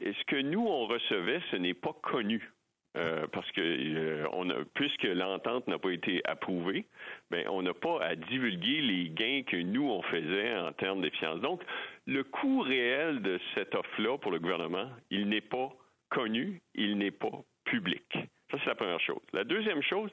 Et 0.00 0.12
ce 0.12 0.24
que 0.24 0.40
nous, 0.40 0.66
on 0.66 0.86
recevait, 0.86 1.40
ce 1.50 1.56
n'est 1.56 1.74
pas 1.74 1.92
connu. 2.02 2.50
Euh, 2.96 3.26
parce 3.28 3.48
que 3.52 3.60
euh, 3.60 4.64
puisque 4.74 5.04
l'entente 5.04 5.68
n'a 5.68 5.78
pas 5.78 5.90
été 5.90 6.20
approuvée, 6.24 6.86
ben, 7.30 7.46
on 7.48 7.62
n'a 7.62 7.74
pas 7.74 8.02
à 8.02 8.16
divulguer 8.16 8.80
les 8.80 9.10
gains 9.10 9.42
que 9.46 9.56
nous 9.56 9.88
on 9.88 10.02
faisait 10.02 10.56
en 10.56 10.72
termes 10.72 11.02
d'efficience. 11.02 11.40
Donc, 11.40 11.62
le 12.06 12.24
coût 12.24 12.60
réel 12.60 13.20
de 13.22 13.38
cette 13.54 13.74
offre-là 13.74 14.18
pour 14.18 14.32
le 14.32 14.40
gouvernement, 14.40 14.88
il 15.10 15.28
n'est 15.28 15.42
pas 15.42 15.70
connu, 16.08 16.60
il 16.74 16.96
n'est 16.98 17.12
pas 17.12 17.44
public. 17.64 18.18
Ça, 18.50 18.56
c'est 18.60 18.70
la 18.70 18.74
première 18.74 19.00
chose. 19.00 19.20
La 19.32 19.44
deuxième 19.44 19.82
chose, 19.82 20.10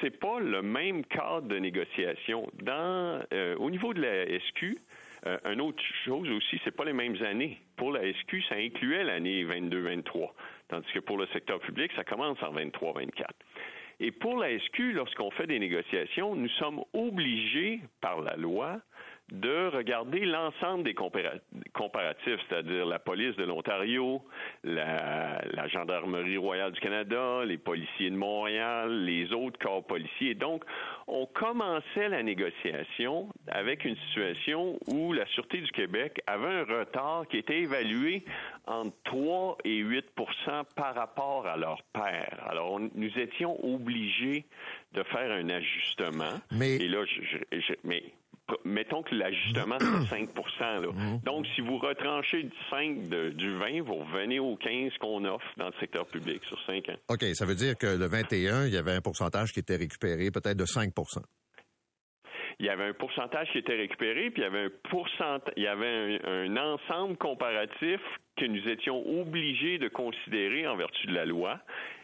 c'est 0.00 0.18
pas 0.18 0.40
le 0.40 0.62
même 0.62 1.04
cadre 1.04 1.48
de 1.48 1.58
négociation. 1.58 2.50
Dans, 2.62 3.22
euh, 3.32 3.56
au 3.56 3.70
niveau 3.70 3.92
de 3.92 4.00
la 4.00 4.40
SQ, 4.40 4.78
euh, 5.26 5.38
une 5.44 5.60
autre 5.60 5.82
chose 6.04 6.28
aussi, 6.30 6.58
c'est 6.64 6.74
pas 6.74 6.84
les 6.84 6.94
mêmes 6.94 7.22
années. 7.22 7.60
Pour 7.76 7.92
la 7.92 8.10
SQ, 8.10 8.42
ça 8.48 8.54
incluait 8.54 9.04
l'année 9.04 9.44
22-23, 9.44 10.32
tandis 10.68 10.90
que 10.94 11.00
pour 11.00 11.18
le 11.18 11.26
secteur 11.26 11.60
public, 11.60 11.92
ça 11.94 12.04
commence 12.04 12.42
en 12.42 12.54
23-24. 12.54 13.26
Et 14.00 14.10
pour 14.10 14.38
la 14.38 14.58
SQ, 14.58 14.92
lorsqu'on 14.94 15.30
fait 15.30 15.46
des 15.46 15.58
négociations, 15.58 16.34
nous 16.34 16.48
sommes 16.50 16.82
obligés 16.94 17.80
par 18.00 18.22
la 18.22 18.36
loi 18.36 18.80
de 19.32 19.68
regarder 19.74 20.24
l'ensemble 20.26 20.84
des 20.84 20.94
comparatifs, 20.94 22.40
c'est-à-dire 22.48 22.84
la 22.84 22.98
police 22.98 23.34
de 23.36 23.44
l'Ontario, 23.44 24.22
la, 24.62 25.40
Gendarmerie 25.68 26.36
royale 26.36 26.72
du 26.72 26.80
Canada, 26.80 27.42
les 27.44 27.56
policiers 27.56 28.10
de 28.10 28.16
Montréal, 28.16 29.04
les 29.04 29.32
autres 29.32 29.58
corps 29.58 29.84
policiers. 29.84 30.34
Donc, 30.34 30.62
on 31.06 31.26
commençait 31.26 32.08
la 32.08 32.22
négociation 32.22 33.28
avec 33.48 33.84
une 33.84 33.96
situation 34.08 34.78
où 34.88 35.12
la 35.14 35.26
Sûreté 35.26 35.58
du 35.58 35.72
Québec 35.72 36.20
avait 36.26 36.46
un 36.46 36.64
retard 36.64 37.26
qui 37.28 37.38
était 37.38 37.60
évalué 37.60 38.24
entre 38.66 38.94
3 39.04 39.58
et 39.64 39.82
8% 39.82 40.02
par 40.76 40.94
rapport 40.94 41.46
à 41.46 41.56
leur 41.56 41.82
père. 41.94 42.44
Alors, 42.46 42.78
nous 42.78 43.18
étions 43.18 43.58
obligés 43.64 44.44
de 44.92 45.02
faire 45.02 45.30
un 45.30 45.48
ajustement. 45.48 46.40
Mais... 46.52 46.76
Et 46.76 46.88
là, 46.88 47.04
je, 47.04 47.74
mais 47.84 48.02
mettons 48.64 49.02
que 49.02 49.14
l'ajustement, 49.14 49.76
c'est 50.08 50.08
5 50.08 50.28
là. 50.60 50.92
Mhm. 50.92 51.20
Donc, 51.24 51.46
si 51.54 51.60
vous 51.60 51.78
retranchez 51.78 52.48
5 52.70 53.08
du 53.34 53.56
20, 53.56 53.82
vous 53.82 53.96
revenez 53.96 54.38
au 54.38 54.56
15 54.56 54.92
qu'on 55.00 55.24
offre 55.24 55.46
dans 55.56 55.66
le 55.66 55.74
secteur 55.80 56.06
public 56.06 56.42
sur 56.44 56.58
5 56.66 56.88
ans. 56.88 56.96
OK, 57.08 57.24
ça 57.34 57.46
veut 57.46 57.54
dire 57.54 57.76
que 57.76 57.86
le 57.86 58.06
21, 58.06 58.66
il 58.66 58.74
y 58.74 58.78
avait 58.78 58.92
un 58.92 59.00
pourcentage 59.00 59.52
qui 59.52 59.60
était 59.60 59.76
récupéré, 59.76 60.30
peut-être 60.30 60.56
de 60.56 60.66
5% 60.66 61.22
il 62.58 62.66
y 62.66 62.68
avait 62.68 62.84
un 62.84 62.92
pourcentage 62.92 63.50
qui 63.50 63.58
était 63.58 63.76
récupéré, 63.76 64.30
puis 64.30 64.42
il 64.42 64.44
y 64.44 64.46
avait 64.46 64.66
un 64.66 64.70
pourcentage, 64.90 65.52
il 65.56 65.64
y 65.64 65.66
avait 65.66 66.20
un, 66.24 66.56
ensemble 66.56 67.16
comparatif 67.16 68.00
que 68.36 68.46
nous 68.46 68.68
étions 68.68 69.02
obligés 69.20 69.78
de 69.78 69.88
considérer 69.88 70.66
en 70.66 70.76
vertu 70.76 71.06
de 71.06 71.14
la 71.14 71.24
loi 71.24 71.58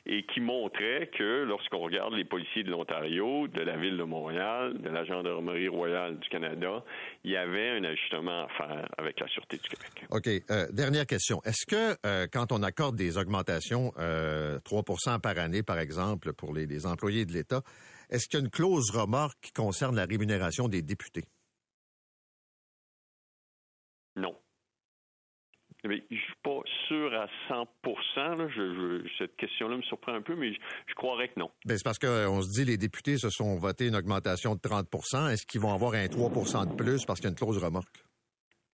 et 0.06 0.24
qui 0.24 0.40
montrait 0.40 1.10
que 1.16 1.44
lorsqu'on 1.44 1.78
regarde 1.78 2.14
les 2.14 2.24
policiers 2.24 2.62
de 2.62 2.70
l'Ontario, 2.70 3.48
de 3.48 3.60
la 3.60 3.76
ville 3.76 3.96
de 3.96 4.02
Montréal, 4.02 4.80
de 4.80 4.88
la 4.88 5.04
Gendarmerie 5.04 5.68
royale 5.68 6.18
du 6.18 6.28
Canada, 6.28 6.82
il 7.24 7.32
y 7.32 7.36
avait 7.36 7.70
un 7.70 7.84
ajustement 7.84 8.44
à 8.44 8.48
faire 8.48 8.88
avec 8.98 9.20
la 9.20 9.28
Sûreté 9.28 9.58
du 9.58 9.68
Québec. 9.68 10.06
OK. 10.10 10.26
Euh, 10.50 10.66
dernière 10.72 11.06
question. 11.06 11.40
Est-ce 11.44 11.66
que 11.66 11.96
euh, 12.06 12.26
quand 12.32 12.52
on 12.52 12.62
accorde 12.62 12.96
des 12.96 13.18
augmentations, 13.18 13.92
euh, 13.98 14.58
3 14.64 14.82
par 15.22 15.38
année, 15.38 15.62
par 15.62 15.78
exemple, 15.78 16.32
pour 16.32 16.54
les, 16.54 16.66
les 16.66 16.86
employés 16.86 17.24
de 17.24 17.32
l'État, 17.32 17.62
est-ce 18.10 18.28
qu'il 18.28 18.38
y 18.38 18.42
a 18.42 18.44
une 18.44 18.50
clause 18.50 18.90
remorque 18.90 19.38
qui 19.40 19.52
concerne 19.52 19.96
la 19.96 20.04
rémunération 20.04 20.68
des 20.68 20.82
députés? 20.82 21.24
Non. 24.16 24.36
Mais 25.84 26.02
je 26.10 26.16
suis 26.16 26.34
pas 26.42 26.60
sûr 26.88 27.12
à 27.14 27.26
100% 27.48 29.08
Cette 29.18 29.36
question-là 29.36 29.76
me 29.76 29.82
surprend 29.82 30.14
un 30.14 30.22
peu, 30.22 30.34
mais 30.34 30.52
je, 30.52 30.94
croirais 30.94 31.28
que 31.28 31.38
non. 31.38 31.50
Ben, 31.64 31.76
c'est 31.76 31.84
parce 31.84 31.98
qu'on 31.98 32.42
se 32.42 32.50
dit 32.50 32.64
les 32.64 32.76
députés 32.76 33.16
se 33.16 33.30
sont 33.30 33.56
votés 33.56 33.86
une 33.86 33.96
augmentation 33.96 34.54
de 34.54 34.60
30% 34.60 35.30
Est-ce 35.30 35.46
qu'ils 35.46 35.60
vont 35.60 35.72
avoir 35.72 35.94
un 35.94 36.06
3% 36.06 36.70
de 36.70 36.74
plus 36.74 37.04
parce 37.04 37.20
qu'il 37.20 37.28
y 37.28 37.28
a 37.28 37.30
une 37.30 37.36
clause 37.36 37.58
remorque? 37.58 38.04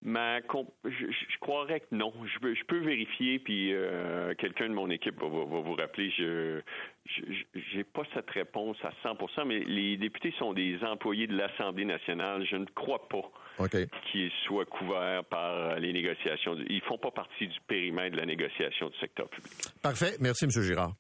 Ma 0.07 0.39
je, 0.39 1.39
croirais 1.41 1.81
que 1.81 1.93
non. 1.93 2.13
Je, 2.25 2.55
je 2.55 2.65
peux 2.67 2.79
vérifier, 2.79 3.41
puis 3.41 3.73
euh, 3.73 4.35
quelqu'un 4.39 4.69
de 4.69 4.75
mon 4.75 4.89
équipe 4.89 5.21
va, 5.21 5.27
vous 5.27 5.75
rappeler. 5.75 6.13
Je 6.17 6.63
n'ai 7.75 7.83
pas 7.83 8.03
cette 8.15 8.31
réponse 8.31 8.77
à 8.85 8.93
100 9.03 9.45
mais 9.47 9.59
les 9.65 9.97
députés 9.97 10.33
sont 10.39 10.53
des 10.53 10.79
employés 10.85 11.27
de 11.27 11.37
l'Assemblée 11.37 11.85
nationale. 11.85 12.47
Je 12.49 12.55
ne 12.55 12.67
crois 12.67 13.09
pas 13.09 13.69
qu'ils 14.13 14.31
soient 14.47 14.65
couverts 14.65 15.25
par 15.25 15.81
les 15.81 15.93
négociations. 15.93 16.57
Ils 16.69 16.83
font 16.83 16.99
pas 16.99 17.11
partie 17.11 17.49
du 17.49 17.59
périmètre 17.67 18.13
de 18.13 18.21
la 18.21 18.27
négociation 18.27 18.89
du 18.91 18.99
secteur 18.99 19.29
public. 19.29 19.51
Parfait. 19.83 20.15
Merci, 20.21 20.45
M. 20.45 20.51
Girard. 20.63 20.93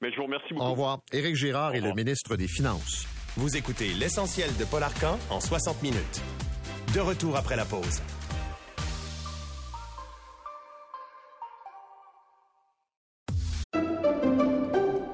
Mais 0.00 0.10
je 0.12 0.16
vous 0.16 0.24
remercie 0.24 0.54
beaucoup. 0.54 0.64
Au 0.64 0.70
revoir. 0.70 1.00
Éric 1.12 1.34
Girard 1.36 1.74
est 1.74 1.82
le 1.82 1.92
ministre 1.92 2.36
des 2.36 2.48
Finances. 2.48 3.06
Vous 3.36 3.54
écoutez 3.54 3.88
l'essentiel 4.00 4.48
de 4.58 4.64
Paul 4.64 4.82
Arcan 4.82 5.18
en 5.28 5.40
60 5.40 5.82
minutes. 5.82 6.22
De 6.94 7.00
retour 7.00 7.36
après 7.36 7.56
la 7.56 7.66
pause. 7.66 8.00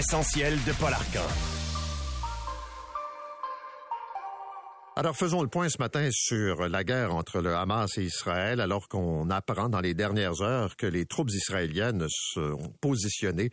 L'essentiel 0.00 0.54
de 0.66 0.72
Paul 0.80 0.94
Arcan. 0.94 1.26
Alors 4.96 5.14
faisons 5.14 5.42
le 5.42 5.48
point 5.48 5.68
ce 5.68 5.76
matin 5.76 6.08
sur 6.10 6.70
la 6.70 6.84
guerre 6.84 7.14
entre 7.14 7.42
le 7.42 7.54
Hamas 7.54 7.98
et 7.98 8.04
Israël, 8.04 8.62
alors 8.62 8.88
qu'on 8.88 9.28
apprend 9.28 9.68
dans 9.68 9.82
les 9.82 9.92
dernières 9.92 10.40
heures 10.40 10.76
que 10.76 10.86
les 10.86 11.04
troupes 11.04 11.28
israéliennes 11.28 12.06
sont 12.08 12.72
positionnées 12.80 13.50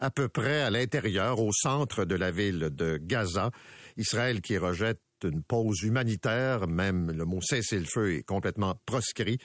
à 0.00 0.10
peu 0.10 0.26
près 0.26 0.62
à 0.62 0.70
l'intérieur, 0.70 1.38
au 1.38 1.52
centre 1.52 2.04
de 2.04 2.16
la 2.16 2.32
ville 2.32 2.70
de 2.72 2.96
Gaza. 2.96 3.52
Israël 3.96 4.40
qui 4.40 4.58
rejette 4.58 4.98
une 5.22 5.44
pause 5.44 5.82
humanitaire, 5.84 6.66
même 6.66 7.12
le 7.12 7.24
mot 7.24 7.40
cessez-le-feu 7.40 8.14
est 8.14 8.24
complètement 8.24 8.74
proscrit. 8.84 9.38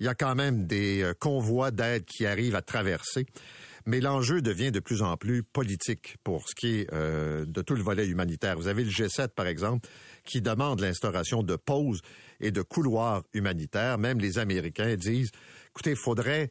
Il 0.00 0.06
y 0.06 0.08
a 0.08 0.14
quand 0.14 0.34
même 0.34 0.66
des 0.66 1.02
euh, 1.02 1.12
convois 1.12 1.70
d'aide 1.70 2.06
qui 2.06 2.24
arrivent 2.24 2.56
à 2.56 2.62
traverser 2.62 3.26
mais 3.86 4.00
l'enjeu 4.00 4.42
devient 4.42 4.72
de 4.72 4.80
plus 4.80 5.02
en 5.02 5.16
plus 5.16 5.42
politique 5.42 6.16
pour 6.24 6.48
ce 6.48 6.54
qui 6.54 6.80
est 6.80 6.92
euh, 6.92 7.44
de 7.46 7.62
tout 7.62 7.74
le 7.74 7.82
volet 7.82 8.06
humanitaire. 8.06 8.56
Vous 8.56 8.68
avez 8.68 8.84
le 8.84 8.90
G7, 8.90 9.28
par 9.28 9.46
exemple, 9.46 9.88
qui 10.24 10.40
demande 10.40 10.80
l'instauration 10.80 11.42
de 11.42 11.56
pauses 11.56 12.00
et 12.40 12.50
de 12.50 12.62
couloirs 12.62 13.22
humanitaires. 13.32 13.98
Même 13.98 14.18
les 14.18 14.38
Américains 14.38 14.96
disent, 14.96 15.30
écoutez, 15.70 15.90
il 15.90 15.96
faudrait 15.96 16.50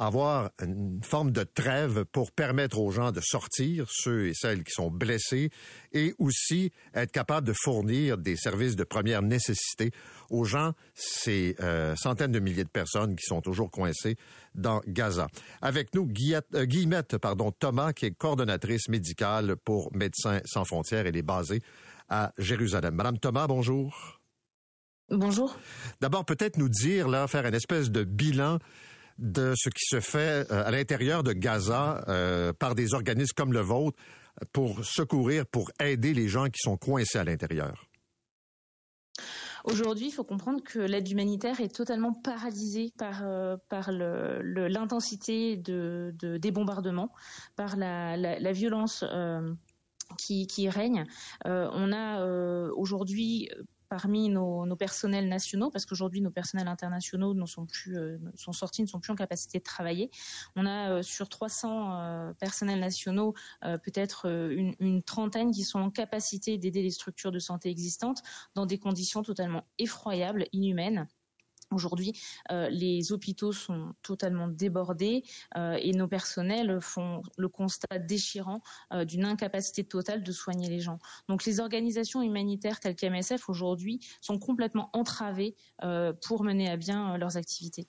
avoir 0.00 0.50
une 0.62 1.00
forme 1.02 1.30
de 1.30 1.44
trêve 1.44 2.04
pour 2.06 2.32
permettre 2.32 2.80
aux 2.80 2.90
gens 2.90 3.12
de 3.12 3.20
sortir, 3.20 3.86
ceux 3.90 4.28
et 4.28 4.34
celles 4.34 4.64
qui 4.64 4.72
sont 4.72 4.90
blessés, 4.90 5.50
et 5.92 6.14
aussi 6.18 6.72
être 6.94 7.12
capable 7.12 7.46
de 7.46 7.52
fournir 7.54 8.16
des 8.16 8.36
services 8.36 8.76
de 8.76 8.84
première 8.84 9.20
nécessité 9.20 9.90
aux 10.30 10.44
gens, 10.44 10.72
ces 10.94 11.56
euh, 11.60 11.94
centaines 11.96 12.32
de 12.32 12.38
milliers 12.38 12.64
de 12.64 12.70
personnes 12.70 13.16
qui 13.16 13.26
sont 13.26 13.40
toujours 13.40 13.70
coincées 13.70 14.16
dans 14.54 14.80
Gaza. 14.86 15.28
Avec 15.60 15.94
nous, 15.94 16.08
euh, 16.08 16.64
Guillemette, 16.64 17.18
pardon, 17.18 17.52
Thomas, 17.52 17.92
qui 17.92 18.06
est 18.06 18.12
coordonnatrice 18.12 18.88
médicale 18.88 19.56
pour 19.56 19.94
Médecins 19.94 20.40
sans 20.44 20.64
frontières. 20.64 21.06
Elle 21.06 21.16
est 21.16 21.22
basée 21.22 21.60
à 22.08 22.32
Jérusalem. 22.38 22.94
Madame 22.94 23.18
Thomas, 23.18 23.46
bonjour. 23.46 24.20
Bonjour. 25.10 25.56
D'abord, 26.00 26.24
peut-être 26.24 26.56
nous 26.56 26.68
dire, 26.68 27.08
là, 27.08 27.26
faire 27.26 27.44
une 27.44 27.54
espèce 27.54 27.90
de 27.90 28.04
bilan 28.04 28.58
de 29.18 29.52
ce 29.56 29.68
qui 29.68 29.84
se 29.84 30.00
fait 30.00 30.50
euh, 30.50 30.66
à 30.66 30.70
l'intérieur 30.70 31.22
de 31.22 31.32
Gaza 31.32 32.04
euh, 32.08 32.52
par 32.52 32.74
des 32.74 32.94
organismes 32.94 33.34
comme 33.36 33.52
le 33.52 33.60
vôtre 33.60 33.98
pour 34.52 34.84
secourir, 34.84 35.46
pour 35.46 35.70
aider 35.80 36.14
les 36.14 36.28
gens 36.28 36.46
qui 36.46 36.60
sont 36.60 36.76
coincés 36.76 37.18
à 37.18 37.24
l'intérieur? 37.24 37.86
Aujourd'hui, 39.64 40.06
il 40.06 40.12
faut 40.12 40.24
comprendre 40.24 40.62
que 40.62 40.78
l'aide 40.78 41.08
humanitaire 41.10 41.60
est 41.60 41.74
totalement 41.74 42.12
paralysée 42.12 42.92
par, 42.96 43.22
euh, 43.24 43.56
l'intensité 44.68 45.56
de, 45.56 46.14
des 46.20 46.50
bombardements, 46.50 47.12
par 47.56 47.76
la, 47.76 48.52
violence 48.52 49.04
qui, 50.18 50.46
qui, 50.46 50.68
règne. 50.68 51.04
on 51.44 51.92
a 51.92 52.24
aujourd'hui 52.72 53.48
parmi 53.90 54.28
nos, 54.28 54.76
personnels 54.76 55.28
nationaux, 55.28 55.68
parce 55.68 55.84
qu'aujourd'hui 55.84 56.20
nos 56.22 56.30
personnels 56.30 56.68
internationaux 56.68 57.34
ne 57.34 57.44
sont 57.44 57.66
plus 57.66 57.98
euh, 57.98 58.18
sont 58.36 58.52
sortis, 58.52 58.82
ne 58.82 58.86
sont 58.86 59.00
plus 59.00 59.12
en 59.12 59.16
capacité 59.16 59.58
de 59.58 59.64
travailler. 59.64 60.10
On 60.54 60.64
a 60.64 60.92
euh, 60.92 61.02
sur 61.02 61.28
300 61.28 61.92
euh, 61.92 62.32
personnels 62.34 62.80
nationaux 62.80 63.34
peut-être 63.82 64.26
une, 64.26 64.74
une, 64.78 65.02
trentaine 65.02 65.50
qui 65.50 65.64
sont 65.64 65.80
en 65.80 65.90
capacité 65.90 66.56
d'aider 66.56 66.82
les 66.82 66.90
structures 66.90 67.32
de 67.32 67.40
santé 67.40 67.68
existantes 67.68 68.22
dans 68.54 68.64
des 68.64 68.78
conditions 68.78 69.22
totalement 69.22 69.64
effroyables, 69.78 70.46
inhumaines. 70.52 71.08
Aujourd'hui, 71.72 72.20
euh, 72.50 72.68
les 72.68 73.12
hôpitaux 73.12 73.52
sont 73.52 73.94
totalement 74.02 74.48
débordés 74.48 75.22
euh, 75.56 75.78
et 75.80 75.92
nos 75.92 76.08
personnels 76.08 76.80
font 76.80 77.22
le 77.38 77.48
constat 77.48 77.98
déchirant 77.98 78.60
euh, 78.92 79.04
d'une 79.04 79.24
incapacité 79.24 79.84
totale 79.84 80.24
de 80.24 80.32
soigner 80.32 80.68
les 80.68 80.80
gens. 80.80 80.98
Donc 81.28 81.44
les 81.44 81.60
organisations 81.60 82.22
humanitaires 82.22 82.80
telles 82.80 82.96
qu'MSF 82.96 83.48
aujourd'hui 83.48 84.00
sont 84.20 84.38
complètement 84.38 84.90
entravées 84.92 85.54
pour 86.26 86.44
mener 86.44 86.68
à 86.68 86.76
bien 86.76 87.16
leurs 87.18 87.36
activités. 87.36 87.86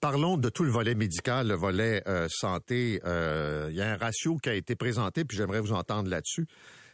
Parlons 0.00 0.36
de 0.36 0.48
tout 0.48 0.62
le 0.62 0.70
volet 0.70 0.94
médical, 0.94 1.48
le 1.48 1.54
volet 1.54 2.02
santé. 2.28 3.00
Il 3.04 3.74
y 3.74 3.80
a 3.80 3.92
un 3.92 3.96
ratio 3.96 4.36
qui 4.36 4.48
a 4.48 4.54
été 4.54 4.76
présenté, 4.76 5.24
puis 5.24 5.36
j'aimerais 5.36 5.60
vous 5.60 5.72
entendre 5.72 6.08
là-dessus. 6.08 6.46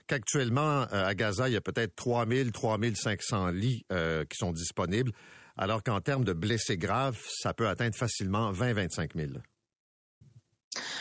qu'actuellement, 0.07 0.83
à 0.91 1.15
Gaza, 1.15 1.49
il 1.49 1.53
y 1.53 1.57
a 1.57 1.61
peut-être 1.61 1.95
3000, 1.97 2.53
3500 2.53 3.49
lits 3.49 3.85
qui 3.89 4.37
sont 4.37 4.53
disponibles, 4.53 5.13
alors 5.61 5.83
qu'en 5.83 6.01
termes 6.01 6.25
de 6.25 6.33
blessés 6.33 6.79
graves, 6.79 7.21
ça 7.29 7.53
peut 7.53 7.69
atteindre 7.69 7.95
facilement 7.95 8.51
20-25 8.51 9.11
000. 9.15 9.33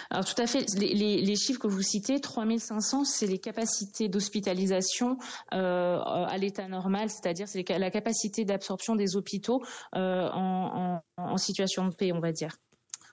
Alors 0.09 0.25
tout 0.25 0.39
à 0.41 0.47
fait, 0.47 0.65
les, 0.75 1.35
chiffres 1.37 1.61
que 1.61 1.67
vous 1.67 1.81
citez, 1.81 2.19
3500, 2.19 3.05
c'est 3.05 3.27
les 3.27 3.37
capacités 3.37 4.09
d'hospitalisation 4.09 5.17
euh, 5.53 5.99
à 6.01 6.37
l'état 6.37 6.67
normal, 6.67 7.09
c'est-à-dire 7.09 7.47
c'est 7.47 7.67
la 7.69 7.89
capacité 7.89 8.43
d'absorption 8.43 8.95
des 8.95 9.15
hôpitaux 9.15 9.63
euh, 9.95 10.27
en 10.29 11.37
situation 11.37 11.87
de 11.87 11.95
paix, 11.95 12.11
on 12.11 12.19
va 12.19 12.33
dire. 12.33 12.57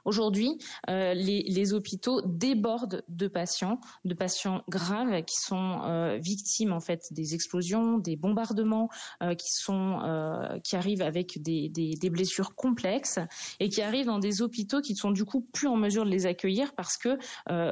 Aujourd'hui, 0.07 0.57
euh, 0.89 1.15
les, 1.15 1.73
hôpitaux 1.73 2.23
débordent 2.25 3.03
de 3.09 3.27
patients, 3.27 3.81
de 4.05 4.15
patients 4.15 4.63
graves 4.69 5.25
qui 5.25 5.35
sont 5.35 5.81
euh, 5.83 6.17
victimes 6.19 6.73
en 6.73 6.79
fait 6.79 7.09
des 7.11 7.35
explosions, 7.35 7.99
des 7.99 8.15
bombardements, 8.15 8.89
euh, 9.25 9.35
qui 9.35 9.53
sont 9.53 9.99
qui 10.63 10.77
arrivent 10.77 11.03
avec 11.03 11.43
des, 11.43 11.99
blessures 12.09 12.55
complexes 12.55 13.19
et 13.59 13.69
qui 13.69 13.83
arrivent 13.83 14.07
dans 14.07 14.21
des 14.21 14.43
hôpitaux 14.43 14.81
qui 14.81 14.95
sont 14.95 15.11
du 15.11 15.25
coup 15.25 15.41
plus 15.41 15.67
en 15.67 15.77
mesure 15.77 16.05
de 16.05 16.11
les 16.11 16.27
accueillir 16.27 16.73
parce 16.75 16.97
que 16.97 17.19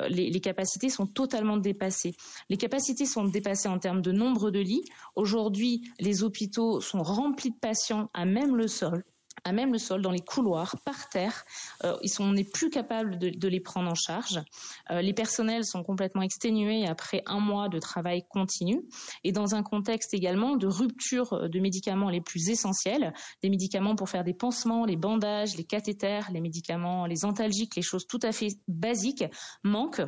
les 0.08 0.40
capacités 0.40 0.88
sont 0.88 1.06
totalement 1.06 1.56
dépassées. 1.56 2.16
Les 2.50 2.56
capacités 2.56 3.06
sont 3.06 3.24
dépassées 3.24 3.68
en 3.68 3.78
termes 3.78 4.02
de 4.02 4.10
nombre 4.10 4.50
de 4.50 4.58
lits. 4.58 4.84
Aujourd'hui, 5.14 5.88
les 6.00 6.24
hôpitaux 6.24 6.80
sont 6.80 7.02
remplis 7.02 7.50
de 7.50 7.58
patients 7.60 8.10
à 8.12 8.24
même 8.24 8.56
le 8.56 8.66
sol 8.66 9.04
à 9.42 9.52
même 9.52 9.72
le 9.72 9.78
sol, 9.78 10.02
dans 10.02 10.10
les 10.10 10.20
couloirs, 10.20 10.76
par 10.84 11.08
terre. 11.08 11.44
Euh, 11.84 11.96
ils 12.02 12.08
sont, 12.08 12.24
on 12.24 12.32
n'est 12.32 12.44
plus 12.44 12.70
capable 12.70 13.18
de, 13.18 13.48
les 13.48 13.60
prendre 13.60 13.90
en 13.90 13.94
charge. 13.94 14.40
Euh, 14.90 15.02
les 15.02 15.12
personnels 15.12 15.64
sont 15.64 15.82
complètement 15.82 16.22
exténués 16.22 16.86
après 16.86 17.22
un 17.26 17.40
mois 17.40 17.68
de 17.68 17.78
travail 17.78 18.24
continu 18.28 18.82
et 19.22 19.32
dans 19.32 19.54
un 19.54 19.62
contexte 19.62 20.14
également 20.14 20.56
de 20.56 20.66
rupture 20.66 21.48
de 21.48 21.60
médicaments 21.60 22.10
les 22.10 22.20
plus 22.20 22.48
essentiels, 22.48 23.12
des 23.42 23.50
médicaments 23.50 23.96
pour 23.96 24.08
faire 24.08 24.24
des 24.24 24.34
pansements, 24.34 24.84
les 24.84 24.96
bandages, 24.96 25.56
les 25.56 25.64
cathéters, 25.64 26.30
les 26.32 26.40
médicaments, 26.40 27.06
les 27.06 27.24
antalgiques, 27.24 27.76
les 27.76 27.82
choses 27.82 28.06
tout 28.06 28.20
à 28.22 28.32
fait 28.32 28.48
basiques 28.68 29.24
manquent 29.62 30.02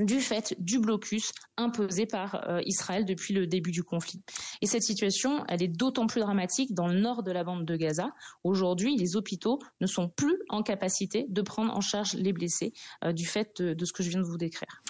du 0.00 0.20
fait 0.20 0.54
du 0.58 0.78
blocus 0.78 1.32
imposé 1.56 2.06
par 2.06 2.48
euh, 2.48 2.60
Israël 2.64 3.04
depuis 3.04 3.34
le 3.34 3.46
début 3.46 3.70
du 3.70 3.82
conflit. 3.82 4.22
Et 4.62 4.66
cette 4.66 4.82
situation, 4.82 5.44
elle 5.48 5.62
est 5.62 5.68
d'autant 5.68 6.06
plus 6.06 6.20
dramatique 6.20 6.74
dans 6.74 6.88
le 6.88 6.98
nord 6.98 7.22
de 7.22 7.30
la 7.30 7.44
bande 7.44 7.64
de 7.64 7.76
Gaza. 7.76 8.10
Aujourd'hui, 8.42 8.96
les 8.96 9.16
hôpitaux 9.16 9.58
ne 9.80 9.86
sont 9.86 10.08
plus 10.08 10.36
en 10.48 10.62
capacité 10.62 11.26
de 11.28 11.42
prendre 11.42 11.76
en 11.76 11.80
charge 11.80 12.14
les 12.14 12.32
blessés 12.32 12.72
euh, 13.04 13.12
du 13.12 13.26
fait 13.26 13.60
de, 13.60 13.84
ce 13.84 13.92
que 13.92 14.02
je 14.02 14.08
viens 14.08 14.20
de 14.20 14.26
vous 14.26 14.38
décrire. 14.38 14.82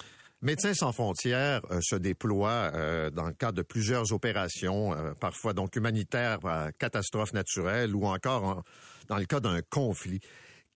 Médecins 0.42 0.72
sans 0.72 0.92
frontières 0.92 1.60
euh, 1.70 1.80
se 1.82 1.96
déploient 1.96 2.70
dans 3.10 3.26
le 3.26 3.34
cadre 3.34 3.58
de 3.58 3.62
plusieurs 3.62 4.12
opérations, 4.12 4.94
parfois 5.18 5.52
donc 5.52 5.76
humanitaires, 5.76 6.38
catastrophes 6.78 7.32
naturelles 7.32 7.94
ou 7.94 8.06
encore 8.06 8.62
dans 9.08 9.18
le 9.18 9.26
cas 9.26 9.40
d'un 9.40 9.60
conflit. 9.62 10.20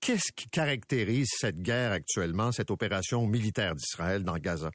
Qu'est-ce 0.05 0.33
qui 0.37 0.51
caractérise 0.51 1.31
cette 1.31 1.63
guerre 1.63 1.93
actuellement, 1.93 2.53
cette 2.53 2.71
opération 2.71 3.27
militaire 3.27 3.75
d'Israël 3.75 4.23
dans 4.23 4.37
Gaza? 4.37 4.69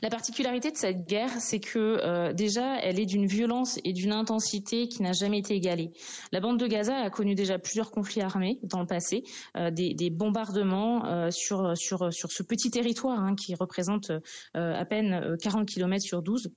La 0.00 0.10
particularité 0.10 0.70
de 0.70 0.76
cette 0.76 1.08
guerre, 1.08 1.32
c'est 1.40 1.58
que 1.58 1.98
euh, 2.04 2.32
déjà, 2.32 2.78
elle 2.78 3.00
est 3.00 3.04
d'une 3.04 3.26
violence 3.26 3.80
et 3.82 3.92
d'une 3.92 4.12
intensité 4.12 4.86
qui 4.86 5.02
n'a 5.02 5.10
jamais 5.10 5.40
été 5.40 5.54
égalée. 5.54 5.90
La 6.30 6.38
bande 6.38 6.60
de 6.60 6.68
Gaza 6.68 6.98
a 6.98 7.10
connu 7.10 7.34
déjà 7.34 7.58
plusieurs 7.58 7.90
conflits 7.90 8.20
armés 8.20 8.60
dans 8.62 8.78
le 8.78 8.86
passé, 8.86 9.24
euh, 9.56 9.72
des, 9.72 10.10
bombardements 10.10 11.04
euh, 11.06 11.32
sur, 11.32 11.76
ce 11.76 12.42
petit 12.44 12.70
territoire 12.70 13.18
hein, 13.18 13.34
qui 13.34 13.56
représente 13.56 14.12
à 14.54 14.84
peine 14.84 15.36
40 15.42 15.66
km 15.66 16.00
sur 16.00 16.22
12 16.22 16.52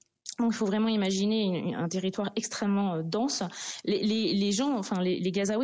il 0.47 0.53
faut 0.53 0.65
vraiment 0.65 0.87
imaginer 0.87 1.75
un 1.75 1.87
territoire 1.87 2.31
extrêmement 2.35 2.95
euh, 2.95 3.01
dense. 3.03 3.43
Les, 3.85 4.51
gens, 4.51 4.77
enfin 4.77 5.01
les, 5.01 5.21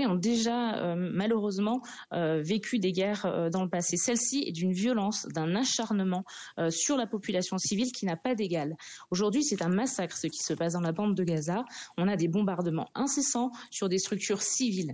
ont 0.08 0.16
déjà 0.16 0.76
euh, 0.76 0.96
malheureusement 0.96 1.82
euh, 2.14 2.42
vécu 2.42 2.80
des 2.80 2.92
guerres 2.92 3.50
dans 3.52 3.64
le 3.64 3.70
passé. 3.70 3.98
Celle-ci 3.98 4.44
est 4.48 4.52
d'une 4.52 4.74
violence, 4.74 5.28
d'un 5.34 5.56
acharnement 5.56 6.24
sur 6.70 6.98
la 6.98 7.08
population 7.08 7.58
civile 7.58 7.92
qui 7.92 8.06
n'a 8.06 8.16
pas 8.16 8.36
d'égal. 8.36 8.76
Aujourd'hui, 9.12 9.44
c'est 9.44 9.62
un 9.62 9.70
massacre 9.70 10.18
ce 10.18 10.28
qui 10.28 10.44
se 10.44 10.54
passe 10.54 10.74
dans 10.74 10.82
la 10.82 10.92
bande 10.92 11.16
de 11.16 11.24
Gaza. 11.24 11.66
On 11.98 12.08
a 12.08 12.16
des 12.16 12.28
bombardements 12.28 12.90
incessants 12.96 13.52
sur 13.72 13.90
des 13.90 13.98
structures 13.98 14.42
civiles 14.42 14.94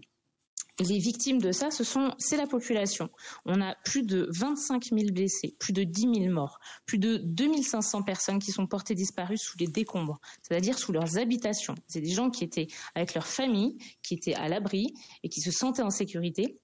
les 0.80 0.98
victimes 1.00 1.40
de 1.40 1.52
ça, 1.52 1.70
ce 1.72 1.84
sont, 1.84 2.14
c'est 2.18 2.38
la 2.38 2.48
population. 2.48 3.10
On 3.46 3.62
a 3.62 3.76
plus 3.84 4.04
de 4.04 4.28
25 4.32 4.86
000 4.86 5.12
blessés, 5.12 5.56
plus 5.60 5.74
de 5.74 5.84
10 5.84 6.02
000 6.02 6.34
morts, 6.34 6.60
plus 6.86 6.98
de 6.98 7.18
2500 7.18 8.04
personnes 8.04 8.40
qui 8.40 8.52
sont 8.52 8.68
portées 8.68 8.96
disparues 8.96 9.38
sous 9.38 9.58
les 9.60 9.68
décombres, 9.68 10.20
c'est-à-dire 10.42 10.78
sous 10.80 10.92
leurs 10.92 11.18
habitations. 11.18 11.76
C'est 11.88 12.02
des 12.02 12.12
gens 12.12 12.30
qui 12.30 12.44
étaient 12.44 12.68
avec 12.96 13.14
leur 13.14 13.28
famille, 13.28 13.78
qui 14.02 14.14
étaient 14.14 14.36
à 14.36 14.48
l'abri 14.48 14.94
et 15.24 15.30
qui 15.30 15.42
se 15.42 15.52
sentaient 15.52 15.84
en 15.84 15.90
sécurité 15.90 16.61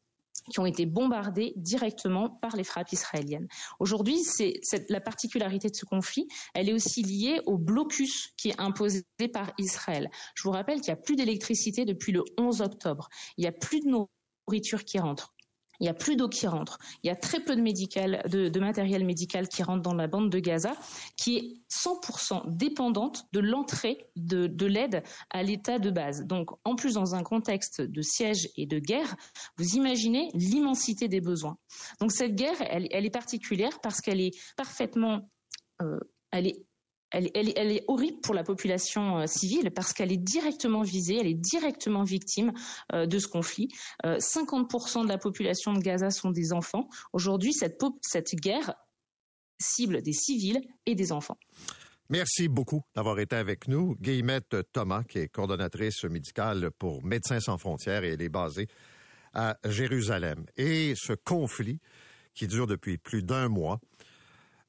qui 0.51 0.59
ont 0.59 0.65
été 0.65 0.85
bombardés 0.85 1.53
directement 1.55 2.29
par 2.29 2.55
les 2.55 2.63
frappes 2.63 2.91
israéliennes. 2.91 3.47
Aujourd'hui, 3.79 4.19
c'est 4.23 4.61
la 4.89 5.01
particularité 5.01 5.69
de 5.69 5.75
ce 5.75 5.85
conflit, 5.85 6.27
elle 6.53 6.69
est 6.69 6.73
aussi 6.73 7.03
liée 7.03 7.41
au 7.45 7.57
blocus 7.57 8.29
qui 8.37 8.49
est 8.49 8.59
imposé 8.59 9.03
par 9.33 9.51
Israël. 9.57 10.09
Je 10.35 10.43
vous 10.43 10.51
rappelle 10.51 10.81
qu'il 10.81 10.93
n'y 10.93 10.99
a 10.99 11.01
plus 11.01 11.15
d'électricité 11.15 11.85
depuis 11.85 12.11
le 12.11 12.23
11 12.37 12.61
octobre. 12.61 13.09
Il 13.37 13.41
n'y 13.41 13.47
a 13.47 13.51
plus 13.51 13.81
de 13.81 13.89
nourriture 13.89 14.83
qui 14.83 14.99
rentre. 14.99 15.33
Il 15.79 15.83
n'y 15.83 15.89
a 15.89 15.93
plus 15.93 16.15
d'eau 16.15 16.27
qui 16.27 16.47
rentre. 16.47 16.79
Il 17.03 17.07
y 17.07 17.09
a 17.09 17.15
très 17.15 17.39
peu 17.39 17.55
de, 17.55 18.59
matériel 18.59 19.05
médical 19.05 19.47
qui 19.47 19.63
rentre 19.63 19.81
dans 19.81 19.93
la 19.93 20.07
bande 20.07 20.29
de 20.29 20.39
Gaza, 20.39 20.73
qui 21.15 21.37
est 21.37 21.61
100% 21.69 22.55
dépendante 22.55 23.25
de 23.33 23.39
l'entrée 23.39 24.09
de, 24.15 24.47
de 24.47 24.65
l'aide 24.65 25.03
à 25.29 25.43
l'état 25.43 25.79
de 25.79 25.91
base. 25.91 26.25
Donc, 26.25 26.49
en 26.63 26.75
plus, 26.75 26.95
dans 26.95 27.15
un 27.15 27.23
contexte 27.23 27.81
de 27.81 28.01
siège 28.01 28.49
et 28.57 28.65
de 28.65 28.79
guerre, 28.79 29.15
vous 29.57 29.75
imaginez 29.75 30.29
l'immensité 30.33 31.07
des 31.07 31.21
besoins. 31.21 31.57
Donc, 31.99 32.11
cette 32.11 32.35
guerre, 32.35 32.57
elle, 32.59 32.87
elle 32.91 33.05
est 33.05 33.11
particulière 33.11 33.79
parce 33.81 34.01
qu'elle 34.01 34.21
est 34.21 34.35
parfaitement, 34.55 35.29
euh, 35.81 35.99
elle 36.31 36.47
est 36.47 36.66
elle, 37.11 37.29
est 37.35 37.83
horrible 37.87 38.19
pour 38.21 38.35
la 38.35 38.43
population 38.43 39.19
euh, 39.19 39.27
civile 39.27 39.71
parce 39.71 39.93
qu'elle 39.93 40.11
est 40.11 40.17
directement 40.17 40.81
visée, 40.81 41.17
elle 41.19 41.27
est 41.27 41.33
directement 41.33 42.03
victime 42.03 42.51
euh, 42.93 43.05
de 43.05 43.19
ce 43.19 43.27
conflit. 43.27 43.69
50% 44.03 44.99
euh, 44.99 45.03
de 45.03 45.07
la 45.07 45.17
population 45.17 45.73
de 45.73 45.79
Gaza 45.79 46.09
sont 46.09 46.31
des 46.31 46.53
enfants. 46.53 46.89
Aujourd'hui, 47.13 47.53
cette, 47.53 47.81
cette 48.01 48.35
guerre 48.35 48.73
cible 49.59 50.01
des 50.01 50.13
civils 50.13 50.61
et 50.85 50.95
des 50.95 51.11
enfants. 51.11 51.37
Merci 52.09 52.47
beaucoup 52.47 52.83
d'avoir 52.95 53.19
été 53.19 53.35
avec 53.35 53.67
nous. 53.67 53.95
Guillemette 53.99 54.55
Thomas, 54.71 55.03
qui 55.03 55.19
est 55.19 55.27
coordonnatrice 55.27 56.03
médicale 56.05 56.71
pour 56.77 57.03
Médecins 57.03 57.39
sans 57.39 57.57
frontières 57.57 58.03
et 58.03 58.13
elle 58.13 58.21
est 58.21 58.29
basée 58.29 58.67
à 59.33 59.57
Jérusalem. 59.65 60.45
Et 60.55 60.93
ce 60.95 61.13
conflit 61.13 61.79
qui 62.33 62.47
dure 62.47 62.67
depuis 62.67 62.97
plus 62.97 63.23
d'un 63.23 63.49
mois, 63.49 63.79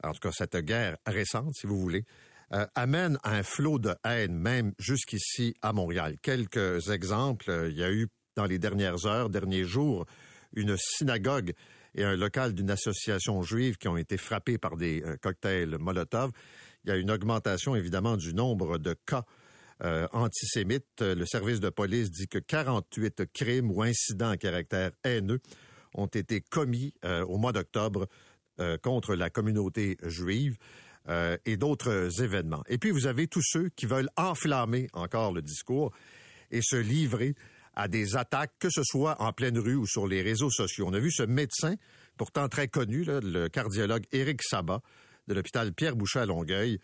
en 0.03 0.13
tout 0.13 0.21
cas 0.21 0.33
cette 0.33 0.57
guerre 0.57 0.97
récente, 1.07 1.55
si 1.55 1.67
vous 1.67 1.79
voulez, 1.79 2.05
euh, 2.55 2.65
amène 2.75 3.19
un 3.25 3.43
flot 3.43 3.79
de 3.79 3.95
haine, 4.05 4.35
même 4.35 4.73
jusqu'ici 4.79 5.55
à 5.61 5.75
Montréal. 5.75 6.17
Quelques 6.23 6.89
exemples, 6.89 7.51
euh, 7.51 7.69
il 7.69 7.77
y 7.77 7.85
a 7.85 7.93
eu 7.93 8.09
dans 8.37 8.47
les 8.47 8.59
dernières 8.59 9.05
heures, 9.05 9.29
derniers 9.29 9.65
jours, 9.65 10.07
une 10.55 10.75
synagogue 10.79 11.53
et 11.95 12.05
un 12.05 12.17
local 12.17 12.55
d'une 12.55 12.71
association 12.71 13.43
juive 13.43 13.77
qui 13.77 13.87
ont 13.87 13.99
été 13.99 14.17
frappés 14.17 14.57
par 14.57 14.79
des 14.79 15.03
euh, 15.03 15.19
cocktails 15.21 15.77
Molotov. 15.79 16.31
Il 16.85 16.91
y 16.91 16.93
a 16.95 16.97
une 16.97 17.11
augmentation 17.11 17.77
évidemment 17.77 18.17
du 18.17 18.33
nombre 18.33 18.79
de 18.79 18.95
cas 19.07 19.25
antisémites. 20.13 21.03
Le 21.03 21.25
service 21.25 21.61
de 21.61 21.69
police 21.69 22.11
dit 22.11 22.27
que 22.27 22.39
48 22.39 23.27
crimes 23.33 23.71
ou 23.71 23.83
incidents 23.83 24.31
à 24.31 24.37
caractère 24.37 24.91
haineux 25.05 25.41
ont 25.95 26.07
été 26.07 26.41
commis 26.41 26.95
au 27.05 27.37
mois 27.39 27.53
d'octobre 27.53 28.09
contre 28.83 29.15
la 29.15 29.31
communauté 29.31 29.97
juive. 30.03 30.57
Euh, 31.09 31.39
et 31.47 31.57
d'autres 31.57 32.23
événements. 32.23 32.63
Et 32.69 32.77
puis, 32.77 32.91
vous 32.91 33.07
avez 33.07 33.29
tous 33.29 33.43
ceux 33.43 33.71
qui 33.71 33.87
veulent 33.87 34.11
enflammer 34.17 34.89
encore 34.93 35.33
le 35.33 35.41
discours 35.41 35.91
et 36.51 36.61
se 36.61 36.77
livrer 36.77 37.35
à 37.75 37.89
des 37.89 38.15
attaques, 38.15 38.53
que 38.59 38.69
ce 38.69 38.83
soit 38.85 39.17
en 39.23 39.33
pleine 39.33 39.59
rue 39.59 39.77
ou 39.77 39.87
sur 39.87 40.07
les 40.07 40.21
réseaux 40.21 40.51
sociaux. 40.51 40.87
On 40.87 40.93
a 40.93 40.99
vu 40.99 41.11
ce 41.11 41.23
médecin, 41.23 41.77
pourtant 42.19 42.49
très 42.49 42.69
connu, 42.69 43.07
le 43.07 43.49
cardiologue 43.49 44.05
Éric 44.13 44.43
Sabat, 44.43 44.83
de 45.29 45.35
l'hôpital 45.35 45.73
Pierre 45.73 45.97
Boucher 45.97 46.19
à 46.19 46.27
Longueuil, 46.27 46.79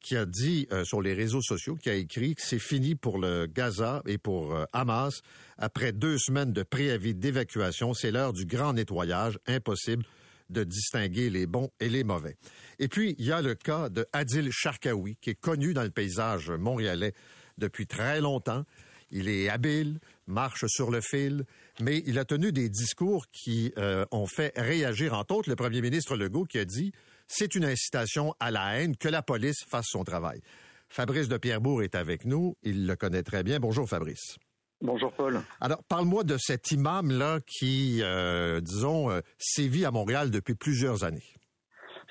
qui 0.00 0.16
a 0.16 0.26
dit 0.26 0.66
euh, 0.70 0.84
sur 0.84 1.00
les 1.00 1.14
réseaux 1.14 1.40
sociaux, 1.40 1.76
qui 1.76 1.88
a 1.88 1.94
écrit 1.94 2.34
que 2.34 2.42
c'est 2.42 2.58
fini 2.58 2.94
pour 2.94 3.18
le 3.18 3.46
Gaza 3.46 4.02
et 4.06 4.18
pour 4.18 4.54
euh, 4.54 4.64
Hamas. 4.74 5.22
Après 5.56 5.92
deux 5.92 6.18
semaines 6.18 6.52
de 6.52 6.62
préavis 6.62 7.14
d'évacuation, 7.14 7.94
c'est 7.94 8.10
l'heure 8.10 8.34
du 8.34 8.44
grand 8.44 8.74
nettoyage. 8.74 9.38
Impossible 9.46 10.04
de 10.50 10.64
distinguer 10.64 11.30
les 11.30 11.46
bons 11.46 11.70
et 11.80 11.88
les 11.88 12.04
mauvais. 12.04 12.36
Et 12.78 12.88
puis, 12.88 13.14
il 13.18 13.26
y 13.26 13.32
a 13.32 13.42
le 13.42 13.54
cas 13.54 13.88
de 13.88 14.06
Adil 14.12 14.50
Sharkawi, 14.50 15.16
qui 15.20 15.30
est 15.30 15.40
connu 15.40 15.74
dans 15.74 15.82
le 15.82 15.90
paysage 15.90 16.50
montréalais 16.50 17.14
depuis 17.58 17.86
très 17.86 18.20
longtemps. 18.20 18.64
Il 19.10 19.28
est 19.28 19.48
habile, 19.48 19.98
marche 20.26 20.64
sur 20.68 20.90
le 20.90 21.00
fil, 21.00 21.44
mais 21.80 22.02
il 22.06 22.18
a 22.18 22.24
tenu 22.24 22.50
des 22.50 22.68
discours 22.68 23.26
qui 23.30 23.72
euh, 23.76 24.06
ont 24.10 24.26
fait 24.26 24.52
réagir, 24.56 25.12
entre 25.12 25.36
autres, 25.36 25.50
le 25.50 25.56
premier 25.56 25.82
ministre 25.82 26.16
Legault 26.16 26.44
qui 26.44 26.58
a 26.58 26.64
dit 26.64 26.92
c'est 27.26 27.54
une 27.54 27.64
incitation 27.64 28.34
à 28.40 28.50
la 28.50 28.78
haine 28.78 28.96
que 28.96 29.08
la 29.08 29.22
police 29.22 29.64
fasse 29.68 29.86
son 29.88 30.04
travail. 30.04 30.40
Fabrice 30.88 31.28
de 31.28 31.38
Pierrebourg 31.38 31.82
est 31.82 31.94
avec 31.94 32.26
nous. 32.26 32.56
Il 32.62 32.86
le 32.86 32.96
connaît 32.96 33.22
très 33.22 33.42
bien. 33.42 33.58
Bonjour, 33.58 33.88
Fabrice. 33.88 34.36
Bonjour 34.82 35.12
Paul. 35.12 35.38
Alors, 35.60 35.84
parle-moi 35.88 36.24
de 36.24 36.36
cet 36.36 36.72
imam-là 36.72 37.38
qui, 37.46 38.00
euh, 38.02 38.60
disons, 38.60 39.12
euh, 39.12 39.20
sévit 39.38 39.84
à 39.84 39.92
Montréal 39.92 40.32
depuis 40.32 40.56
plusieurs 40.56 41.04
années. 41.04 41.22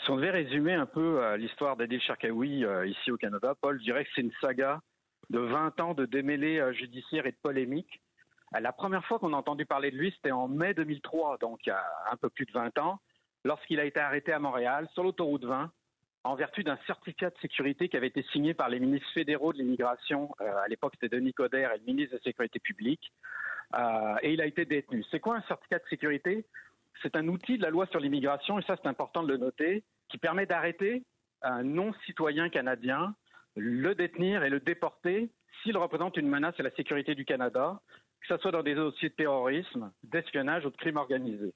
Si 0.05 0.09
on 0.09 0.15
devait 0.15 0.31
résumer 0.31 0.73
un 0.73 0.85
peu 0.85 1.21
euh, 1.21 1.35
l'histoire 1.35 1.75
d'Adil 1.75 2.01
Sharkawi 2.01 2.63
ici 2.85 3.11
au 3.11 3.17
Canada, 3.17 3.55
Paul, 3.59 3.77
je 3.77 3.83
dirais 3.83 4.05
que 4.05 4.09
c'est 4.15 4.21
une 4.21 4.31
saga 4.39 4.79
de 5.29 5.39
20 5.39 5.81
ans 5.81 5.93
de 5.93 6.05
démêlés 6.05 6.63
judiciaires 6.73 7.25
et 7.25 7.31
de 7.31 7.37
polémiques. 7.43 8.01
La 8.57 8.71
première 8.71 9.03
fois 9.05 9.19
qu'on 9.19 9.33
a 9.33 9.37
entendu 9.37 9.65
parler 9.65 9.91
de 9.91 9.97
lui, 9.97 10.13
c'était 10.15 10.31
en 10.31 10.47
mai 10.47 10.73
2003, 10.73 11.39
donc 11.39 11.59
il 11.65 11.69
y 11.69 11.73
a 11.73 11.83
un 12.09 12.15
peu 12.15 12.29
plus 12.29 12.45
de 12.45 12.53
20 12.53 12.77
ans, 12.77 13.01
lorsqu'il 13.43 13.81
a 13.81 13.85
été 13.85 13.99
arrêté 13.99 14.31
à 14.31 14.39
Montréal 14.39 14.87
sur 14.93 15.03
l'autoroute 15.03 15.43
20 15.43 15.71
en 16.23 16.35
vertu 16.35 16.63
d'un 16.63 16.77
certificat 16.85 17.29
de 17.29 17.37
sécurité 17.41 17.89
qui 17.89 17.97
avait 17.97 18.07
été 18.07 18.23
signé 18.31 18.53
par 18.53 18.69
les 18.69 18.79
ministres 18.79 19.09
fédéraux 19.13 19.53
de 19.53 19.57
l'immigration, 19.57 20.33
euh, 20.41 20.63
à 20.63 20.67
l'époque 20.67 20.93
c'était 20.99 21.15
Denis 21.15 21.33
Coderre 21.33 21.73
et 21.73 21.77
le 21.79 21.83
ministre 21.85 22.11
de 22.11 22.17
la 22.17 22.23
Sécurité 22.23 22.59
publique, 22.59 23.11
euh, 23.75 24.15
et 24.21 24.33
il 24.33 24.41
a 24.41 24.45
été 24.45 24.65
détenu. 24.65 25.03
C'est 25.09 25.19
quoi 25.19 25.37
un 25.37 25.41
certificat 25.43 25.79
de 25.79 25.87
sécurité? 25.89 26.45
C'est 27.01 27.15
un 27.15 27.27
outil 27.27 27.57
de 27.57 27.63
la 27.63 27.69
loi 27.69 27.87
sur 27.87 27.99
l'immigration, 27.99 28.59
et 28.59 28.63
ça 28.63 28.75
c'est 28.81 28.87
important 28.87 29.23
de 29.23 29.29
le 29.29 29.37
noter, 29.37 29.83
qui 30.09 30.17
permet 30.17 30.45
d'arrêter 30.45 31.03
un 31.41 31.63
non-citoyen 31.63 32.49
canadien, 32.49 33.15
le 33.55 33.95
détenir 33.95 34.43
et 34.43 34.49
le 34.49 34.59
déporter 34.59 35.29
s'il 35.61 35.77
représente 35.77 36.17
une 36.17 36.27
menace 36.27 36.59
à 36.59 36.63
la 36.63 36.71
sécurité 36.71 37.15
du 37.15 37.25
Canada, 37.25 37.81
que 38.21 38.27
ce 38.27 38.37
soit 38.37 38.51
dans 38.51 38.63
des 38.63 38.75
dossiers 38.75 39.09
de 39.09 39.15
terrorisme, 39.15 39.91
d'espionnage 40.03 40.65
ou 40.65 40.69
de 40.69 40.77
crime 40.77 40.97
organisé. 40.97 41.53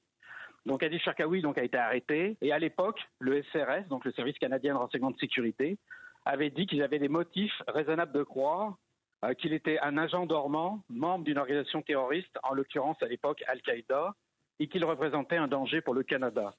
Donc 0.66 0.82
Adi 0.82 0.98
Sharkawi 0.98 1.42
donc, 1.42 1.58
a 1.58 1.62
été 1.62 1.78
arrêté 1.78 2.36
et 2.42 2.52
à 2.52 2.58
l'époque, 2.58 3.00
le 3.20 3.42
SRS, 3.44 3.88
donc 3.88 4.04
le 4.04 4.12
Service 4.12 4.36
canadien 4.38 4.74
de 4.74 4.78
renseignement 4.78 5.12
de 5.12 5.18
sécurité, 5.18 5.78
avait 6.24 6.50
dit 6.50 6.66
qu'ils 6.66 6.82
avaient 6.82 6.98
des 6.98 7.08
motifs 7.08 7.62
raisonnables 7.68 8.12
de 8.12 8.24
croire 8.24 8.76
euh, 9.24 9.32
qu'il 9.34 9.52
était 9.52 9.78
un 9.78 9.96
agent 9.96 10.26
dormant, 10.26 10.82
membre 10.90 11.24
d'une 11.24 11.38
organisation 11.38 11.82
terroriste, 11.82 12.36
en 12.42 12.52
l'occurrence 12.52 13.00
à 13.00 13.06
l'époque 13.06 13.44
Al-Qaïda, 13.46 14.14
et 14.58 14.66
qu'il 14.66 14.84
représentait 14.84 15.36
un 15.36 15.46
danger 15.46 15.80
pour 15.80 15.94
le 15.94 16.02
Canada. 16.02 16.52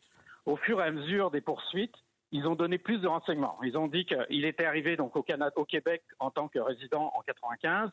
Au 0.46 0.56
fur 0.56 0.82
et 0.82 0.86
à 0.86 0.92
mesure 0.92 1.30
des 1.30 1.42
poursuites, 1.42 1.96
ils 2.32 2.48
ont 2.48 2.56
donné 2.56 2.78
plus 2.78 3.00
de 3.00 3.08
renseignements. 3.08 3.58
Ils 3.64 3.78
ont 3.78 3.88
dit 3.88 4.06
qu'il 4.06 4.46
était 4.46 4.66
arrivé 4.66 4.96
donc 4.96 5.18
au, 5.18 5.24
Canada, 5.24 5.52
au 5.58 5.66
Québec 5.66 6.04
en 6.20 6.32
tant 6.32 6.48
que 6.48 6.60
résident 6.60 7.12
en 7.14 7.22
95 7.22 7.90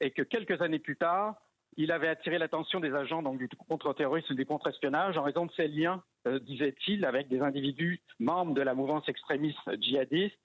et 0.00 0.10
que 0.10 0.22
quelques 0.22 0.60
années 0.60 0.80
plus 0.80 0.96
tard, 0.96 1.36
il 1.76 1.92
avait 1.92 2.08
attiré 2.08 2.38
l'attention 2.38 2.80
des 2.80 2.94
agents 2.94 3.22
donc, 3.22 3.38
du 3.38 3.48
contre-terrorisme 3.48 4.32
et 4.32 4.36
du 4.36 4.46
contre-espionnage 4.46 5.16
en 5.18 5.22
raison 5.22 5.46
de 5.46 5.52
ses 5.52 5.68
liens, 5.68 6.02
euh, 6.26 6.38
disait-il, 6.38 7.04
avec 7.04 7.28
des 7.28 7.40
individus 7.40 8.00
membres 8.20 8.54
de 8.54 8.62
la 8.62 8.74
mouvance 8.74 9.08
extrémiste 9.08 9.58
djihadiste. 9.80 10.38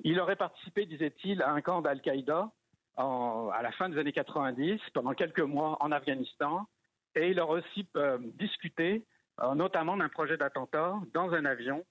Il 0.00 0.20
aurait 0.20 0.36
participé, 0.36 0.86
disait-il, 0.86 1.42
à 1.42 1.50
un 1.50 1.60
camp 1.60 1.82
d'Al-Qaïda 1.82 2.50
à 2.98 3.60
la 3.62 3.72
fin 3.72 3.90
des 3.90 3.98
années 3.98 4.12
90, 4.12 4.80
pendant 4.94 5.12
quelques 5.12 5.40
mois 5.40 5.76
en 5.80 5.92
Afghanistan, 5.92 6.66
et 7.14 7.30
il 7.30 7.40
aurait 7.40 7.60
aussi 7.60 7.86
euh, 7.96 8.18
discuté 8.38 9.04
euh, 9.42 9.54
notamment 9.54 9.96
d'un 9.96 10.08
projet 10.08 10.36
d'attentat 10.36 10.94
dans 11.12 11.30
un 11.32 11.44
avion 11.44 11.84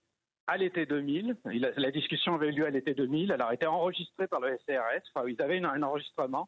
à 0.47 0.57
l'été 0.57 0.85
2000. 0.85 1.37
la 1.45 1.91
discussion 1.91 2.35
avait 2.35 2.49
eu 2.49 2.51
lieu 2.51 2.65
à 2.65 2.69
l'été 2.69 2.93
2000. 2.93 3.31
Elle 3.31 3.41
a 3.41 3.53
été 3.53 3.65
enregistrée 3.65 4.27
par 4.27 4.39
le 4.39 4.55
SCRS. 4.57 5.01
Enfin, 5.13 5.27
ils 5.27 5.41
avaient 5.41 5.63
un 5.63 5.81
enregistrement 5.81 6.47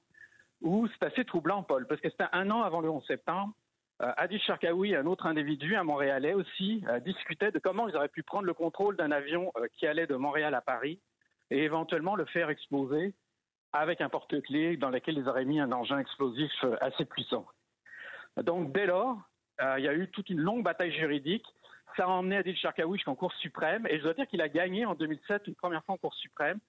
où 0.62 0.88
c'est 0.88 1.06
assez 1.06 1.26
troublant, 1.26 1.64
Paul, 1.64 1.86
parce 1.88 2.02
que 2.02 2.10
c'était 2.10 2.26
un 2.32 2.50
an 2.50 2.62
avant 2.62 2.82
le 2.82 2.90
11 2.90 3.06
septembre. 3.06 3.54
Euh, 4.02 4.12
Adi 4.18 4.38
Sharkawi, 4.40 4.96
un 4.96 5.06
autre 5.08 5.26
individu, 5.26 5.76
un 5.76 5.84
Montréalais 5.84 6.34
aussi, 6.34 6.84
euh, 6.88 7.00
discutait 7.00 7.52
de 7.52 7.60
comment 7.60 7.88
ils 7.88 7.96
auraient 7.96 8.08
pu 8.10 8.22
prendre 8.22 8.46
le 8.46 8.54
contrôle 8.54 8.96
d'un 8.96 9.12
avion 9.12 9.52
euh, 9.58 9.68
qui 9.74 9.88
allait 9.88 10.06
de 10.06 10.16
Montréal 10.16 10.54
à 10.54 10.62
Paris 10.62 11.00
et 11.50 11.64
éventuellement 11.64 12.16
le 12.16 12.26
faire 12.26 12.50
exploser 12.50 13.16
avec 13.74 14.02
un 14.02 14.10
porte-clés 14.10 14.78
dans 14.78 14.90
lequel 14.90 15.18
ils 15.18 15.28
auraient 15.28 15.46
mis 15.46 15.60
un 15.60 15.72
engin 15.72 16.00
explosif 16.00 16.52
assez 16.82 17.06
puissant. 17.06 17.46
Donc 18.38 18.72
dès 18.72 18.86
lors, 18.86 19.18
il 19.78 19.84
y 19.84 19.88
a 19.88 19.94
eu 19.94 20.10
toute 20.10 20.30
une 20.30 20.40
longue 20.40 20.64
bataille 20.64 20.92
juridique. 20.92 21.46
Ça 21.96 22.06
a 22.06 22.08
emmené 22.08 22.38
Adil 22.38 22.56
Sharkawi 22.56 22.98
jusqu'en 22.98 23.16
Cour 23.16 23.34
suprême 23.34 23.86
et 23.88 23.98
je 23.98 24.04
dois 24.04 24.14
dire 24.14 24.28
qu'il 24.28 24.42
a 24.42 24.50
gagné 24.50 24.86
en 24.86 24.96
2007 24.96 25.48
une 25.48 25.56
première 25.56 25.84
fois 25.84 25.96
en 25.96 25.98
Cour 25.98 26.14
suprême. 26.16 26.60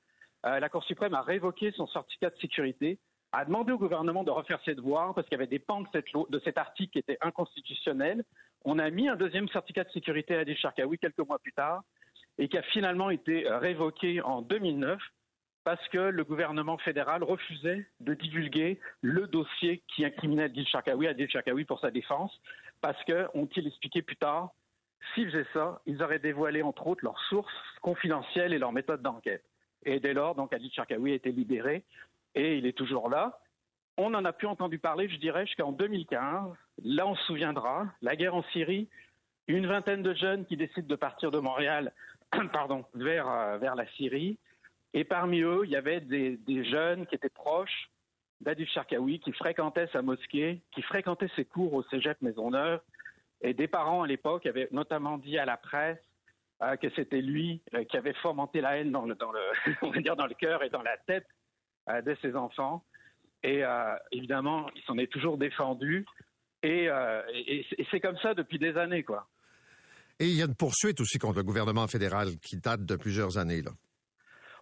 la 0.43 0.69
Cour 0.69 0.85
suprême 0.85 1.15
a 1.15 1.23
révoqué 1.23 1.73
son 1.73 1.87
certificat 1.87 2.31
de 2.31 2.39
sécurité 2.39 2.99
a 3.33 3.45
demandé 3.45 3.73
au 3.73 3.79
gouvernement 3.79 4.25
de 4.25 4.31
refaire 4.31 4.61
ses 4.65 4.75
devoirs 4.75 5.15
parce 5.15 5.27
qu'il 5.29 5.37
y 5.37 5.41
avait 5.41 5.47
des 5.47 5.59
pans 5.59 5.83
de, 5.83 5.89
cette 5.93 6.07
de 6.15 6.39
cet 6.41 6.59
article 6.59 6.93
qui 6.93 6.99
étaient 6.99 7.19
inconstitutionnels. 7.21 8.25
On 8.65 8.79
a 8.79 8.89
mis 8.91 9.09
un 9.09 9.17
deuxième 9.17 9.49
certificat 9.49 9.85
de 9.85 9.91
sécurité 9.91 10.35
à 10.37 10.41
Adil 10.41 10.57
Sharkawi 10.57 10.99
quelques 10.99 11.27
mois 11.27 11.39
plus 11.39 11.53
tard 11.53 11.83
et 12.39 12.49
qui 12.49 12.57
a 12.57 12.63
finalement 12.63 13.11
été 13.11 13.49
révoqué 13.49 14.23
en 14.23 14.43
2009 14.43 14.99
parce 15.65 15.87
que 15.89 15.99
le 15.99 16.25
gouvernement 16.25 16.79
fédéral 16.79 17.23
refusait 17.23 17.87
de 18.01 18.15
divulguer 18.15 18.81
le 19.03 19.27
dossier 19.27 19.83
qui 19.89 20.03
incriminait 20.05 20.45
Adil 20.45 20.67
Sharkawi, 20.67 21.09
Adil 21.09 21.29
Sharkawi 21.29 21.67
pour 21.67 21.81
sa 21.81 21.91
défense, 21.91 22.33
parce 22.81 23.03
que, 23.05 23.27
ont-ils 23.35 23.67
expliqué 23.67 24.01
plus 24.01 24.17
tard, 24.17 24.53
s'ils 25.13 25.31
faisaient 25.31 25.47
ça, 25.53 25.83
ils 25.85 26.03
auraient 26.03 26.21
dévoilé 26.21 26.63
entre 26.63 26.87
autres 26.87 27.05
leurs 27.05 27.21
sources 27.29 27.53
confidentielles 27.83 28.55
et 28.55 28.59
leurs 28.59 28.73
méthodes 28.73 29.03
d'enquête. 29.03 29.45
Et 29.85 30.01
dès 30.01 30.15
lors, 30.15 30.35
donc, 30.35 30.55
Adil 30.55 30.73
Sharkawi 30.73 31.13
a 31.13 31.17
été 31.17 31.33
libéré 31.33 31.85
et 32.39 32.57
il 32.57 32.67
est 32.67 32.73
toujours 32.73 33.11
là. 33.11 33.41
On 33.97 34.15
en 34.15 34.25
a 34.25 34.33
plus 34.33 34.47
entendu 34.47 34.79
parler, 34.79 35.09
je 35.09 35.17
dirais, 35.17 35.45
jusqu'en 35.45 35.73
2015. 35.73 36.55
Là, 36.85 37.07
on 37.07 37.17
se 37.17 37.25
souviendra, 37.25 37.87
la 38.01 38.15
guerre 38.15 38.37
en 38.37 38.45
Syrie, 38.53 38.89
une 39.49 39.67
vingtaine 39.67 40.03
de 40.03 40.15
jeunes 40.15 40.47
qui 40.47 40.57
décident 40.57 40.87
de 40.87 40.95
partir 40.95 41.33
de 41.33 41.39
Montréal 41.41 41.93
pardon, 42.53 42.85
vers, 42.95 43.29
euh, 43.29 43.59
vers 43.59 43.75
la 43.75 43.89
Syrie. 43.93 44.39
Et 44.95 45.03
parmi 45.03 45.41
eux, 45.41 45.63
il 45.65 45.71
y 45.71 45.77
avait 45.77 46.01
des, 46.01 46.37
des 46.37 46.65
jeunes 46.65 47.07
qui 47.07 47.17
étaient 47.17 47.29
proches 47.29 47.91
d'Adif 48.41 48.71
Sharkawi, 48.71 49.19
qui 49.19 49.33
fréquentaient 49.33 49.89
sa 49.89 50.01
mosquée, 50.01 50.63
qui 50.73 50.83
fréquentaient 50.83 51.31
ses 51.35 51.45
cours 51.45 51.75
au 51.75 51.83
cégep 51.85 52.23
Maisonneuve. 52.23 52.81
Et 53.41 53.53
des 53.53 53.67
parents 53.67 54.03
à 54.03 54.07
l'époque 54.07 54.47
avaient 54.47 54.69
notamment 54.71 55.19
dit 55.19 55.39
à 55.39 55.45
la 55.45 55.57
presse 55.57 55.99
euh, 56.63 56.77
que 56.77 56.89
c'était 56.91 57.21
lui 57.21 57.63
euh, 57.75 57.83
qui 57.85 57.97
avait 57.97 58.15
fomenté 58.15 58.61
la 58.61 58.77
haine 58.77 58.93
dans 58.93 59.07
le, 59.07 59.17
dans 59.17 59.33
le, 59.33 59.41
on 59.83 59.91
va 59.91 60.01
dire 60.01 60.15
dans 60.15 60.27
le 60.27 60.35
cœur 60.35 60.63
et 60.63 60.71
dans 60.71 60.83
la 60.83 60.97
tête 60.99 61.27
de 62.05 62.17
ses 62.23 62.35
enfants. 62.35 62.85
Et 63.43 63.65
euh, 63.65 63.95
évidemment, 64.13 64.69
il 64.75 64.83
s'en 64.83 64.99
est 64.99 65.11
toujours 65.11 65.39
défendu. 65.39 66.07
Euh, 66.65 67.23
et, 67.33 67.65
c'est 67.91 68.01
comme 68.01 68.19
ça 68.19 68.35
depuis 68.35 68.59
des 68.59 68.77
années, 68.77 69.05
quoi. 69.05 69.29
Et 70.19 70.27
il 70.27 70.35
y 70.35 70.43
a 70.43 70.47
une 70.47 70.57
poursuite 70.57 71.01
aussi 71.01 71.19
contre 71.19 71.37
le 71.39 71.45
gouvernement 71.45 71.87
fédéral 71.87 72.29
qui 72.43 72.57
date 72.57 72.85
de 72.85 72.97
plusieurs 72.97 73.39
années, 73.39 73.63
là. 73.63 73.71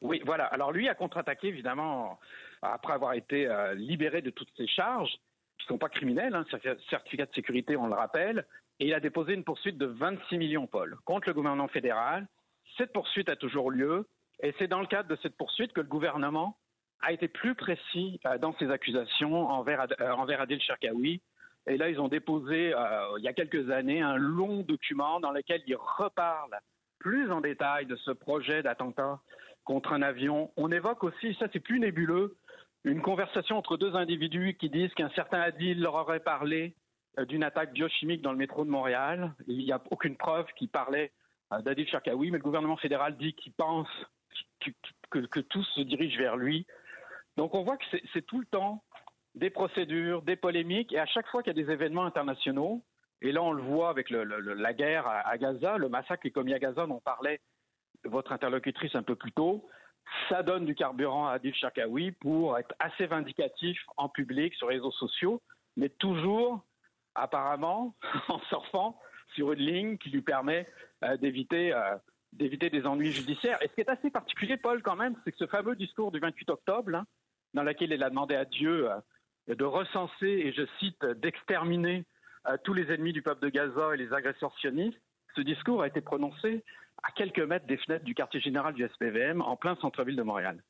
Oui, 0.03 0.21
voilà. 0.27 0.45
Alors 0.45 0.73
lui 0.73 0.91
a 0.91 0.95
contre-attaqué, 0.95 1.49
évidemment, 1.49 2.21
après 2.61 2.93
avoir 2.93 3.15
été 3.15 3.49
libéré 3.77 4.21
de 4.21 4.29
toutes 4.29 4.51
ses 4.55 4.67
charges, 4.67 5.11
qui 5.59 5.65
ne 5.65 5.69
sont 5.69 5.79
pas 5.79 5.89
criminelles, 5.89 6.35
hein, 6.35 6.45
certificat 6.91 7.25
de 7.25 7.35
sécurité, 7.35 7.79
on 7.79 7.87
le 7.87 7.95
rappelle, 7.95 8.47
et 8.79 8.89
il 8.89 8.93
a 8.95 9.01
déposé 9.01 9.33
une 9.33 9.43
poursuite 9.43 9.79
de 9.79 9.87
26 9.87 10.37
millions, 10.37 10.67
Paul, 10.67 10.99
contre 11.07 11.29
le 11.29 11.35
gouvernement 11.35 11.69
fédéral. 11.69 12.29
Cette 12.77 12.93
poursuite 12.93 13.31
a 13.31 13.37
toujours 13.37 13.71
lieu, 13.71 14.07
et 14.43 14.55
c'est 14.59 14.69
dans 14.69 14.81
le 14.81 14.87
cadre 14.87 15.09
de 15.09 15.17
cette 15.23 15.39
poursuite 15.39 15.73
que 15.73 15.81
le 15.81 15.87
gouvernement 15.87 16.59
a 17.03 17.13
été 17.13 17.29
plus 17.29 17.55
précis 17.55 18.21
euh, 18.27 18.39
dans 18.39 18.55
ses 18.59 18.71
accusations 18.71 19.49
envers, 19.49 19.87
euh, 20.01 20.11
envers 20.13 20.41
Adil 20.41 20.61
Sharkawi. 20.61 21.21
Et 21.67 21.77
là, 21.77 21.89
ils 21.89 22.01
ont 22.01 22.09
déposé, 22.09 22.75
euh, 22.75 23.19
il 23.19 23.25
y 23.25 23.29
a 23.29 23.33
quelques 23.33 23.71
années, 23.71 24.01
un 24.01 24.17
long 24.17 24.63
document 24.63 25.21
dans 25.21 25.33
lequel 25.33 25.63
ils 25.67 25.77
reparlent 25.77 26.59
plus 26.99 27.31
en 27.31 27.41
détail 27.41 27.87
de 27.87 27.97
ce 27.97 28.11
projet 28.11 28.63
d'attentat 28.63 29.21
contre 29.65 29.93
un 29.93 30.03
avion. 30.03 30.51
On 30.57 30.71
évoque 30.71 31.05
aussi, 31.05 31.35
ça 31.35 31.47
c'est 31.53 31.61
plus 31.61 31.81
nébuleux, 31.81 32.37
une 32.85 33.03
conversation 33.03 33.59
entre 33.59 33.77
deux 33.77 33.97
individus 33.97 34.57
qui 34.59 34.71
disent 34.71 34.95
qu'un 34.95 35.11
certain 35.11 35.41
Adil 35.41 35.81
leur 35.81 35.95
aurait 35.95 36.21
parlé 36.21 36.77
d'une 37.19 37.43
attaque 37.43 37.73
biochimique 37.73 38.23
dans 38.23 38.31
le 38.31 38.39
métro 38.39 38.65
de 38.65 38.71
Montréal. 38.71 39.35
Il 39.49 39.59
n'y 39.59 39.73
a 39.73 39.83
aucune 39.91 40.17
preuve 40.17 40.47
qui 40.57 40.69
parlait 40.69 41.11
d'Adil 41.65 41.89
Sharkawi, 41.89 42.31
mais 42.31 42.39
le 42.39 42.45
gouvernement 42.45 42.77
fédéral 42.77 43.17
dit 43.17 43.35
qu'il 43.35 43.53
pense 43.53 43.89
que, 45.11 45.19
que, 45.19 45.41
tout 45.41 45.65
se 45.65 45.81
dirige 45.81 46.17
vers 46.17 46.37
lui. 46.37 46.67
Donc 47.37 47.55
on 47.55 47.63
voit 47.63 47.77
que 47.77 47.85
c'est 48.13 48.27
tout 48.27 48.41
le 48.41 48.47
temps 48.47 48.83
des 49.35 49.51
procédures, 49.51 50.23
des 50.23 50.37
polémiques, 50.37 50.93
et 50.93 50.99
à 50.99 51.07
chaque 51.07 51.29
fois 51.29 51.43
qu'il 51.43 51.55
y 51.57 51.61
a 51.61 51.63
des 51.63 51.71
événements 51.71 52.05
internationaux, 52.05 52.83
et 53.21 53.33
là 53.33 53.43
on 53.43 53.53
le 53.53 53.63
voit 53.63 53.91
avec 53.91 54.11
la 54.11 54.73
guerre 54.73 55.07
à, 55.07 55.37
Gaza, 55.37 55.77
le 55.77 55.89
massacre 55.89 56.23
qui 56.23 56.29
est 56.29 56.33
commis 56.33 56.55
à 56.55 56.59
Gaza 56.59 56.87
dont 56.87 57.01
parlait 57.01 57.41
votre 58.05 58.33
interlocutrice 58.33 58.95
un 58.95 59.03
peu 59.03 59.15
plus 59.15 59.33
tôt, 59.33 59.69
ça 60.29 60.43
donne 60.43 60.65
du 60.65 60.75
carburant 60.75 61.27
à 61.27 61.33
Adil 61.33 61.55
Sharkawi 61.55 62.13
pour 62.13 62.57
être 62.59 62.75
assez 62.79 63.07
vindicatif 63.07 63.79
en 63.97 64.09
public 64.09 64.55
sur 64.55 64.69
les 64.69 64.77
réseaux 64.77 64.93
sociaux, 64.93 65.43
mais 65.77 65.89
toujours 65.89 66.65
apparemment 67.15 67.95
en 68.29 68.39
surfant 68.49 68.99
sur 69.35 69.53
une 69.53 69.61
ligne 69.61 69.99
qui 69.99 70.11
lui 70.11 70.23
permet 70.23 70.67
euh, 71.05 71.17
d'éviter 71.17 71.73
euh, 71.73 71.97
d'éviter 72.33 72.71
des 72.71 72.87
ennuis 72.87 73.13
judiciaires. 73.13 73.59
Et 73.63 73.69
ce 73.69 73.75
qui 73.75 73.81
est 73.81 73.89
assez 73.89 74.11
particulier, 74.11 74.57
Paul, 74.57 74.83
quand 74.83 74.97
même, 74.97 75.17
c'est 75.25 75.33
que 75.33 75.39
ce 75.39 75.47
fameux 75.47 75.75
discours 75.75 76.13
du 76.13 76.19
28 76.19 76.51
octobre, 76.51 77.03
dans 77.57 77.65
lequel 77.65 77.91
il 77.91 78.03
a 78.03 78.11
demandé 78.11 78.37
à 78.37 78.45
Dieu 78.45 78.89
euh, 78.91 79.55
de 79.55 79.65
recenser, 79.65 80.27
et 80.27 80.53
je 80.53 80.63
cite, 80.79 81.05
d'exterminer 81.23 82.05
euh, 82.47 82.57
tous 82.63 82.75
les 82.75 82.93
ennemis 82.93 83.13
du 83.13 83.23
peuple 83.23 83.43
de 83.43 83.49
Gaza 83.49 83.95
et 83.95 83.97
les 83.97 84.13
agresseurs 84.13 84.55
sionistes. 84.61 85.01
Ce 85.35 85.41
discours 85.41 85.83
a 85.83 85.89
été 85.89 86.01
prononcé 86.01 86.63
à 87.03 87.11
quelques 87.13 87.41
mètres 87.41 87.67
des 87.67 87.79
fenêtres 87.79 88.05
du 88.05 88.15
quartier 88.15 88.41
général 88.41 88.75
du 88.75 88.87
SPVM, 88.87 89.43
en 89.43 89.57
plein 89.57 89.77
centre-ville 89.77 90.17
de 90.17 90.23
Montréal. 90.23 90.63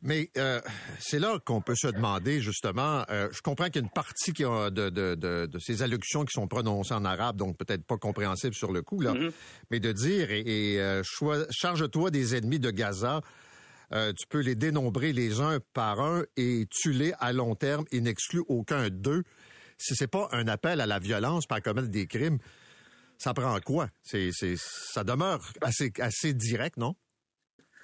Mais 0.00 0.30
euh, 0.38 0.60
c'est 1.00 1.18
là 1.18 1.38
qu'on 1.44 1.60
peut 1.60 1.74
se 1.74 1.88
demander, 1.88 2.40
justement, 2.40 3.02
euh, 3.10 3.28
je 3.32 3.40
comprends 3.42 3.64
qu'il 3.66 3.76
y 3.76 3.78
a 3.78 3.82
une 3.82 3.90
partie 3.90 4.32
qui 4.32 4.44
a 4.44 4.70
de, 4.70 4.90
de, 4.90 5.16
de, 5.16 5.46
de, 5.46 5.58
ces 5.58 5.82
allocutions 5.82 6.24
qui 6.24 6.32
sont 6.32 6.46
prononcées 6.46 6.94
en 6.94 7.04
arabe, 7.04 7.36
donc 7.36 7.56
peut-être 7.56 7.84
pas 7.84 7.96
compréhensibles 7.96 8.54
sur 8.54 8.72
le 8.72 8.82
coup, 8.82 9.00
là, 9.00 9.12
Mhm. 9.14 9.32
mais 9.70 9.80
de 9.80 9.90
dire, 9.90 10.30
et, 10.30 10.80
euh, 10.80 11.02
charge-toi 11.50 12.10
des 12.10 12.36
ennemis 12.36 12.60
de 12.60 12.70
Gaza, 12.70 13.22
euh, 13.92 14.12
tu 14.12 14.26
peux 14.26 14.40
les 14.40 14.54
dénombrer 14.54 15.12
les 15.12 15.40
uns 15.40 15.58
par 15.72 16.00
un 16.00 16.24
et 16.36 16.66
tue-les 16.70 17.12
à 17.18 17.32
long 17.32 17.54
terme 17.54 17.84
et 17.90 18.00
n'exclut 18.00 18.42
aucun 18.48 18.88
d'eux. 18.90 19.22
Si 19.78 19.94
c'est 19.94 20.10
pas 20.10 20.28
un 20.32 20.48
appel 20.48 20.80
à 20.80 20.86
la 20.86 20.98
violence 20.98 21.46
par 21.46 21.62
commettre 21.62 21.88
des 21.88 22.06
crimes, 22.06 22.38
ça 23.16 23.34
prend 23.34 23.58
quoi? 23.60 23.88
C'est, 24.02 24.30
c'est, 24.32 24.54
ça 24.56 25.04
demeure 25.04 25.40
assez, 25.60 25.92
assez 26.00 26.34
direct, 26.34 26.76
non? 26.76 26.94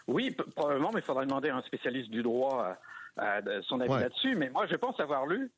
Oui, 0.07 0.37
probablement, 0.55 0.91
mais 0.93 1.01
il 1.01 1.05
faudrait 1.05 1.27
demander 1.27 1.49
à 1.49 1.57
un 1.57 1.63
spécialiste 1.63 2.11
du 2.11 2.23
droit 2.23 2.77
euh, 3.19 3.41
euh, 3.47 3.63
son 3.69 3.81
avis 3.81 3.93
Ouais. 3.93 4.01
là-dessus. 4.01 4.35
Mais 4.37 4.51
moi, 4.51 4.67
je 4.67 4.77
pense 4.77 4.99
avoir 5.01 5.27
lu 5.27 5.51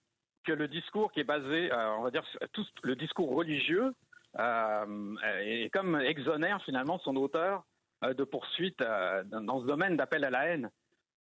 que 0.45 0.53
le 0.53 0.69
discours 0.69 1.11
qui 1.11 1.21
est 1.21 1.25
basé, 1.25 1.73
euh, 1.73 1.97
on 1.99 2.03
va 2.03 2.11
dire, 2.11 2.23
tout 2.53 2.65
le 2.83 2.95
discours 2.95 3.35
religieux, 3.35 3.93
est 4.39 5.71
comme 5.73 5.99
exonère 5.99 6.63
finalement 6.65 6.99
son 6.99 7.17
auteur 7.17 7.65
de 8.15 8.25
poursuite 8.25 8.81
euh, 8.81 9.23
dans, 9.25 9.61
ce 9.61 9.67
domaine 9.67 9.97
d'appel 9.97 10.25
à 10.25 10.31
la 10.31 10.47
haine. 10.47 10.71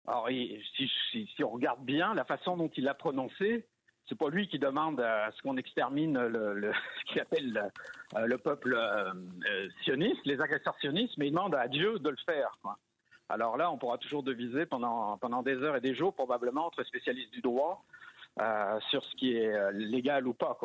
Alors, 0.07 0.27
si, 0.29 1.43
on 1.43 1.49
regarde 1.49 1.83
bien 1.83 2.13
la 2.13 2.25
façon 2.25 2.57
dont 2.57 2.69
il 2.75 2.83
l'a 2.83 2.93
prononcé, 2.93 3.67
c'est 4.09 4.17
pas 4.17 4.29
lui 4.29 4.47
qui 4.47 4.59
demande 4.59 4.99
à 4.99 5.31
ce 5.31 5.41
qu'on 5.41 5.57
extermine 5.57 6.15
ce 6.33 7.11
qu'il 7.11 7.21
appelle 7.21 7.51
le, 7.53 8.19
euh, 8.19 8.25
le 8.25 8.37
peuple 8.37 8.73
euh, 8.73 9.13
euh, 9.47 9.69
sioniste, 9.83 10.25
les 10.25 10.41
agresseurs 10.41 10.77
sionistes, 10.79 11.17
mais 11.17 11.27
il 11.27 11.31
demande 11.31 11.55
à 11.55 11.67
Dieu 11.67 11.99
de 11.99 12.09
le 12.09 12.17
faire. 12.25 12.57
Alors 13.29 13.55
là, 13.55 13.71
on 13.71 13.77
pourra 13.77 13.97
toujours 13.97 14.23
deviser 14.23 14.65
pendant, 14.65 15.17
pendant 15.17 15.43
des 15.43 15.55
heures 15.57 15.77
et 15.77 15.81
des 15.81 15.95
jours, 15.95 16.13
probablement, 16.13 16.65
entre 16.65 16.83
spécialistes 16.83 17.31
du 17.31 17.41
droit, 17.41 17.85
euh, 18.39 18.79
sur 18.89 19.03
ce 19.03 19.15
qui 19.15 19.35
est 19.35 19.53
euh, 19.53 19.71
légal 19.71 20.27
ou 20.27 20.33
pas. 20.33 20.57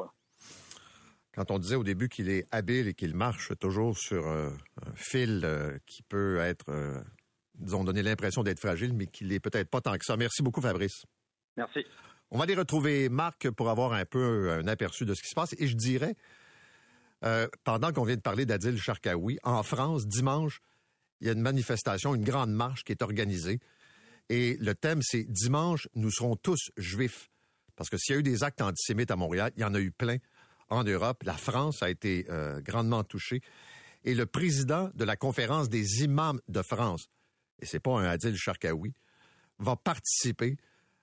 Quand 1.36 1.50
on 1.50 1.58
disait 1.58 1.74
au 1.74 1.84
début 1.84 2.08
qu'il 2.08 2.30
est 2.30 2.46
habile 2.50 2.88
et 2.88 2.94
qu'il 2.94 3.14
marche 3.14 3.52
toujours 3.60 3.98
sur 3.98 4.26
euh, 4.26 4.48
un 4.84 4.92
fil 4.94 5.42
euh, 5.44 5.76
qui 5.84 6.02
peut 6.02 6.38
être, 6.38 6.70
euh, 6.70 6.98
disons, 7.56 7.84
donner 7.84 8.02
l'impression 8.02 8.42
d'être 8.42 8.58
fragile, 8.58 8.94
mais 8.94 9.06
qu'il 9.06 9.30
est 9.32 9.40
peut-être 9.40 9.68
pas 9.68 9.82
tant 9.82 9.98
que 9.98 10.04
ça. 10.04 10.16
Merci 10.16 10.42
beaucoup, 10.42 10.62
Fabrice. 10.62 11.04
Merci. 11.58 11.84
On 12.30 12.38
va 12.38 12.44
aller 12.44 12.54
retrouver 12.54 13.10
Marc 13.10 13.50
pour 13.50 13.68
avoir 13.68 13.92
un 13.92 14.06
peu 14.06 14.50
un 14.50 14.66
aperçu 14.66 15.04
de 15.04 15.12
ce 15.12 15.22
qui 15.22 15.28
se 15.28 15.34
passe. 15.34 15.54
Et 15.58 15.66
je 15.66 15.76
dirais, 15.76 16.16
euh, 17.22 17.48
pendant 17.64 17.92
qu'on 17.92 18.04
vient 18.04 18.16
de 18.16 18.22
parler 18.22 18.46
d'Adil 18.46 18.78
Sharkawi, 18.78 19.38
en 19.42 19.62
France, 19.62 20.06
dimanche, 20.06 20.60
il 21.20 21.26
y 21.26 21.30
a 21.30 21.34
une 21.34 21.42
manifestation, 21.42 22.14
une 22.14 22.24
grande 22.24 22.52
marche 22.52 22.82
qui 22.82 22.92
est 22.92 23.02
organisée. 23.02 23.60
Et 24.30 24.56
le 24.58 24.74
thème, 24.74 25.02
c'est 25.02 25.24
Dimanche, 25.24 25.86
nous 25.94 26.10
serons 26.10 26.36
tous 26.36 26.70
juifs. 26.78 27.28
Parce 27.76 27.90
que 27.90 27.98
s'il 27.98 28.14
y 28.14 28.16
a 28.16 28.20
eu 28.20 28.22
des 28.22 28.42
actes 28.42 28.62
antisémites 28.62 29.10
à 29.10 29.16
Montréal, 29.16 29.52
il 29.56 29.60
y 29.60 29.64
en 29.64 29.74
a 29.74 29.80
eu 29.80 29.90
plein 29.90 30.16
en 30.68 30.84
Europe. 30.84 31.22
La 31.24 31.36
France 31.36 31.82
a 31.82 31.90
été 31.90 32.26
euh, 32.30 32.60
grandement 32.60 33.04
touchée. 33.04 33.40
Et 34.04 34.14
le 34.14 34.26
président 34.26 34.90
de 34.94 35.04
la 35.04 35.16
conférence 35.16 35.68
des 35.68 36.04
imams 36.04 36.40
de 36.48 36.62
France, 36.62 37.08
et 37.60 37.66
c'est 37.66 37.80
pas 37.80 37.98
un 37.98 38.04
Adil 38.04 38.36
Sharkawi, 38.36 38.94
va 39.58 39.76
participer 39.76 40.56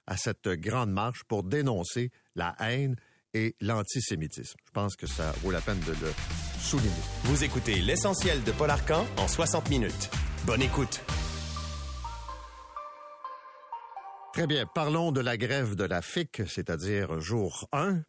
à 0.08 0.18
cette 0.18 0.48
grande 0.48 0.92
marche 0.92 1.24
pour 1.24 1.44
dénoncer 1.44 2.12
la 2.36 2.56
haine 2.60 2.96
et 3.34 3.56
l'antisémitisme. 3.62 4.56
Je 4.66 4.72
pense 4.72 4.96
que 4.96 5.08
ça 5.08 5.32
vaut 5.42 5.52
la 5.52 5.62
peine 5.62 5.80
de 5.82 5.92
le 5.92 6.14
souligner. 6.60 6.92
Vous 7.24 7.44
écoutez 7.44 7.82
l'essentiel 7.82 8.44
de 8.44 8.52
Paul 8.52 8.70
Arcan 8.70 9.06
en 9.18 9.28
60 9.28 9.70
minutes. 9.70 10.10
Bonne 10.46 10.62
écoute. 10.62 11.02
Très 14.34 14.48
bien. 14.48 14.66
Parlons 14.66 15.12
de 15.12 15.22
la 15.22 15.38
grève 15.38 15.76
de 15.76 15.84
la 15.84 16.02
FIC, 16.02 16.42
c'est-à-dire 16.48 17.22
jour 17.22 17.68
1, 17.72 17.78
euh, 17.88 18.02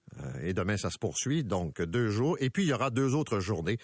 et 0.43 0.55
demain 0.55 0.79
ça 0.79 0.89
se 0.89 0.97
poursuit, 0.99 1.45
donc 1.45 1.83
deux 1.83 2.09
jours. 2.09 2.39
Et 2.41 2.49
puis 2.49 2.62
il 2.62 2.70
y 2.70 2.72
aura 2.72 2.89
deux 2.89 3.14
autres 3.14 3.41
journées, 3.41 3.77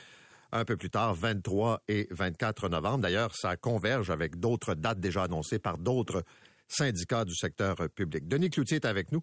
un 0.51 0.64
peu 0.64 0.78
plus 0.78 0.88
tard, 0.88 1.12
23 1.12 1.82
et 1.88 2.09
24 2.12 2.70
novembre. 2.70 3.01
D'ailleurs, 3.01 3.36
ça 3.36 3.59
converge 3.59 4.09
avec 4.09 4.41
d'autres 4.41 4.74
dates 4.74 5.01
déjà 5.01 5.24
annoncées 5.24 5.59
par 5.59 5.76
d'autres 5.76 6.24
syndicats 6.66 7.26
du 7.26 7.34
secteur 7.34 7.76
public. 7.95 8.26
Denis 8.26 8.49
Cloutier 8.49 8.76
est 8.76 8.86
avec 8.86 9.12
nous. 9.12 9.20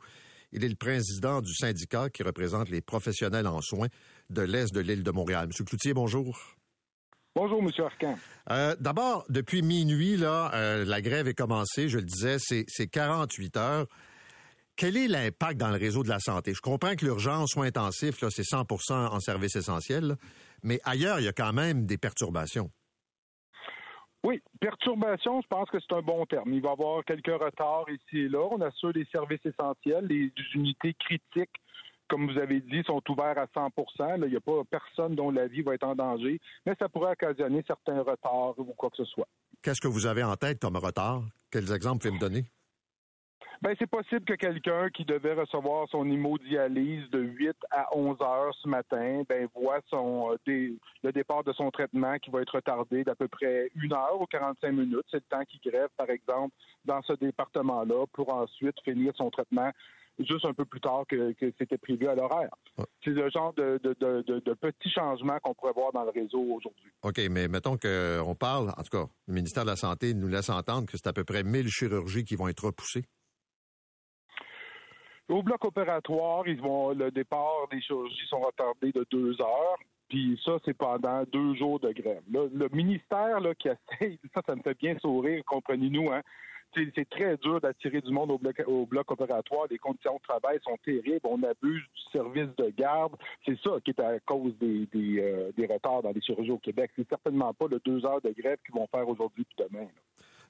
Il 0.52 0.64
est 0.64 0.70
le 0.70 0.76
président 0.76 1.42
du 1.42 1.56
syndicat 1.56 2.12
qui 2.12 2.22
représente 2.22 2.70
les 2.70 2.82
professionnels 2.82 3.48
en 3.48 3.62
soins 3.62 3.88
de 4.30 4.44
l'Est 4.44 4.72
de 4.72 4.80
l'île 4.80 5.02
de 5.02 5.12
Montréal. 5.12 5.48
Monsieur 5.48 5.64
Cloutier, 5.64 5.96
bonjour. 5.96 6.57
Bonjour, 7.40 7.62
Monsieur 7.62 7.84
Arcan. 7.84 8.16
Euh, 8.50 8.76
D'abord, 8.80 9.24
depuis 9.30 9.62
minuit, 9.62 10.18
là, 10.18 10.50
euh, 10.56 10.84
la 10.86 11.02
grève 11.02 11.28
est 11.28 11.36
commencée. 11.36 11.88
Je 11.88 12.00
le 12.00 12.04
disais, 12.04 12.38
c'est 12.40 12.66
c'est 12.68 12.88
48 12.88 13.58
heures. 13.58 13.86
Quel 14.76 14.98
est 14.98 15.08
l'impact 15.08 15.60
dans 15.60 15.70
le 15.70 15.78
réseau 15.78 16.02
de 16.02 16.10
la 16.10 16.18
santé? 16.18 16.56
Je 16.56 16.62
comprends 16.62 16.96
que 16.96 17.06
l'urgence 17.06 17.52
soins 17.52 17.68
intensifs, 17.68 18.22
là, 18.22 18.30
c'est 18.32 18.42
100% 18.42 18.92
en 18.92 19.20
service 19.20 19.56
essentiel, 19.56 20.06
là, 20.06 20.16
mais 20.64 20.80
ailleurs, 20.84 21.20
il 21.20 21.26
y 21.26 21.28
a 21.28 21.32
quand 21.32 21.54
même 21.54 21.86
des 21.86 22.00
perturbations. 22.00 22.72
Oui, 24.24 24.42
perturbation, 24.60 25.40
je 25.42 25.48
pense 25.48 25.70
que 25.70 25.78
c'est 25.80 25.96
un 25.96 26.02
bon 26.02 26.26
terme. 26.26 26.52
Il 26.52 26.62
va 26.64 26.70
y 26.70 26.72
avoir 26.72 27.06
quelques 27.06 27.28
retards 27.28 27.86
ici 27.92 28.22
et 28.22 28.30
là. 28.30 28.48
On 28.50 28.60
assure 28.62 28.94
les 28.94 29.06
services 29.12 29.46
essentiels, 29.46 30.08
les 30.08 30.32
unités 30.56 30.96
critiques, 30.96 31.54
comme 32.08 32.32
vous 32.32 32.38
avez 32.40 32.60
dit, 32.62 32.84
sont 32.84 33.02
ouverts 33.10 33.38
à 33.38 33.48
100 33.54 33.72
Là, 34.00 34.18
Il 34.24 34.30
n'y 34.30 34.36
a 34.36 34.40
pas 34.42 34.62
personne 34.70 35.16
dont 35.16 35.32
la 35.32 35.48
vie 35.48 35.62
va 35.62 35.74
être 35.76 35.84
en 35.84 35.96
danger, 35.96 36.40
mais 36.66 36.74
ça 36.80 36.90
pourrait 36.90 37.12
occasionner 37.12 37.64
certains 37.68 38.02
retards 38.02 38.58
ou 38.58 38.66
quoi 38.78 38.90
que 38.90 38.98
ce 38.98 39.06
soit. 39.06 39.28
Qu'est-ce 39.62 39.82
que 39.82 39.88
vous 39.88 40.06
avez 40.06 40.24
en 40.24 40.36
tête 40.36 40.60
comme 40.62 40.78
retard? 40.78 41.22
Quels 41.52 41.72
exemples 41.74 42.02
pouvez 42.04 42.14
me 42.14 42.20
donner? 42.20 42.44
Ben, 43.62 43.76
c'est 43.80 43.90
possible 43.90 44.24
que 44.24 44.36
quelqu'un 44.36 44.90
qui 44.92 45.04
devait 45.04 45.34
recevoir 45.34 45.90
son 45.90 46.08
hémodialyse 46.08 47.10
de 47.10 47.20
8 47.20 47.56
à 47.72 47.88
11 47.98 48.22
heures 48.22 48.54
ce 48.62 48.68
matin, 48.70 49.24
ben, 49.28 49.48
voit 49.56 49.80
son, 49.90 50.32
euh, 50.32 50.36
dé- 50.46 50.78
le 51.02 51.12
départ 51.12 51.44
de 51.44 51.52
son 51.54 51.72
traitement 51.72 52.20
qui 52.20 52.30
va 52.30 52.42
être 52.44 52.54
retardé 52.56 53.04
d'à 53.04 53.16
peu 53.16 53.28
près 53.28 53.72
une 53.76 53.94
heure 53.94 54.22
ou 54.22 54.28
45 54.28 54.72
minutes. 54.72 55.06
C'est 55.10 55.18
le 55.18 55.24
temps 55.38 55.44
qu'il 55.46 55.60
grève, 55.72 55.90
par 55.98 56.10
exemple, 56.12 56.54
dans 56.86 57.02
ce 57.02 57.14
département-là 57.14 58.06
pour 58.14 58.32
ensuite 58.32 58.80
finir 58.84 59.14
son 59.16 59.32
traitement 59.32 59.72
juste 60.26 60.46
un 60.46 60.54
peu 60.54 60.66
plus 60.66 60.80
tard 60.82 61.04
que, 61.08 61.34
que 61.34 61.52
c'était 61.58 61.78
prévu 61.78 62.08
à 62.08 62.16
l'horaire. 62.16 62.50
C'est 63.04 63.12
le 63.12 63.30
genre 63.30 63.54
de, 63.54 63.80
de, 63.84 63.96
de, 64.00 64.22
de- 64.24 64.40
de 64.40 64.54
petits 64.54 64.90
changements 64.90 65.38
qu'on 65.40 65.54
pourrait 65.54 65.74
voir 65.74 65.92
dans 65.94 66.04
le 66.04 66.10
réseau 66.12 66.40
aujourd'hui. 66.42 66.90
OK, 67.04 67.20
mais 67.30 67.48
mettons 67.48 67.78
qu'on 67.78 68.36
parle, 68.36 68.70
en 68.70 68.84
tout 68.84 68.90
cas, 68.98 69.06
le 69.28 69.34
ministère 69.34 69.64
de 69.64 69.70
la 69.70 69.76
Santé 69.76 70.14
nous 70.14 70.28
laisse 70.28 70.50
entendre 70.50 70.86
que 70.88 70.98
c'est 70.98 71.08
à 71.08 71.14
peu 71.14 71.24
près 71.24 71.44
1000 71.44 71.68
chirurgies 71.70 72.24
qui 72.24 72.36
vont 72.36 72.48
être 72.48 72.66
repoussées. 72.66 73.06
Au 75.30 75.44
bloc 75.44 75.66
opératoire, 75.66 76.48
ils 76.48 76.62
vont 76.62 76.92
le 76.94 77.12
départ 77.12 77.68
des 77.70 77.82
chirurgies 77.82 78.28
sont 78.30 78.40
retardés 78.40 78.92
de 78.94 79.06
deux 79.12 79.40
heures. 79.42 79.78
Puis 80.08 80.40
ça, 80.46 80.54
c'est 80.64 80.74
pendant 80.74 81.24
deux 81.26 81.54
jours 81.56 81.82
de 81.82 81.92
grève. 81.92 82.22
Là, 82.32 82.48
le 82.54 82.70
ministère 82.70 83.42
là, 83.42 83.54
qui 83.56 83.68
essaye, 83.68 84.18
ça, 84.34 84.42
ça 84.48 84.56
me 84.56 84.62
fait 84.62 84.78
bien 84.78 84.98
sourire, 85.00 85.44
comprenez-nous, 85.46 86.10
hein. 86.12 86.22
C'est 86.76 87.10
très 87.10 87.38
dur 87.38 87.60
d'attirer 87.60 88.02
du 88.02 88.12
monde 88.12 88.32
au 88.32 88.38
bloc, 88.38 88.62
au 88.68 88.86
bloc 88.86 89.10
opératoire. 89.12 89.66
Les 89.70 89.78
conditions 89.78 90.16
de 90.16 90.22
travail 90.22 90.60
sont 90.64 90.78
terribles. 90.84 91.22
On 91.24 91.42
abuse 91.44 91.82
du 91.82 92.12
service 92.12 92.56
de 92.58 92.70
garde. 92.78 93.14
C'est 93.46 93.58
ça 93.64 93.72
qui 93.84 93.92
est 93.92 94.00
à 94.00 94.20
cause 94.20 94.54
des, 94.60 94.88
euh, 94.96 95.52
retards 95.70 96.04
dans 96.04 96.12
les 96.12 96.22
chirurgies 96.22 96.52
au 96.52 96.60
Québec. 96.60 96.92
C'est 96.96 97.08
certainement 97.10 97.54
pas 97.54 97.66
le 97.70 97.80
deux 97.84 98.06
heures 98.06 98.22
de 98.22 98.34
grève 98.38 98.58
qu'ils 98.66 98.76
vont 98.76 98.88
faire 98.88 99.08
aujourd'hui 99.08 99.46
puis 99.46 99.66
demain. 99.68 99.88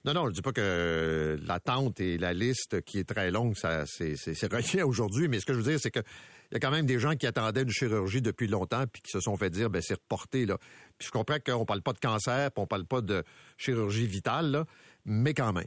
Non, 0.06 0.14
non, 0.14 0.28
je 0.28 0.34
dis 0.34 0.42
pas 0.42 0.52
que 0.52 1.38
l'attente 1.46 2.00
et 2.00 2.18
la 2.18 2.34
liste 2.34 2.82
qui 2.82 3.00
est 3.00 3.04
très 3.04 3.32
longue, 3.32 3.56
ça, 3.56 3.86
c'est, 3.86 4.16
relié 4.52 4.84
aujourd'hui, 4.84 5.28
mais 5.28 5.40
ce 5.40 5.46
que 5.46 5.54
je 5.54 5.58
veux 5.58 5.70
dire, 5.70 5.80
c'est 5.80 5.92
que 5.92 6.00
il 6.50 6.54
y 6.54 6.58
a 6.58 6.60
quand 6.62 6.72
même 6.72 6.86
des 6.86 6.98
gens 6.98 7.16
qui 7.16 7.28
attendaient 7.28 7.64
une 7.64 7.70
chirurgie 7.70 8.22
depuis 8.22 8.48
longtemps 8.48 8.86
puis 8.92 9.02
qui 9.02 9.12
se 9.12 9.20
sont 9.20 9.36
fait 9.36 9.50
dire, 9.50 9.70
ben 9.70 9.82
c'est 9.82 9.96
reporté 9.96 10.46
là. 10.46 10.58
Puis 10.98 11.08
je 11.08 11.12
comprends 11.12 11.40
qu'on 11.46 11.66
parle 11.66 11.82
pas 11.82 11.92
de 11.92 12.00
cancer, 12.00 12.52
puis 12.52 12.64
on 12.64 12.68
parle 12.68 12.86
pas 12.86 13.02
de 13.02 13.24
chirurgie 13.58 14.08
vitale, 14.08 14.64
mais 15.04 15.34
quand 15.34 15.52
même. 15.52 15.66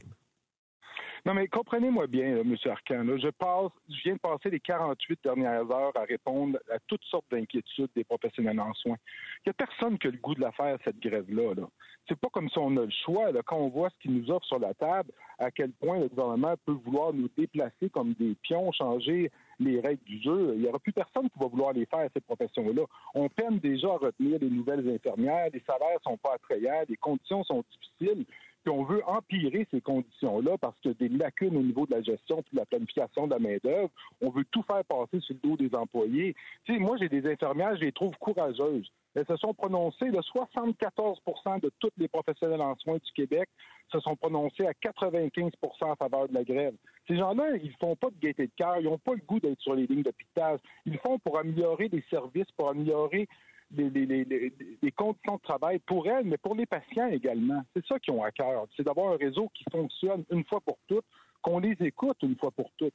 Non, 1.23 1.35
mais 1.35 1.47
comprenez-moi 1.47 2.07
bien, 2.07 2.33
là, 2.35 2.41
M. 2.41 2.55
Arcan. 2.65 3.05
je 3.05 3.29
passe, 3.29 3.71
je 3.89 4.01
viens 4.03 4.15
de 4.15 4.19
passer 4.19 4.49
les 4.49 4.59
48 4.59 5.19
dernières 5.23 5.69
heures 5.69 5.95
à 5.95 6.03
répondre 6.03 6.57
à 6.71 6.79
toutes 6.87 7.03
sortes 7.03 7.25
d'inquiétudes 7.29 7.91
des 7.95 8.03
professionnels 8.03 8.59
en 8.59 8.73
soins. 8.73 8.97
Il 9.45 9.49
n'y 9.49 9.51
a 9.51 9.53
personne 9.53 9.99
qui 9.99 10.07
a 10.07 10.11
le 10.11 10.17
goût 10.17 10.33
de 10.33 10.41
la 10.41 10.51
faire, 10.51 10.77
cette 10.83 10.99
grève-là. 10.99 11.53
Là. 11.53 11.67
C'est 12.07 12.19
pas 12.19 12.29
comme 12.29 12.49
si 12.49 12.57
on 12.57 12.75
a 12.77 12.85
le 12.85 12.91
choix. 13.05 13.31
Quand 13.45 13.57
on 13.57 13.69
voit 13.69 13.91
ce 13.91 13.99
qu'il 13.99 14.13
nous 14.13 14.31
offre 14.31 14.45
sur 14.45 14.57
la 14.57 14.73
table, 14.73 15.11
à 15.37 15.51
quel 15.51 15.71
point 15.73 15.99
le 15.99 16.07
gouvernement 16.07 16.55
peut 16.65 16.77
vouloir 16.85 17.13
nous 17.13 17.29
déplacer 17.37 17.89
comme 17.91 18.13
des 18.13 18.35
pions, 18.41 18.71
changer 18.71 19.31
les 19.59 19.79
règles 19.79 20.03
du 20.03 20.21
jeu. 20.21 20.53
Il 20.55 20.61
n'y 20.61 20.67
aura 20.67 20.79
plus 20.79 20.91
personne 20.91 21.29
qui 21.29 21.39
va 21.39 21.47
vouloir 21.47 21.73
les 21.73 21.85
faire, 21.85 22.09
ces 22.13 22.21
professions-là. 22.21 22.83
On 23.13 23.29
peine 23.29 23.59
déjà 23.59 23.89
à 23.89 23.97
retenir 23.97 24.39
les 24.39 24.49
nouvelles 24.49 24.89
infirmières, 24.89 25.49
les 25.53 25.63
salaires 25.67 25.99
sont 26.03 26.17
pas 26.17 26.33
attrayants, 26.33 26.83
les 26.89 26.97
conditions 26.97 27.43
sont 27.43 27.63
difficiles. 27.71 28.25
Puis 28.63 28.73
on 28.73 28.83
veut 28.83 29.01
empirer 29.07 29.67
ces 29.71 29.81
conditions-là 29.81 30.57
parce 30.59 30.75
a 30.85 30.93
des 30.93 31.09
lacunes 31.09 31.57
au 31.57 31.63
niveau 31.63 31.85
de 31.85 31.91
la 31.91 32.01
gestion 32.01 32.41
puis 32.43 32.53
de 32.53 32.59
la 32.59 32.65
planification 32.65 33.27
de 33.27 33.33
la 33.33 33.39
main-d'œuvre. 33.39 33.89
On 34.21 34.29
veut 34.29 34.45
tout 34.51 34.63
faire 34.63 34.83
passer 34.85 35.19
sur 35.19 35.35
le 35.35 35.49
dos 35.49 35.57
des 35.57 35.75
employés. 35.75 36.35
Tu 36.65 36.73
sais, 36.73 36.79
moi, 36.79 36.97
j'ai 36.97 37.09
des 37.09 37.29
infirmières, 37.29 37.75
je 37.75 37.81
les 37.81 37.91
trouve 37.91 38.15
courageuses. 38.19 38.91
Elles 39.13 39.25
se 39.25 39.35
sont 39.37 39.53
prononcées, 39.53 40.09
de 40.09 40.21
74 40.21 41.19
de 41.61 41.71
tous 41.79 41.89
les 41.97 42.07
professionnels 42.07 42.61
en 42.61 42.75
soins 42.77 42.97
du 42.97 43.11
Québec 43.13 43.49
se 43.91 43.99
sont 43.99 44.15
prononcés 44.15 44.65
à 44.65 44.71
95% 44.71 45.51
en 45.81 45.95
faveur 45.95 46.29
de 46.29 46.33
la 46.33 46.43
grève. 46.43 46.75
Ces 47.07 47.17
gens-là, 47.17 47.57
ils 47.61 47.75
font 47.75 47.95
pas 47.95 48.09
de 48.09 48.19
gaieté 48.21 48.47
de 48.47 48.51
cœur, 48.55 48.77
ils 48.79 48.85
n'ont 48.85 48.97
pas 48.97 49.13
le 49.13 49.21
goût 49.27 49.39
d'être 49.39 49.59
sur 49.59 49.75
les 49.75 49.85
lignes 49.85 50.03
d'hôpital. 50.03 50.59
Ils 50.85 50.97
font 50.99 51.19
pour 51.19 51.37
améliorer 51.37 51.89
les 51.89 52.03
services, 52.09 52.49
pour 52.55 52.69
améliorer 52.69 53.27
les, 53.75 53.89
les, 53.89 54.05
les, 54.05 54.53
les, 54.81 54.91
conditions 54.91 55.35
de 55.35 55.41
travail 55.41 55.79
pour 55.79 56.07
elles, 56.07 56.25
mais 56.25 56.37
pour 56.37 56.55
les 56.55 56.65
patients 56.65 57.07
également. 57.07 57.63
C'est 57.75 57.85
ça 57.85 57.99
qu'ils 57.99 58.13
ont 58.13 58.23
à 58.23 58.31
cœur. 58.31 58.65
C'est 58.75 58.83
d'avoir 58.83 59.13
un 59.13 59.17
réseau 59.17 59.49
qui 59.53 59.63
fonctionne 59.71 60.23
une 60.29 60.43
fois 60.45 60.59
pour 60.61 60.77
toutes, 60.87 61.05
qu'on 61.41 61.59
les 61.59 61.75
écoute 61.79 62.17
une 62.21 62.35
fois 62.37 62.51
pour 62.51 62.71
toutes. 62.77 62.93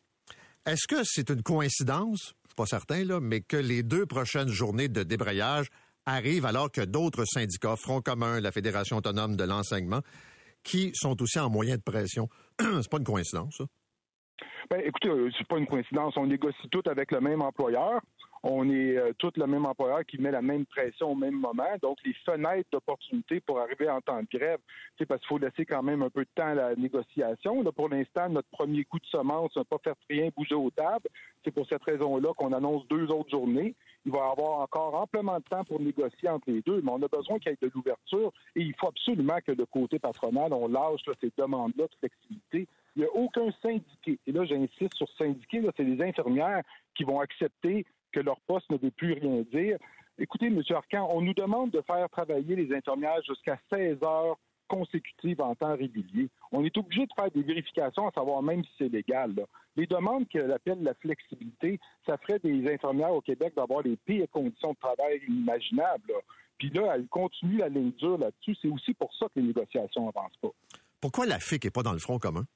Est-ce 0.66 0.86
que 0.88 1.02
c'est 1.04 1.30
une 1.30 1.42
coïncidence, 1.42 2.34
je 2.42 2.48
suis 2.48 2.56
pas 2.56 2.66
certain, 2.66 3.04
là, 3.04 3.20
mais 3.20 3.40
que 3.40 3.56
les 3.56 3.82
deux 3.82 4.06
prochaines 4.06 4.48
journées 4.48 4.88
de 4.88 5.02
débrayage 5.02 5.68
arrivent 6.06 6.46
alors 6.46 6.70
que 6.70 6.80
d'autres 6.80 7.24
syndicats, 7.24 7.76
Front 7.76 8.00
commun, 8.00 8.40
la 8.40 8.52
Fédération 8.52 8.96
autonome 8.96 9.36
de 9.36 9.44
l'enseignement, 9.44 10.00
qui 10.62 10.90
sont 10.94 11.20
aussi 11.22 11.38
en 11.38 11.50
moyen 11.50 11.76
de 11.76 11.82
pression. 11.82 12.28
c'est 12.58 12.90
pas 12.90 12.98
une 12.98 13.04
coïncidence, 13.04 13.56
ça? 13.58 13.64
Ben, 14.68 14.82
écoutez, 14.84 15.08
euh, 15.08 15.30
c'est 15.38 15.46
pas 15.46 15.58
une 15.58 15.66
coïncidence. 15.66 16.16
On 16.16 16.26
négocie 16.26 16.68
tout 16.70 16.82
avec 16.86 17.12
le 17.12 17.20
même 17.20 17.40
employeur. 17.40 18.00
On 18.42 18.68
est 18.70 18.96
euh, 18.96 19.12
tous 19.18 19.32
le 19.36 19.46
même 19.46 19.66
employeur 19.66 20.04
qui 20.04 20.18
met 20.18 20.30
la 20.30 20.42
même 20.42 20.66
pression 20.66 21.12
au 21.12 21.14
même 21.14 21.34
moment. 21.34 21.64
Donc, 21.82 21.98
les 22.04 22.14
fenêtres 22.24 22.68
d'opportunité 22.70 23.40
pour 23.40 23.60
arriver 23.60 23.88
en 23.88 24.00
temps 24.00 24.20
de 24.20 24.38
grève, 24.38 24.58
c'est 24.98 25.06
parce 25.06 25.20
qu'il 25.20 25.28
faut 25.28 25.38
laisser 25.38 25.64
quand 25.64 25.82
même 25.82 26.02
un 26.02 26.10
peu 26.10 26.24
de 26.24 26.30
temps 26.34 26.48
à 26.48 26.54
la 26.54 26.76
négociation. 26.76 27.62
Là, 27.62 27.72
pour 27.72 27.88
l'instant, 27.88 28.28
notre 28.28 28.48
premier 28.48 28.84
coup 28.84 28.98
de 28.98 29.06
semence 29.06 29.54
n'a 29.56 29.64
pas 29.64 29.78
fait 29.82 29.94
rien 30.08 30.30
bouger 30.36 30.54
aux 30.54 30.70
tables. 30.70 31.08
C'est 31.44 31.50
pour 31.50 31.66
cette 31.66 31.82
raison-là 31.82 32.32
qu'on 32.34 32.52
annonce 32.52 32.86
deux 32.88 33.10
autres 33.10 33.30
journées. 33.30 33.74
Il 34.04 34.12
va 34.12 34.18
y 34.18 34.30
avoir 34.30 34.60
encore 34.60 34.94
amplement 34.94 35.38
de 35.38 35.44
temps 35.44 35.64
pour 35.64 35.80
négocier 35.80 36.28
entre 36.28 36.50
les 36.50 36.62
deux, 36.62 36.80
mais 36.82 36.92
on 36.92 37.02
a 37.02 37.08
besoin 37.08 37.38
qu'il 37.38 37.50
y 37.50 37.54
ait 37.54 37.58
de 37.60 37.70
l'ouverture 37.74 38.32
et 38.54 38.62
il 38.62 38.74
faut 38.74 38.88
absolument 38.88 39.38
que 39.44 39.52
le 39.52 39.66
côté 39.66 39.98
patronal, 39.98 40.52
on 40.52 40.68
lâche 40.68 41.00
ces 41.20 41.32
demandes-là 41.36 41.84
de 41.84 41.94
flexibilité. 41.98 42.68
Il 42.94 43.00
n'y 43.00 43.04
a 43.04 43.12
aucun 43.14 43.50
syndiqué. 43.62 44.18
Et 44.26 44.32
là, 44.32 44.44
j'insiste 44.44 44.94
sur 44.94 45.08
syndiqué, 45.18 45.60
c'est 45.76 45.84
les 45.84 46.02
infirmières 46.02 46.62
qui 46.94 47.04
vont 47.04 47.20
accepter 47.20 47.84
que 48.12 48.20
leur 48.20 48.40
poste 48.40 48.70
ne 48.70 48.78
veut 48.78 48.90
plus 48.90 49.12
rien 49.14 49.42
dire. 49.52 49.78
Écoutez, 50.18 50.46
M. 50.46 50.62
Arcan, 50.70 51.08
on 51.10 51.20
nous 51.20 51.34
demande 51.34 51.70
de 51.70 51.82
faire 51.82 52.08
travailler 52.08 52.56
les 52.56 52.74
infirmières 52.74 53.22
jusqu'à 53.26 53.58
16 53.72 53.98
heures 54.02 54.38
consécutives 54.68 55.40
en 55.40 55.54
temps 55.54 55.76
régulier. 55.76 56.28
On 56.52 56.64
est 56.64 56.76
obligé 56.76 57.06
de 57.06 57.12
faire 57.14 57.30
des 57.30 57.42
vérifications 57.42 58.08
à 58.08 58.12
savoir 58.12 58.42
même 58.42 58.64
si 58.64 58.70
c'est 58.78 58.88
légal. 58.88 59.34
Les 59.76 59.86
demandes 59.86 60.28
qu'elle 60.28 60.50
appelle 60.50 60.82
la 60.82 60.94
flexibilité, 60.94 61.78
ça 62.06 62.16
ferait 62.18 62.38
des 62.38 62.68
infirmières 62.72 63.12
au 63.12 63.20
Québec 63.20 63.54
d'avoir 63.56 63.82
les 63.82 63.96
pires 63.96 64.28
conditions 64.32 64.72
de 64.72 64.78
travail 64.78 65.20
inimaginables. 65.28 66.12
Puis 66.58 66.70
là, 66.70 66.94
elle 66.94 67.06
continue 67.08 67.58
la 67.58 67.68
ligne 67.68 67.92
là-dessus. 68.00 68.56
C'est 68.60 68.68
aussi 68.68 68.94
pour 68.94 69.12
ça 69.14 69.26
que 69.26 69.38
les 69.40 69.46
négociations 69.46 70.06
n'avancent 70.06 70.38
pas. 70.40 70.50
Pourquoi 71.00 71.26
la 71.26 71.38
FIC 71.38 71.64
n'est 71.64 71.70
pas 71.70 71.82
dans 71.82 71.92
le 71.92 71.98
front 71.98 72.18
commun? 72.18 72.46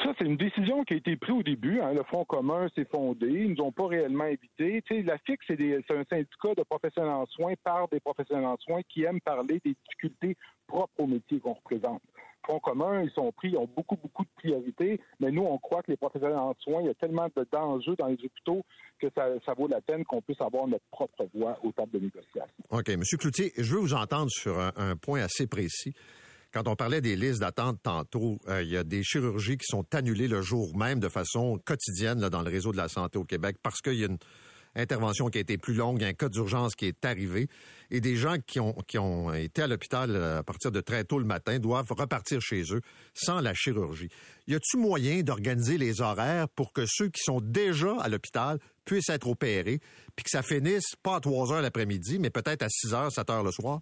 Ça, 0.00 0.14
c'est 0.18 0.24
une 0.24 0.38
décision 0.38 0.84
qui 0.84 0.94
a 0.94 0.96
été 0.96 1.16
prise 1.16 1.36
au 1.36 1.42
début. 1.42 1.80
Hein. 1.80 1.92
Le 1.92 2.02
Front 2.04 2.24
commun 2.24 2.68
s'est 2.74 2.86
fondé. 2.86 3.26
Ils 3.28 3.52
nous 3.52 3.62
ont 3.62 3.72
pas 3.72 3.86
réellement 3.86 4.24
invité. 4.24 4.82
la 5.04 5.18
FIC, 5.18 5.40
c'est, 5.46 5.60
un 5.90 6.04
syndicat 6.08 6.54
de 6.56 6.62
professionnels 6.62 7.12
en 7.12 7.26
soins 7.26 7.54
par 7.62 7.88
des 7.88 8.00
professionnels 8.00 8.46
en 8.46 8.56
soins 8.56 8.80
qui 8.88 9.04
aiment 9.04 9.20
parler 9.20 9.60
des 9.64 9.74
difficultés 9.84 10.36
propres 10.66 10.94
au 10.98 11.06
métier 11.06 11.40
qu'on 11.40 11.52
représente. 11.52 12.00
Front 12.44 12.58
commun, 12.58 13.02
ils 13.02 13.10
sont 13.10 13.30
pris, 13.32 13.50
ils 13.50 13.56
ont 13.56 13.68
beaucoup, 13.76 13.96
beaucoup 13.96 14.24
de 14.24 14.30
priorités, 14.34 14.98
mais 15.20 15.30
nous, 15.30 15.42
on 15.42 15.58
croit 15.58 15.82
que 15.82 15.92
les 15.92 15.96
professionnels 15.96 16.38
en 16.38 16.54
soins, 16.58 16.80
il 16.80 16.86
y 16.86 16.90
a 16.90 16.94
tellement 16.94 17.28
de 17.36 17.46
d'enjeux 17.52 17.94
dans 17.96 18.08
les 18.08 18.14
hôpitaux 18.14 18.64
que 18.98 19.08
ça, 19.14 19.54
vaut 19.56 19.68
la 19.68 19.80
peine 19.80 20.04
qu'on 20.04 20.22
puisse 20.22 20.40
avoir 20.40 20.66
notre 20.66 20.84
propre 20.90 21.28
voix 21.34 21.56
au 21.62 21.70
table 21.70 21.92
de 21.92 21.98
négociation. 22.00 22.64
OK. 22.70 22.88
Monsieur 22.96 23.18
Cloutier, 23.18 23.52
je 23.58 23.74
veux 23.74 23.80
vous 23.80 23.94
entendre 23.94 24.30
sur 24.30 24.58
un 24.58 24.96
point 24.96 25.20
assez 25.20 25.46
précis. 25.46 25.94
Quand 26.52 26.68
on 26.68 26.76
parlait 26.76 27.00
des 27.00 27.16
listes 27.16 27.40
d'attente 27.40 27.78
tantôt, 27.82 28.38
euh, 28.48 28.62
il 28.62 28.68
y 28.68 28.76
a 28.76 28.84
des 28.84 29.02
chirurgies 29.02 29.56
qui 29.56 29.66
sont 29.66 29.86
annulées 29.94 30.28
le 30.28 30.42
jour 30.42 30.76
même 30.76 31.00
de 31.00 31.08
façon 31.08 31.58
quotidienne 31.64 32.20
dans 32.28 32.42
le 32.42 32.50
réseau 32.50 32.72
de 32.72 32.76
la 32.76 32.88
santé 32.88 33.18
au 33.18 33.24
Québec 33.24 33.56
parce 33.62 33.80
qu'il 33.80 33.94
y 33.94 34.02
a 34.02 34.06
une 34.06 34.18
intervention 34.74 35.28
qui 35.28 35.38
a 35.38 35.40
été 35.40 35.56
plus 35.56 35.74
longue, 35.74 36.02
un 36.04 36.12
cas 36.12 36.28
d'urgence 36.28 36.74
qui 36.74 36.86
est 36.86 37.04
arrivé, 37.04 37.48
et 37.90 38.00
des 38.00 38.16
gens 38.16 38.36
qui 38.46 38.60
ont, 38.60 38.74
qui 38.86 38.98
ont 38.98 39.32
été 39.32 39.62
à 39.62 39.66
l'hôpital 39.66 40.10
euh, 40.14 40.40
à 40.40 40.42
partir 40.42 40.70
de 40.70 40.80
très 40.80 41.04
tôt 41.04 41.18
le 41.18 41.24
matin 41.24 41.58
doivent 41.58 41.90
repartir 41.90 42.40
chez 42.40 42.62
eux 42.74 42.82
sans 43.14 43.40
la 43.40 43.54
chirurgie. 43.54 44.08
Y 44.46 44.54
a-t-il 44.54 44.80
moyen 44.80 45.22
d'organiser 45.22 45.78
les 45.78 46.02
horaires 46.02 46.48
pour 46.50 46.74
que 46.74 46.84
ceux 46.86 47.08
qui 47.08 47.22
sont 47.22 47.40
déjà 47.40 47.96
à 48.00 48.08
l'hôpital 48.10 48.58
puissent 48.84 49.10
être 49.10 49.28
opérés, 49.28 49.80
puis 50.16 50.24
que 50.24 50.30
ça 50.30 50.42
finisse 50.42 50.96
pas 51.02 51.16
à 51.16 51.20
3 51.20 51.52
heures 51.52 51.62
l'après-midi, 51.62 52.18
mais 52.18 52.30
peut-être 52.30 52.62
à 52.62 52.68
6 52.68 52.94
heures, 52.94 53.12
7 53.12 53.30
heures 53.30 53.44
le 53.44 53.52
soir? 53.52 53.80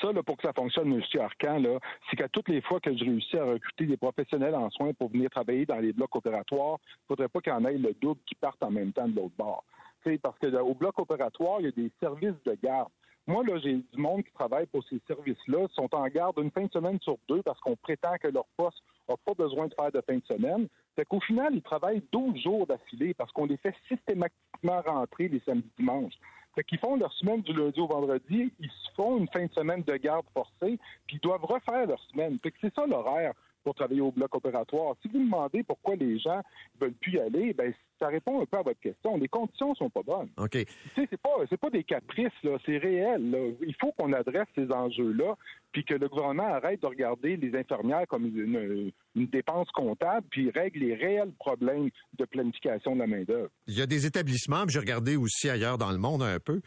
Ça, 0.00 0.08
pour 0.24 0.36
que 0.36 0.42
ça 0.42 0.52
fonctionne, 0.52 0.92
M. 0.92 1.02
Arcan, 1.20 1.62
c'est 2.08 2.16
qu'à 2.16 2.28
toutes 2.28 2.48
les 2.48 2.60
fois 2.60 2.80
que 2.80 2.96
je 2.96 3.04
réussis 3.04 3.36
à 3.36 3.44
recruter 3.44 3.86
des 3.86 3.96
professionnels 3.96 4.54
en 4.54 4.70
soins 4.70 4.92
pour 4.94 5.10
venir 5.10 5.30
travailler 5.30 5.66
dans 5.66 5.78
les 5.78 5.92
blocs 5.92 6.14
opératoires, 6.14 6.78
il 6.86 7.06
faudrait 7.08 7.28
pas 7.28 7.40
qu'il 7.40 7.52
y 7.52 7.56
en 7.56 7.64
ait 7.64 7.78
le 7.78 7.94
double 7.94 8.20
qui 8.26 8.34
partent 8.34 8.62
en 8.62 8.70
même 8.70 8.92
temps 8.92 9.08
de 9.08 9.16
l'autre 9.16 9.34
bord. 9.36 9.64
C'est 10.04 10.18
parce 10.18 10.38
que 10.38 10.46
au 10.56 10.74
bloc 10.74 10.98
opératoire, 10.98 11.60
il 11.60 11.66
y 11.66 11.68
a 11.68 11.72
des 11.72 11.90
services 12.00 12.40
de 12.44 12.56
garde. 12.62 12.90
Moi, 13.28 13.42
là, 13.44 13.58
j'ai 13.58 13.74
du 13.74 13.98
monde 13.98 14.22
qui 14.22 14.32
travaille 14.32 14.66
pour 14.66 14.84
ces 14.84 15.00
services-là, 15.08 15.66
sont 15.74 15.92
en 15.92 16.06
garde 16.06 16.38
une 16.38 16.52
fin 16.52 16.64
de 16.64 16.70
semaine 16.70 17.00
sur 17.00 17.16
deux 17.28 17.42
parce 17.42 17.58
qu'on 17.58 17.74
prétend 17.74 18.14
que 18.20 18.28
leur 18.28 18.46
poste 18.56 18.80
n'a 19.08 19.16
pas 19.16 19.34
besoin 19.34 19.66
de 19.66 19.74
faire 19.74 19.90
de 19.90 20.00
fin 20.00 20.16
de 20.16 20.24
semaine. 20.26 20.68
Fait 20.94 21.04
qu'au 21.04 21.20
final, 21.20 21.52
ils 21.52 21.62
travaillent 21.62 22.02
12 22.12 22.40
jours 22.40 22.66
d'affilée 22.68 23.14
parce 23.14 23.32
qu'on 23.32 23.46
les 23.46 23.56
fait 23.56 23.74
systématiquement 23.88 24.80
rentrer 24.86 25.26
les 25.26 25.40
samedis 25.40 25.68
dimanches. 25.76 26.14
Fait 26.56 26.64
qu'ils 26.64 26.78
font 26.78 26.96
leur 26.96 27.12
semaine 27.12 27.42
du 27.42 27.52
lundi 27.52 27.78
au 27.78 27.86
vendredi, 27.86 28.50
ils 28.58 28.70
se 28.70 28.90
font 28.96 29.18
une 29.18 29.28
fin 29.28 29.44
de 29.44 29.52
semaine 29.52 29.82
de 29.82 29.96
garde 29.96 30.24
forcée, 30.32 30.78
puis 31.06 31.16
ils 31.16 31.20
doivent 31.20 31.44
refaire 31.44 31.86
leur 31.86 32.00
semaine. 32.10 32.38
Fait 32.42 32.50
que 32.50 32.56
c'est 32.62 32.74
ça 32.74 32.86
l'horaire 32.86 33.34
pour 33.66 33.74
travailler 33.74 34.00
au 34.00 34.12
bloc 34.12 34.32
opératoire. 34.32 34.94
Si 35.02 35.08
vous 35.08 35.18
demandez 35.18 35.64
pourquoi 35.64 35.96
les 35.96 36.20
gens 36.20 36.40
ne 36.76 36.86
veulent 36.86 36.94
plus 36.94 37.14
y 37.14 37.18
aller, 37.18 37.52
ben 37.52 37.74
ça 37.98 38.06
répond 38.06 38.40
un 38.40 38.46
peu 38.46 38.58
à 38.58 38.62
votre 38.62 38.78
question. 38.78 39.16
Les 39.16 39.26
conditions 39.26 39.74
sont 39.74 39.90
pas 39.90 40.02
bonnes. 40.04 40.28
OK. 40.36 40.52
Tu 40.52 40.66
sais, 40.94 41.08
c'est 41.10 41.20
pas 41.20 41.34
c'est 41.50 41.56
pas 41.56 41.70
des 41.70 41.82
caprices 41.82 42.30
là, 42.44 42.58
c'est 42.64 42.78
réel. 42.78 43.56
Il 43.66 43.74
faut 43.80 43.90
qu'on 43.90 44.12
adresse 44.12 44.46
ces 44.54 44.70
enjeux-là, 44.70 45.34
puis 45.72 45.84
que 45.84 45.94
le 45.94 46.08
gouvernement 46.08 46.46
arrête 46.46 46.80
de 46.80 46.86
regarder 46.86 47.36
les 47.36 47.58
infirmières 47.58 48.06
comme 48.06 48.26
une, 48.26 48.92
une 49.16 49.26
dépense 49.26 49.68
comptable, 49.72 50.24
puis 50.30 50.48
règle 50.52 50.78
les 50.78 50.94
réels 50.94 51.32
problèmes 51.36 51.90
de 52.16 52.24
planification 52.24 52.94
de 52.94 53.00
la 53.00 53.08
main 53.08 53.24
d'œuvre. 53.24 53.50
Il 53.66 53.76
y 53.76 53.82
a 53.82 53.86
des 53.86 54.06
établissements, 54.06 54.62
j'ai 54.68 54.78
regardé 54.78 55.16
aussi 55.16 55.50
ailleurs 55.50 55.76
dans 55.76 55.90
le 55.90 55.98
monde 55.98 56.22
un 56.22 56.38
peu. 56.38 56.60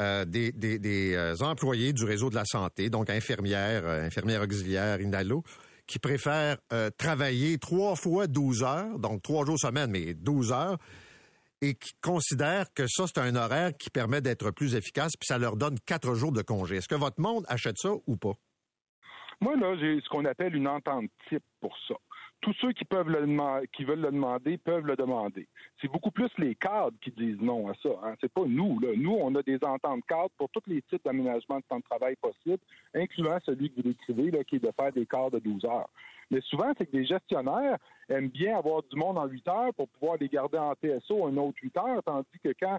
Euh, 0.00 0.24
des, 0.24 0.52
des, 0.52 0.78
des 0.78 1.14
euh, 1.14 1.34
employés 1.40 1.92
du 1.92 2.04
réseau 2.04 2.30
de 2.30 2.36
la 2.36 2.44
santé, 2.44 2.88
donc 2.88 3.10
infirmières, 3.10 3.82
euh, 3.84 4.06
infirmières 4.06 4.42
auxiliaires, 4.42 5.00
INALO, 5.00 5.42
qui 5.88 5.98
préfèrent 5.98 6.58
euh, 6.72 6.90
travailler 6.96 7.58
trois 7.58 7.96
fois 7.96 8.28
12 8.28 8.62
heures, 8.62 8.98
donc 8.98 9.22
trois 9.22 9.44
jours 9.44 9.58
semaine, 9.58 9.90
mais 9.90 10.14
12 10.14 10.52
heures, 10.52 10.78
et 11.60 11.74
qui 11.74 11.92
considèrent 12.00 12.72
que 12.72 12.86
ça, 12.86 13.06
c'est 13.06 13.18
un 13.18 13.34
horaire 13.34 13.76
qui 13.76 13.90
permet 13.90 14.20
d'être 14.20 14.52
plus 14.52 14.76
efficace, 14.76 15.16
puis 15.16 15.26
ça 15.26 15.38
leur 15.38 15.56
donne 15.56 15.80
quatre 15.80 16.14
jours 16.14 16.30
de 16.30 16.42
congé. 16.42 16.76
Est-ce 16.76 16.88
que 16.88 16.94
votre 16.94 17.20
monde 17.20 17.44
achète 17.48 17.78
ça 17.78 17.90
ou 18.06 18.16
pas? 18.16 18.34
Moi, 19.40 19.56
là, 19.56 19.76
j'ai 19.80 20.00
ce 20.00 20.08
qu'on 20.08 20.24
appelle 20.24 20.54
une 20.54 20.68
entente 20.68 21.10
type 21.28 21.44
pour 21.60 21.76
ça 21.88 21.94
tous 22.40 22.54
ceux 22.60 22.72
qui 22.72 22.84
peuvent 22.84 23.08
le 23.08 23.66
qui 23.72 23.84
veulent 23.84 24.00
le 24.00 24.12
demander 24.12 24.58
peuvent 24.58 24.86
le 24.86 24.96
demander. 24.96 25.48
C'est 25.80 25.90
beaucoup 25.90 26.10
plus 26.10 26.30
les 26.38 26.54
cadres 26.54 26.96
qui 27.00 27.10
disent 27.10 27.40
non 27.40 27.68
à 27.68 27.74
ça. 27.82 27.90
Hein. 28.04 28.14
C'est 28.20 28.32
pas 28.32 28.44
nous. 28.46 28.80
Nous, 28.96 29.16
on 29.20 29.34
a 29.34 29.42
des 29.42 29.58
ententes 29.62 30.04
cadres 30.06 30.30
pour 30.36 30.48
tous 30.50 30.62
les 30.66 30.82
types 30.82 31.04
d'aménagement 31.04 31.58
de 31.58 31.64
temps 31.68 31.78
de 31.78 31.82
travail 31.82 32.16
possibles, 32.16 32.62
incluant 32.94 33.38
celui 33.44 33.70
que 33.70 33.76
vous 33.76 33.88
décrivez, 33.88 34.30
là, 34.30 34.44
qui 34.44 34.56
est 34.56 34.64
de 34.64 34.70
faire 34.70 34.92
des 34.92 35.06
quarts 35.06 35.30
de 35.30 35.38
12 35.38 35.64
heures. 35.64 35.90
Mais 36.30 36.40
souvent, 36.42 36.72
c'est 36.76 36.86
que 36.86 36.96
les 36.96 37.06
gestionnaires 37.06 37.78
aiment 38.08 38.28
bien 38.28 38.58
avoir 38.58 38.82
du 38.82 38.96
monde 38.96 39.18
en 39.18 39.26
8 39.26 39.48
heures 39.48 39.74
pour 39.74 39.88
pouvoir 39.88 40.18
les 40.20 40.28
garder 40.28 40.58
en 40.58 40.74
TSO 40.74 41.26
un 41.26 41.36
autre 41.38 41.58
8 41.62 41.76
heures, 41.78 42.02
tandis 42.04 42.38
que 42.42 42.52
quand 42.60 42.78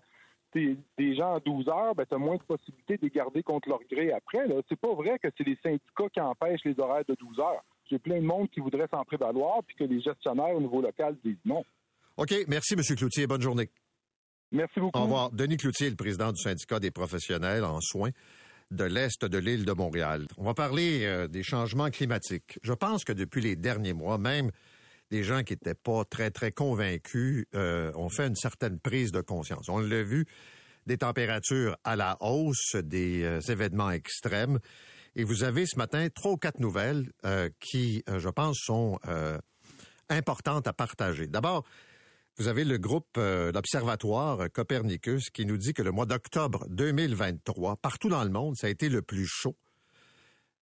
t'es 0.52 0.78
des 0.98 1.16
gens 1.16 1.36
en 1.36 1.40
12 1.40 1.68
heures, 1.70 1.96
ben, 1.96 2.06
tu 2.06 2.16
as 2.16 2.18
moins 2.18 2.38
de 2.38 2.44
possibilités 2.44 2.98
de 2.98 3.04
les 3.04 3.10
garder 3.10 3.44
contre 3.44 3.70
leur 3.70 3.80
gré 3.90 4.12
après. 4.12 4.46
C'est 4.68 4.80
pas 4.80 4.94
vrai 4.94 5.20
que 5.20 5.28
c'est 5.38 5.46
les 5.46 5.58
syndicats 5.62 6.10
qui 6.12 6.22
empêchent 6.22 6.64
les 6.64 6.80
horaires 6.80 7.06
de 7.08 7.16
12 7.16 7.40
heures. 7.40 7.64
J'ai 7.90 8.00
plein 8.00 8.18
de 8.18 8.26
monde 8.26 8.50
qui 8.50 8.60
voudrait 8.60 8.88
s'en 8.92 9.04
prévaloir, 9.04 9.64
puis 9.66 9.76
que 9.76 9.84
les 9.84 10.02
gestionnaires 10.02 10.56
au 10.56 10.62
niveau 10.62 10.82
local 10.82 11.16
disent 11.24 11.38
non. 11.46 11.64
OK. 12.18 12.34
Merci, 12.48 12.74
M. 12.74 12.82
Cloutier. 12.96 13.28
Bonne 13.28 13.42
journée. 13.42 13.70
Merci 14.52 14.80
beaucoup. 14.80 14.98
Au 14.98 15.04
revoir. 15.04 15.32
Denis 15.32 15.58
Cloutier, 15.58 15.90
le 15.90 15.96
président 15.96 16.32
du 16.32 16.42
syndicat 16.42 16.80
des 16.80 16.92
professionnels 16.92 17.64
en 17.64 17.80
soins 17.82 18.12
de 18.72 18.84
l'Est 18.84 19.26
de 19.26 19.38
l'île 19.38 19.66
de 19.66 19.72
Montréal. 19.74 20.28
On 20.38 20.44
va 20.44 20.54
parler 20.54 21.06
euh, 21.06 21.28
des 21.28 21.44
changements 21.44 21.90
climatiques. 21.90 22.60
Je 22.62 22.74
pense 22.74 23.04
que 23.04 23.14
depuis 23.14 23.42
les 23.42 23.56
derniers 23.56 23.94
mois, 23.94 24.18
même 24.18 24.52
des 25.10 25.24
gens 25.24 25.44
qui 25.44 25.54
n'étaient 25.54 25.74
pas 25.74 26.06
très, 26.06 26.30
très 26.30 26.52
convaincus 26.52 27.46
euh, 27.56 27.92
ont 27.96 28.10
fait 28.10 28.28
une 28.28 28.36
certaine 28.36 28.80
prise 28.80 29.12
de 29.12 29.22
conscience. 29.22 29.70
On 29.70 29.80
l'a 29.80 30.04
vu, 30.04 30.26
des 30.86 30.98
températures 30.98 31.78
à 31.84 31.96
la 31.96 32.18
hausse, 32.22 32.76
des 32.76 33.24
euh, 33.24 33.40
événements 33.42 33.92
extrêmes. 33.92 34.60
Et 35.16 35.24
vous 35.24 35.44
avez 35.44 35.66
ce 35.66 35.78
matin 35.78 36.08
trois 36.14 36.32
ou 36.32 36.38
quatre 36.38 36.60
nouvelles 36.60 37.12
euh, 37.26 37.50
qui, 37.60 38.04
euh, 38.10 38.20
je 38.20 38.30
pense, 38.30 38.58
sont 38.60 39.00
euh, 39.08 39.38
importantes 40.10 40.68
à 40.68 40.74
partager. 40.74 41.28
D'abord, 41.28 41.66
vous 42.38 42.48
avez 42.48 42.64
le 42.64 42.78
groupe, 42.78 43.18
l'Observatoire 43.18 44.50
Copernicus, 44.54 45.30
qui 45.30 45.46
nous 45.46 45.58
dit 45.58 45.74
que 45.74 45.82
le 45.82 45.92
mois 45.92 46.06
d'octobre 46.06 46.66
2023, 46.70 47.76
partout 47.76 48.08
dans 48.08 48.24
le 48.24 48.30
monde, 48.30 48.56
ça 48.56 48.68
a 48.68 48.70
été 48.70 48.88
le 48.88 49.02
plus 49.02 49.28
chaud 49.28 49.58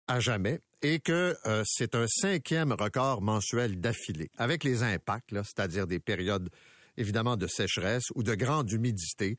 à 0.08 0.20
jamais 0.20 0.60
et 0.82 1.00
que 1.00 1.38
c'est 1.64 1.94
un 1.94 2.08
cinquième 2.08 2.72
record 2.72 3.22
mensuel 3.22 3.80
d'affilée, 3.80 4.32
avec 4.40 4.64
les 4.64 4.82
impacts, 4.82 5.30
c'est-à-dire 5.32 5.86
des 5.86 6.00
périodes 6.00 6.50
évidemment 6.98 7.38
de 7.38 7.46
sécheresse 7.46 8.06
ou 8.16 8.24
de 8.24 8.34
grande 8.34 8.72
humidité, 8.72 9.38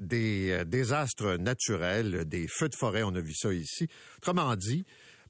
des 0.00 0.50
euh, 0.50 0.64
désastres 0.64 1.36
naturels, 1.38 2.24
des 2.24 2.48
feux 2.48 2.68
de 2.68 2.74
forêt, 2.74 3.02
on 3.02 3.14
a 3.14 3.20
vu 3.20 3.34
ça 3.34 3.52
ici. 3.52 3.86
Autrement 4.18 4.56
dit, 4.56 4.84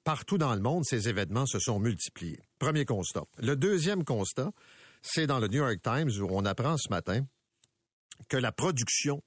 partout 0.04 0.38
dans 0.38 0.54
le 0.54 0.60
monde, 0.60 0.84
ces 0.86 1.08
événements 1.08 1.46
se 1.46 1.58
sont 1.58 1.78
multipliés. 1.78 2.38
Premier 2.58 2.84
constat. 2.84 3.24
Le 3.38 3.56
deuxième 3.56 4.04
constat, 4.04 4.52
c'est 5.02 5.26
dans 5.26 5.40
le 5.40 5.48
New 5.48 5.58
York 5.58 5.80
Times 5.82 6.10
où 6.20 6.28
on 6.30 6.44
apprend 6.44 6.76
ce 6.78 6.88
matin 6.88 7.26
que 8.28 8.36
la 8.36 8.52
production 8.52 9.22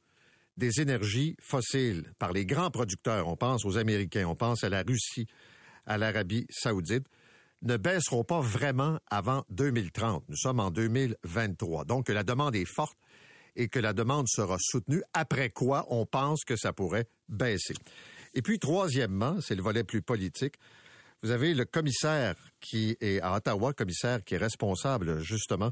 des 0.57 0.81
énergies 0.81 1.35
fossiles 1.41 2.11
par 2.19 2.31
les 2.31 2.45
grands 2.45 2.71
producteurs, 2.71 3.27
on 3.27 3.35
pense 3.35 3.65
aux 3.65 3.77
Américains, 3.77 4.27
on 4.27 4.35
pense 4.35 4.63
à 4.63 4.69
la 4.69 4.83
Russie, 4.83 5.25
à 5.85 5.97
l'Arabie 5.97 6.45
saoudite, 6.49 7.07
ne 7.63 7.77
baisseront 7.77 8.23
pas 8.23 8.39
vraiment 8.39 8.99
avant 9.09 9.43
2030. 9.49 10.25
Nous 10.29 10.35
sommes 10.35 10.59
en 10.59 10.69
2023. 10.69 11.85
Donc, 11.85 12.09
la 12.09 12.23
demande 12.23 12.55
est 12.55 12.65
forte 12.65 12.97
et 13.55 13.67
que 13.67 13.79
la 13.79 13.93
demande 13.93 14.27
sera 14.27 14.57
soutenue, 14.59 15.03
après 15.13 15.49
quoi 15.49 15.85
on 15.89 16.05
pense 16.05 16.43
que 16.43 16.55
ça 16.55 16.73
pourrait 16.73 17.07
baisser. 17.29 17.75
Et 18.33 18.41
puis, 18.41 18.59
troisièmement, 18.59 19.39
c'est 19.41 19.55
le 19.55 19.61
volet 19.61 19.83
plus 19.83 20.01
politique, 20.01 20.55
vous 21.23 21.31
avez 21.31 21.53
le 21.53 21.63
commissaire 21.63 22.35
qui 22.59 22.97
est 22.99 23.21
à 23.21 23.35
Ottawa, 23.35 23.71
commissaire 23.71 24.23
qui 24.25 24.35
est 24.35 24.37
responsable 24.37 25.21
justement 25.21 25.71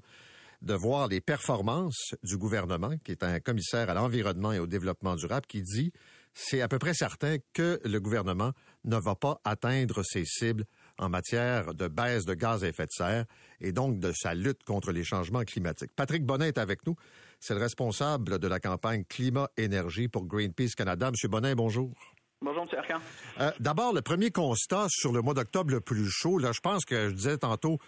de 0.62 0.74
voir 0.74 1.10
les 1.10 1.20
performances 1.20 2.16
du 2.24 2.38
gouvernement, 2.38 2.94
qui 3.04 3.12
est 3.12 3.24
un 3.24 3.40
commissaire 3.42 3.90
à 3.90 3.94
l'environnement 3.94 4.54
et 4.54 4.60
au 4.60 4.68
développement 4.68 5.16
durable, 5.16 5.46
qui 5.48 5.62
dit 5.62 5.92
c'est 6.34 6.62
à 6.62 6.70
peu 6.70 6.80
près 6.80 6.94
certain 6.94 7.38
que 7.54 7.82
le 7.84 8.00
gouvernement 8.00 8.54
ne 8.86 8.98
va 8.98 9.16
pas 9.16 9.42
atteindre 9.44 10.04
ses 10.04 10.24
cibles 10.24 10.66
en 10.98 11.10
matière 11.10 11.74
de 11.74 11.88
baisse 11.90 12.26
de 12.26 12.34
gaz 12.34 12.64
à 12.64 12.70
effet 12.70 12.86
de 12.86 12.92
serre 12.92 13.26
et 13.60 13.74
donc 13.74 14.00
de 14.00 14.14
sa 14.14 14.34
lutte 14.34 14.64
contre 14.64 14.92
les 14.92 15.04
changements 15.04 15.44
climatiques. 15.44 15.92
Patrick 15.96 16.26
Bonnet 16.26 16.50
est 16.50 16.58
avec 16.58 16.86
nous. 16.86 16.96
C'est 17.44 17.56
le 17.56 17.60
responsable 17.60 18.38
de 18.38 18.48
la 18.48 18.60
campagne 18.60 19.04
Climat-Énergie 19.04 20.08
pour 20.08 20.26
Greenpeace 20.28 20.76
Canada. 20.78 21.10
Monsieur 21.10 21.28
Bonnet, 21.28 21.56
bonjour. 21.56 21.92
Bonjour, 22.40 22.68
M. 22.72 22.80
Arcan. 22.80 23.00
Euh, 23.40 23.52
D'abord, 23.60 23.94
le 23.94 24.04
premier 24.04 24.30
constat 24.30 24.86
sur 24.90 25.12
le 25.12 25.24
mois 25.24 25.34
d'octobre 25.34 25.72
le 25.72 25.82
plus 25.82 26.08
chaud, 26.08 26.38
là, 26.38 26.52
je 26.52 26.60
pense 26.60 26.86
que 26.86 27.10
je 27.10 27.16
disais 27.16 27.38
tantôt, 27.40 27.80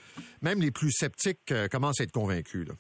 même 0.42 0.60
les 0.60 0.72
plus 0.72 0.92
sceptiques 0.92 1.52
euh, 1.52 1.68
commencent 1.68 2.02
à 2.02 2.04
être 2.04 2.12
convaincus. 2.12 2.68
Là. 2.68 2.74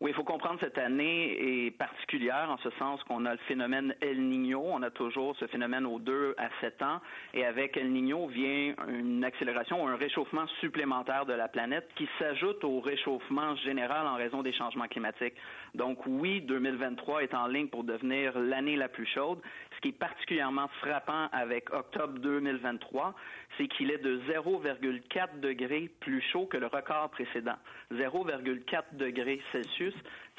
Oui, 0.00 0.10
il 0.10 0.14
faut 0.14 0.24
comprendre 0.24 0.60
cette 0.60 0.76
année 0.76 1.66
est 1.66 1.70
particulière 1.70 2.50
en 2.50 2.58
ce 2.58 2.68
sens 2.78 3.02
qu'on 3.04 3.24
a 3.24 3.32
le 3.32 3.38
phénomène 3.48 3.94
El 4.02 4.28
Niño. 4.28 4.62
On 4.62 4.82
a 4.82 4.90
toujours 4.90 5.34
ce 5.36 5.46
phénomène 5.46 5.86
aux 5.86 5.98
2 5.98 6.34
à 6.36 6.50
7 6.60 6.82
ans. 6.82 7.00
Et 7.32 7.46
avec 7.46 7.78
El 7.78 7.90
Niño 7.92 8.26
vient 8.26 8.74
une 8.88 9.24
accélération, 9.24 9.88
un 9.88 9.96
réchauffement 9.96 10.46
supplémentaire 10.60 11.24
de 11.24 11.32
la 11.32 11.48
planète 11.48 11.88
qui 11.94 12.06
s'ajoute 12.18 12.62
au 12.62 12.80
réchauffement 12.80 13.56
général 13.56 14.06
en 14.06 14.16
raison 14.16 14.42
des 14.42 14.52
changements 14.52 14.86
climatiques. 14.86 15.34
Donc 15.74 16.06
oui, 16.06 16.42
2023 16.42 17.22
est 17.22 17.34
en 17.34 17.46
ligne 17.46 17.68
pour 17.68 17.82
devenir 17.82 18.38
l'année 18.38 18.76
la 18.76 18.88
plus 18.88 19.06
chaude. 19.06 19.38
Ce 19.76 19.80
qui 19.82 19.88
est 19.88 19.98
particulièrement 19.98 20.68
frappant 20.80 21.28
avec 21.32 21.70
octobre 21.72 22.18
2023, 22.20 23.14
c'est 23.58 23.68
qu'il 23.68 23.90
est 23.90 24.02
de 24.02 24.20
0,4 24.22 25.40
degrés 25.40 25.90
plus 26.00 26.22
chaud 26.32 26.46
que 26.46 26.56
le 26.56 26.66
record 26.66 27.10
précédent. 27.10 27.56
0,4 27.92 28.82
degrés 28.92 29.42
Celsius, 29.52 29.94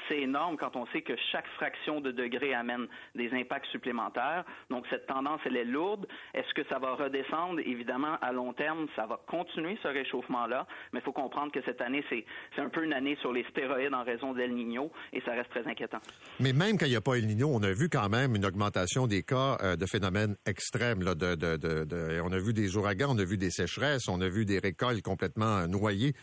c'est 0.08 0.20
énorme 0.20 0.56
quand 0.56 0.76
on 0.76 0.86
sait 0.86 1.02
que 1.02 1.14
chaque 1.32 1.46
fraction 1.56 2.00
de 2.00 2.10
degré 2.10 2.54
amène 2.54 2.86
des 3.14 3.30
impacts 3.32 3.66
supplémentaires. 3.66 4.44
Donc 4.70 4.86
cette 4.90 5.06
tendance, 5.06 5.40
elle 5.44 5.56
est 5.56 5.64
lourde. 5.64 6.06
Est-ce 6.34 6.52
que 6.54 6.66
ça 6.68 6.78
va 6.78 6.94
redescendre? 6.94 7.60
Évidemment, 7.60 8.16
à 8.20 8.32
long 8.32 8.52
terme, 8.52 8.86
ça 8.96 9.06
va 9.06 9.20
continuer 9.26 9.78
ce 9.82 9.88
réchauffement-là, 9.88 10.66
mais 10.92 11.00
il 11.00 11.02
faut 11.02 11.12
comprendre 11.12 11.52
que 11.52 11.62
cette 11.62 11.80
année, 11.80 12.04
c'est 12.08 12.24
un 12.60 12.68
peu 12.68 12.84
une 12.84 12.92
année 12.92 13.16
sur 13.20 13.32
les 13.32 13.44
stéroïdes 13.50 13.94
en 13.94 14.04
raison 14.04 14.32
d'El 14.32 14.54
Niño 14.54 14.90
et 15.12 15.20
ça 15.22 15.32
reste 15.32 15.50
très 15.50 15.66
inquiétant. 15.66 16.00
Mais 16.40 16.52
même 16.52 16.78
quand 16.78 16.86
il 16.86 16.90
n'y 16.90 16.96
a 16.96 17.00
pas 17.00 17.14
El 17.14 17.26
Niño, 17.26 17.48
on 17.48 17.62
a 17.62 17.72
vu 17.72 17.88
quand 17.88 18.08
même 18.08 18.34
une 18.34 18.46
augmentation 18.46 19.06
des 19.06 19.22
cas 19.22 19.56
euh, 19.62 19.76
de 19.76 19.86
phénomènes 19.86 20.36
extrêmes. 20.46 21.02
On 21.02 22.32
a 22.32 22.38
vu 22.38 22.52
des 22.52 22.76
ouragans, 22.76 23.14
on 23.14 23.18
a 23.18 23.24
vu 23.24 23.36
des 23.36 23.50
sécheresses, 23.50 24.08
on 24.08 24.20
a 24.20 24.28
vu 24.28 24.44
des 24.44 24.58
récoltes 24.58 25.02
complètement 25.02 25.66
noyées. 25.66 26.14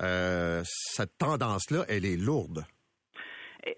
Euh, 0.00 0.62
cette 0.64 1.16
tendance-là, 1.18 1.84
elle 1.88 2.04
est 2.04 2.16
lourde 2.16 2.64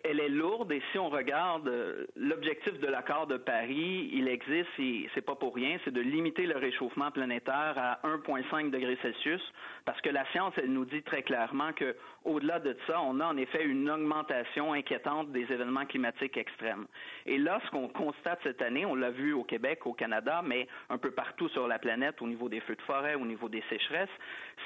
elle 0.04 0.20
est 0.20 0.28
lourde 0.28 0.72
et 0.72 0.82
si 0.90 0.98
on 0.98 1.08
regarde 1.08 1.68
euh, 1.68 2.06
l'objectif 2.16 2.78
de 2.80 2.86
l'accord 2.86 3.26
de 3.26 3.36
Paris, 3.36 4.10
il 4.12 4.28
existe 4.28 4.68
et 4.78 5.08
c'est 5.14 5.24
pas 5.24 5.34
pour 5.34 5.54
rien, 5.54 5.78
c'est 5.84 5.92
de 5.92 6.00
limiter 6.00 6.46
le 6.46 6.56
réchauffement 6.56 7.10
planétaire 7.10 7.74
à 7.76 8.00
1,5 8.04 8.70
degrés 8.70 8.98
Celsius 9.02 9.40
parce 9.84 10.00
que 10.00 10.10
la 10.10 10.24
science, 10.32 10.54
elle 10.56 10.72
nous 10.72 10.84
dit 10.84 11.02
très 11.02 11.22
clairement 11.22 11.72
que 11.72 11.94
au-delà 12.24 12.58
de 12.58 12.76
ça, 12.88 13.00
on 13.00 13.20
a 13.20 13.26
en 13.26 13.36
effet 13.36 13.64
une 13.64 13.88
augmentation 13.88 14.72
inquiétante 14.72 15.30
des 15.30 15.42
événements 15.42 15.86
climatiques 15.86 16.36
extrêmes. 16.36 16.86
Et 17.24 17.38
là, 17.38 17.60
ce 17.64 17.70
qu'on 17.70 17.88
constate 17.88 18.40
cette 18.42 18.60
année, 18.62 18.84
on 18.84 18.96
l'a 18.96 19.10
vu 19.10 19.32
au 19.32 19.44
Québec, 19.44 19.86
au 19.86 19.92
Canada, 19.92 20.42
mais 20.44 20.66
un 20.90 20.98
peu 20.98 21.12
partout 21.12 21.48
sur 21.50 21.68
la 21.68 21.78
planète, 21.78 22.20
au 22.20 22.26
niveau 22.26 22.48
des 22.48 22.60
feux 22.60 22.74
de 22.74 22.82
forêt, 22.82 23.14
au 23.14 23.24
niveau 23.24 23.48
des 23.48 23.62
sécheresses, 23.70 24.10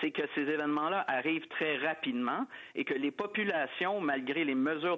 c'est 0.01 0.11
que 0.11 0.23
ces 0.35 0.43
événements-là 0.43 1.05
arrivent 1.07 1.49
très 1.49 1.77
rapidement 1.77 2.47
et 2.75 2.85
que 2.85 2.95
les 2.95 3.11
populations, 3.11 4.01
malgré 4.01 4.45
les 4.45 4.55
mesures 4.55 4.97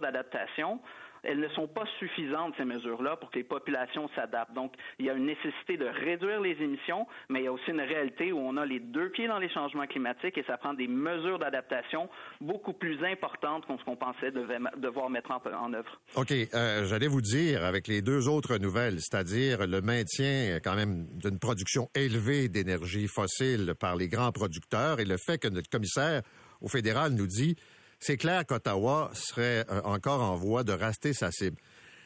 elles 1.22 1.38
ne 1.38 1.48
sont 1.50 1.68
pas 1.68 1.84
suffisantes, 1.98 2.54
ces 2.56 2.64
mesures-là, 2.64 3.16
pour 3.16 3.30
que 3.30 3.38
les 3.38 3.44
populations 3.44 4.08
s'adaptent. 4.14 4.54
Donc, 4.54 4.72
il 4.98 5.06
y 5.06 5.10
a 5.10 5.14
une 5.14 5.26
nécessité 5.26 5.76
de 5.76 5.86
réduire 5.86 6.40
les 6.40 6.56
émissions, 6.60 7.06
mais 7.28 7.40
il 7.40 7.44
y 7.44 7.46
a 7.46 7.52
aussi 7.52 7.70
une 7.70 7.80
réalité 7.80 8.32
où 8.32 8.38
on 8.38 8.56
a 8.56 8.66
les 8.66 8.80
deux 8.80 9.10
pieds 9.10 9.28
dans 9.28 9.38
les 9.38 9.48
changements 9.48 9.86
climatiques 9.86 10.36
et 10.36 10.42
ça 10.44 10.56
prend 10.56 10.74
des 10.74 10.88
mesures 10.88 11.38
d'adaptation 11.38 12.08
beaucoup 12.40 12.72
plus 12.72 13.02
importantes 13.04 13.66
qu'on 13.66 13.78
ce 13.78 13.84
pensait 13.84 14.32
devoir 14.32 15.10
mettre 15.10 15.30
en, 15.30 15.72
œuvre. 15.74 16.00
OK. 16.16 16.32
Euh, 16.32 16.84
J'allais 16.86 17.08
vous 17.08 17.20
dire, 17.20 17.64
avec 17.64 17.86
les 17.86 18.02
deux 18.02 18.28
autres 18.28 18.58
nouvelles, 18.58 19.00
c'est-à-dire 19.00 19.66
le 19.66 19.80
maintien 19.80 20.58
quand 20.62 20.74
même 20.74 21.06
d'une 21.22 21.38
production 21.38 21.88
élevée 21.94 22.48
d'énergie 22.48 23.06
fossile 23.06 23.74
par 23.78 23.96
les 23.96 24.08
grands 24.08 24.32
producteurs 24.32 24.98
et 24.98 25.04
le 25.04 25.16
fait 25.18 25.38
que 25.38 25.48
notre 25.48 25.68
commissaire 25.68 26.22
au 26.60 26.68
fédéral 26.68 27.12
nous 27.12 27.26
dit 27.26 27.56
c'est 28.03 28.16
clair 28.16 28.44
qu'Ottawa 28.44 29.12
serait 29.14 29.64
euh, 29.70 29.80
encore 29.84 30.20
en 30.20 30.34
voie 30.34 30.64
de 30.64 30.72
raster 30.72 31.12
sa 31.12 31.30
cible. 31.30 31.57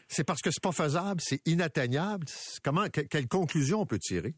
C'est 0.09 0.25
parce 0.25 0.43
que 0.43 0.51
c'est 0.51 0.63
pas 0.63 0.73
faisable, 0.73 1.23
c'est 1.25 1.41
inatteignable. 1.47 2.27
Comment, 2.63 2.89
que, 2.91 3.01
quelle 3.01 3.27
conclusion 3.27 3.81
on 3.81 3.87
peut 3.87 3.99
tirer? 3.99 4.35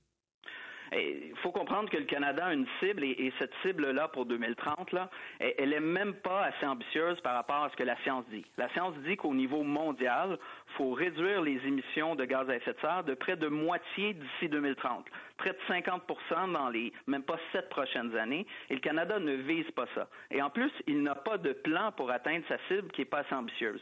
Il 0.92 1.36
faut 1.42 1.52
comprendre 1.52 1.90
que 1.90 1.96
le 1.96 2.04
Canada 2.04 2.46
a 2.46 2.52
une 2.52 2.66
cible 2.80 3.04
et, 3.04 3.10
et 3.10 3.32
cette 3.38 3.52
cible-là 3.62 4.08
pour 4.08 4.26
2030, 4.26 4.92
là, 4.92 5.10
elle 5.40 5.72
est 5.72 5.80
même 5.80 6.14
pas 6.14 6.44
assez 6.44 6.66
ambitieuse 6.66 7.20
par 7.20 7.34
rapport 7.34 7.64
à 7.64 7.70
ce 7.70 7.76
que 7.76 7.82
la 7.82 7.96
science 8.02 8.24
dit. 8.30 8.44
La 8.56 8.68
science 8.70 8.94
dit 9.06 9.16
qu'au 9.16 9.34
niveau 9.34 9.62
mondial, 9.62 10.38
faut 10.76 10.92
réduire 10.92 11.42
les 11.42 11.60
émissions 11.66 12.14
de 12.14 12.24
gaz 12.24 12.48
à 12.48 12.56
effet 12.56 12.72
de 12.72 12.80
serre 12.80 13.04
de 13.04 13.14
près 13.14 13.36
de 13.36 13.48
moitié 13.48 14.14
d'ici 14.14 14.48
2030, 14.48 15.06
près 15.36 15.50
de 15.50 15.58
50% 15.68 16.52
dans 16.52 16.68
les 16.68 16.92
même 17.06 17.22
pas 17.22 17.38
sept 17.52 17.68
prochaines 17.68 18.16
années. 18.16 18.46
Et 18.70 18.74
le 18.74 18.80
Canada 18.80 19.18
ne 19.18 19.34
vise 19.34 19.70
pas 19.72 19.86
ça. 19.94 20.08
Et 20.30 20.42
en 20.42 20.50
plus, 20.50 20.72
il 20.86 21.02
n'a 21.02 21.14
pas 21.14 21.38
de 21.38 21.52
plan 21.52 21.92
pour 21.92 22.10
atteindre 22.10 22.44
sa 22.48 22.58
cible 22.68 22.90
qui 22.92 23.02
est 23.02 23.06
pas 23.06 23.18
assez 23.18 23.34
ambitieuse. 23.34 23.80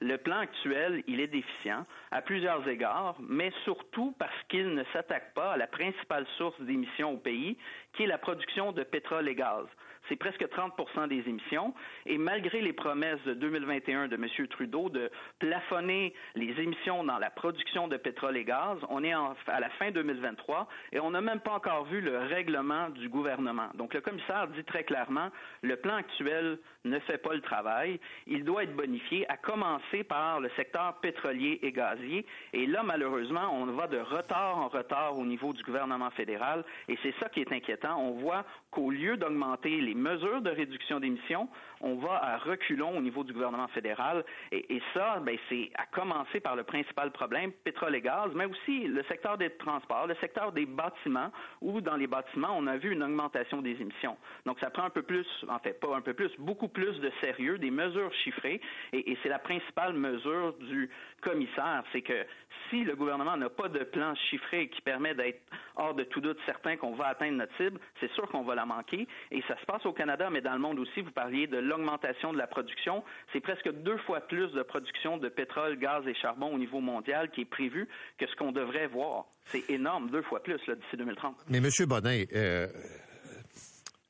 Le 0.00 0.18
plan 0.18 0.38
actuel, 0.40 1.02
est 1.20 1.26
déficient 1.26 1.86
à 2.10 2.20
plusieurs 2.20 2.68
égards, 2.68 3.16
mais 3.18 3.50
surtout 3.64 4.14
parce 4.18 4.42
qu'il 4.48 4.74
ne 4.74 4.84
s'attaque 4.92 5.32
pas 5.32 5.52
à 5.52 5.56
la 5.56 5.66
principale 5.66 6.26
source 6.36 6.60
d'émissions 6.60 7.14
au 7.14 7.16
pays, 7.16 7.56
qui 7.94 8.02
est 8.02 8.06
la 8.06 8.18
production 8.18 8.72
de 8.72 8.82
pétrole 8.82 9.28
et 9.28 9.34
gaz. 9.34 9.64
C'est 10.08 10.16
presque 10.16 10.48
30 10.48 11.08
des 11.08 11.28
émissions. 11.28 11.74
Et 12.06 12.18
malgré 12.18 12.60
les 12.60 12.72
promesses 12.72 13.22
de 13.24 13.34
2021 13.34 14.08
de 14.08 14.14
M. 14.14 14.26
Trudeau 14.48 14.88
de 14.88 15.10
plafonner 15.38 16.14
les 16.34 16.60
émissions 16.60 17.04
dans 17.04 17.18
la 17.18 17.30
production 17.30 17.88
de 17.88 17.96
pétrole 17.96 18.36
et 18.36 18.44
gaz, 18.44 18.78
on 18.88 19.02
est 19.04 19.12
à 19.12 19.60
la 19.60 19.68
fin 19.70 19.90
2023 19.90 20.68
et 20.92 21.00
on 21.00 21.10
n'a 21.10 21.20
même 21.20 21.40
pas 21.40 21.52
encore 21.52 21.84
vu 21.86 22.00
le 22.00 22.18
règlement 22.18 22.90
du 22.90 23.08
gouvernement. 23.08 23.68
Donc 23.74 23.94
le 23.94 24.00
commissaire 24.00 24.48
dit 24.48 24.64
très 24.64 24.84
clairement, 24.84 25.30
le 25.62 25.76
plan 25.76 25.96
actuel 25.96 26.58
ne 26.84 26.98
fait 27.00 27.18
pas 27.18 27.34
le 27.34 27.40
travail. 27.40 28.00
Il 28.26 28.44
doit 28.44 28.62
être 28.62 28.76
bonifié, 28.76 29.28
à 29.28 29.36
commencer 29.36 29.66
commencer 29.66 30.04
par 30.04 30.40
le 30.40 30.50
secteur 30.56 30.94
pétrolier 31.00 31.58
et 31.62 31.72
gazier. 31.72 32.26
Et 32.52 32.66
là, 32.66 32.82
malheureusement, 32.82 33.52
on 33.52 33.66
va 33.66 33.86
de 33.86 33.98
retard 33.98 34.58
en 34.58 34.68
retard 34.68 35.18
au 35.18 35.24
niveau 35.24 35.52
du 35.52 35.62
gouvernement 35.62 36.10
fédéral. 36.10 36.64
Et 36.88 36.98
c'est 37.02 37.14
ça 37.20 37.28
qui 37.28 37.40
est 37.40 37.52
inquiétant. 37.52 37.98
On 37.98 38.12
voit 38.12 38.44
qu'au 38.70 38.90
lieu 38.90 39.16
d'augmenter 39.16 39.80
les 39.80 39.94
mesures 39.96 40.42
de 40.42 40.50
réduction 40.50 41.00
d'émissions, 41.00 41.48
on 41.80 41.96
va 41.96 42.22
à 42.22 42.38
reculons 42.38 42.96
au 42.96 43.00
niveau 43.00 43.24
du 43.24 43.32
gouvernement 43.32 43.68
fédéral. 43.68 44.24
Et, 44.52 44.80
ça, 44.94 45.20
ben, 45.20 45.36
c'est 45.48 45.70
à 45.74 45.86
commencer 45.86 46.40
par 46.40 46.56
le 46.56 46.62
principal 46.62 47.10
problème, 47.10 47.52
pétrole 47.64 47.94
et 47.94 48.00
gaz, 48.00 48.30
mais 48.34 48.46
aussi 48.46 48.86
le 48.86 49.02
secteur 49.04 49.36
des 49.36 49.50
transports, 49.50 50.06
le 50.06 50.14
secteur 50.16 50.52
des 50.52 50.66
bâtiments, 50.66 51.30
où 51.60 51.80
dans 51.80 51.96
les 51.96 52.06
bâtiments, 52.06 52.54
on 52.56 52.66
a 52.66 52.76
vu 52.76 52.92
une 52.92 53.02
augmentation 53.02 53.62
des 53.62 53.72
émissions. 53.80 54.16
Donc, 54.44 54.58
ça 54.60 54.70
prend 54.70 54.84
un 54.84 54.90
peu 54.90 55.02
plus, 55.02 55.26
en 55.48 55.58
fait, 55.58 55.78
pas 55.80 55.94
un 55.94 56.00
peu 56.00 56.14
plus, 56.14 56.30
beaucoup 56.38 56.68
plus 56.68 56.98
de 57.00 57.10
sérieux, 57.20 57.58
des 57.58 57.70
mesures 57.70 58.12
chiffrées. 58.24 58.60
Et, 58.92 59.12
et 59.12 59.18
c'est 59.22 59.28
la 59.28 59.38
principale 59.38 59.94
mesure 59.94 60.54
du 60.54 60.90
commissaire, 61.26 61.82
c'est 61.92 62.02
que 62.02 62.24
si 62.70 62.84
le 62.84 62.94
gouvernement 62.94 63.36
n'a 63.36 63.50
pas 63.50 63.68
de 63.68 63.80
plan 63.80 64.14
chiffré 64.30 64.68
qui 64.68 64.80
permet 64.80 65.14
d'être 65.14 65.40
hors 65.74 65.94
de 65.94 66.04
tout 66.04 66.20
doute 66.20 66.38
certain 66.46 66.76
qu'on 66.76 66.94
va 66.94 67.08
atteindre 67.08 67.38
notre 67.38 67.56
cible, 67.56 67.80
c'est 68.00 68.10
sûr 68.12 68.28
qu'on 68.28 68.42
va 68.42 68.54
la 68.54 68.64
manquer. 68.64 69.08
Et 69.32 69.42
ça 69.48 69.58
se 69.60 69.66
passe 69.66 69.84
au 69.86 69.92
Canada, 69.92 70.28
mais 70.30 70.40
dans 70.40 70.52
le 70.52 70.60
monde 70.60 70.78
aussi. 70.78 71.00
Vous 71.00 71.10
parliez 71.10 71.46
de 71.46 71.58
l'augmentation 71.58 72.32
de 72.32 72.38
la 72.38 72.46
production. 72.46 73.02
C'est 73.32 73.40
presque 73.40 73.70
deux 73.82 73.98
fois 73.98 74.20
plus 74.20 74.52
de 74.52 74.62
production 74.62 75.18
de 75.18 75.28
pétrole, 75.28 75.78
gaz 75.78 76.06
et 76.06 76.14
charbon 76.14 76.54
au 76.54 76.58
niveau 76.58 76.80
mondial 76.80 77.30
qui 77.30 77.42
est 77.42 77.50
prévu 77.50 77.88
que 78.18 78.26
ce 78.26 78.36
qu'on 78.36 78.52
devrait 78.52 78.86
voir. 78.86 79.24
C'est 79.46 79.68
énorme, 79.70 80.10
deux 80.10 80.22
fois 80.22 80.42
plus 80.42 80.54
d'ici 80.54 80.96
2030. 80.96 81.36
Mais 81.48 81.58
M. 81.58 81.68
Bonin, 81.86 82.24
euh, 82.34 82.66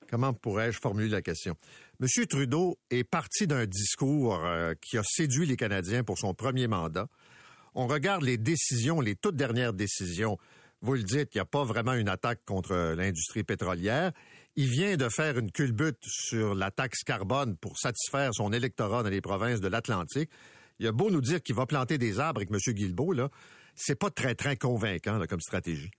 comment 0.09 0.33
pourrais-je 0.33 0.79
formuler 0.81 1.09
la 1.09 1.23
question? 1.23 1.57
M. 2.01 2.27
Trudeau 2.27 2.79
est 2.91 3.05
parti 3.05 3.47
d'un 3.47 3.67
discours 3.67 4.45
euh, 4.45 4.75
qui 4.81 4.99
a 4.99 5.03
séduit 5.05 5.47
les 5.47 5.57
Canadiens 5.57 6.05
pour 6.05 6.19
son 6.19 6.35
premier 6.35 6.67
mandat 6.69 7.09
on 7.77 7.87
regarde 7.87 8.23
les 8.23 8.39
décisions, 8.39 9.01
les 9.01 9.15
toutes 9.15 9.37
dernières 9.37 9.75
décisions. 9.75 10.39
Vous 10.81 10.95
le 10.95 11.03
dites, 11.03 11.35
il 11.35 11.39
n'y 11.39 11.43
a 11.43 11.47
pas 11.47 11.63
vraiment 11.63 11.93
une 11.93 12.09
attaque 12.09 12.41
contre 12.47 12.95
l'industrie 12.97 13.45
pétrolière. 13.45 14.13
Il 14.57 14.69
vient 14.69 14.97
de 14.97 15.09
faire 15.11 15.39
une 15.39 15.53
culbute 15.53 16.03
sur 16.03 16.55
la 16.55 16.71
taxe 16.71 17.05
carbone 17.05 17.57
pour 17.59 17.79
satisfaire 17.79 18.31
son 18.33 18.53
électorat 18.53 19.03
dans 19.03 19.11
les 19.11 19.21
provinces 19.21 19.61
de 19.61 19.69
l'Atlantique. 19.69 20.31
Il 20.79 20.87
a 20.87 20.93
beau 20.93 21.11
nous 21.11 21.21
dire 21.21 21.43
qu'il 21.43 21.55
va 21.55 21.67
planter 21.67 21.99
des 21.99 22.19
arbres 22.19 22.41
avec 22.41 22.51
M. 22.51 22.59
Guilbeault, 22.75 23.13
là, 23.13 23.29
c'est 23.75 23.99
pas 23.99 24.09
très, 24.09 24.35
très 24.35 24.57
convaincant 24.57 25.21
comme 25.29 25.41
stratégie. 25.41 25.91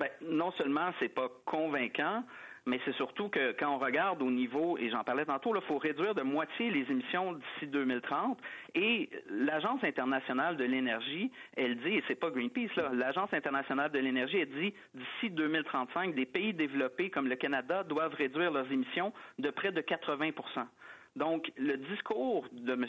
Ben, 0.00 0.08
non 0.20 0.50
seulement 0.58 0.90
c'est 0.98 1.14
pas 1.14 1.28
convaincant, 1.46 2.24
mais 2.66 2.80
c'est 2.84 2.94
surtout 2.94 3.28
que 3.28 3.52
quand 3.52 3.74
on 3.74 3.78
regarde 3.78 4.22
au 4.22 4.30
niveau, 4.30 4.78
et 4.78 4.90
j'en 4.90 5.04
parlais 5.04 5.24
tantôt, 5.24 5.54
il 5.54 5.62
faut 5.62 5.78
réduire 5.78 6.14
de 6.14 6.22
moitié 6.22 6.70
les 6.70 6.90
émissions 6.90 7.32
d'ici 7.32 7.66
2030. 7.66 8.38
Et 8.74 9.10
l'Agence 9.28 9.82
internationale 9.82 10.56
de 10.56 10.64
l'énergie, 10.64 11.30
elle 11.56 11.76
dit, 11.78 11.94
et 11.96 12.04
c'est 12.08 12.14
pas 12.14 12.30
Greenpeace, 12.30 12.74
là, 12.76 12.90
l'Agence 12.92 13.32
internationale 13.32 13.90
de 13.90 13.98
l'énergie, 13.98 14.38
elle 14.38 14.50
dit 14.50 14.74
d'ici 14.94 15.30
2035, 15.30 16.14
des 16.14 16.26
pays 16.26 16.54
développés 16.54 17.10
comme 17.10 17.28
le 17.28 17.36
Canada 17.36 17.82
doivent 17.84 18.14
réduire 18.14 18.52
leurs 18.52 18.70
émissions 18.70 19.12
de 19.38 19.50
près 19.50 19.72
de 19.72 19.80
80% 19.80 20.66
donc, 21.16 21.52
le 21.56 21.76
discours 21.76 22.46
de 22.52 22.72
M. 22.72 22.86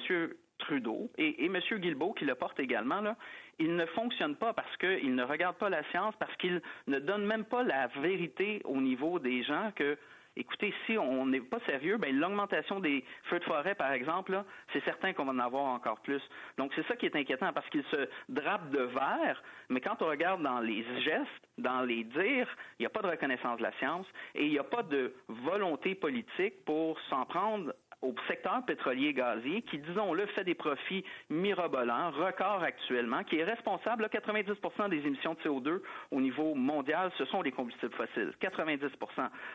Trudeau 0.60 1.10
et, 1.18 1.46
M. 1.46 1.60
Guilbeault, 1.74 2.14
qui 2.14 2.26
le 2.26 2.36
porte 2.36 2.60
également, 2.60 3.02
là, 3.02 3.18
il 3.60 3.76
ne 3.76 3.86
fonctionne 3.88 4.36
pas 4.36 4.54
parce 4.54 4.76
qu'il 4.78 5.16
ne 5.16 5.24
regarde 5.24 5.58
pas 5.58 5.70
la 5.70 5.84
science, 5.92 6.16
parce 6.20 6.36
qu'il 6.38 6.62
ne 6.88 7.00
donne 7.00 7.26
même 7.26 7.46
pas 7.46 7.64
la 7.64 7.88
vérité 8.02 8.62
au 8.66 8.78
niveau 8.78 9.20
des 9.20 9.44
gens 9.44 9.72
que 9.76 9.98
écoutez, 10.36 10.74
si 10.86 10.98
on 10.98 11.26
n'est 11.26 11.42
pas 11.42 11.60
sérieux, 11.66 11.98
ben 11.98 12.18
l'augmentation 12.18 12.80
des 12.80 13.04
feux 13.26 13.40
de 13.40 13.44
forêt, 13.44 13.76
par 13.76 13.92
exemple, 13.92 14.44
c'est 14.72 14.84
certain 14.84 15.14
qu'on 15.14 15.26
va 15.26 15.32
en 15.32 15.40
avoir 15.40 15.66
encore 15.66 16.00
plus. 16.02 16.22
Donc 16.58 16.72
c'est 16.76 16.86
ça 16.88 16.96
qui 16.96 17.06
est 17.06 17.16
inquiétant 17.16 17.54
parce 17.54 17.68
qu'il 17.70 17.84
se 17.86 18.10
drape 18.30 18.70
de 18.72 18.82
verre, 18.82 19.42
mais 19.70 19.82
quand 19.82 20.02
on 20.02 20.08
regarde 20.08 20.42
dans 20.42 20.60
les 20.60 20.84
gestes, 21.02 21.28
dans 21.58 21.82
les 21.82 22.04
dires, 22.04 22.50
il 22.80 22.84
n'y 22.84 22.86
a 22.86 22.90
pas 22.90 23.02
de 23.02 23.08
reconnaissance 23.08 23.58
de 23.58 23.64
la 23.64 23.72
science 23.74 24.08
et 24.36 24.46
il 24.46 24.52
n'y 24.52 24.60
a 24.60 24.64
pas 24.64 24.84
de 24.84 25.14
volonté 25.28 25.96
politique 25.96 26.66
pour 26.66 27.00
s'en 27.10 27.26
prendre 27.26 27.74
au 28.04 28.14
secteur 28.28 28.62
pétrolier 28.66 29.14
gazier 29.14 29.62
qui, 29.64 29.80
disons-le, 29.80 30.26
fait 30.28 30.44
des 30.44 30.54
profits 30.54 31.04
mirobolants, 31.30 32.12
record 32.12 32.62
actuellement, 32.62 33.24
qui 33.24 33.38
est 33.40 33.44
responsable, 33.44 34.04
de 34.04 34.08
90 34.10 34.90
des 34.90 35.08
émissions 35.08 35.34
de 35.34 35.40
CO2 35.40 35.82
au 36.12 36.22
niveau 36.22 36.54
mondial, 36.54 37.12
ce 37.18 37.26
sont 37.26 37.42
les 37.42 37.52
combustibles 37.52 37.94
fossiles. 37.94 38.34
90 38.40 38.80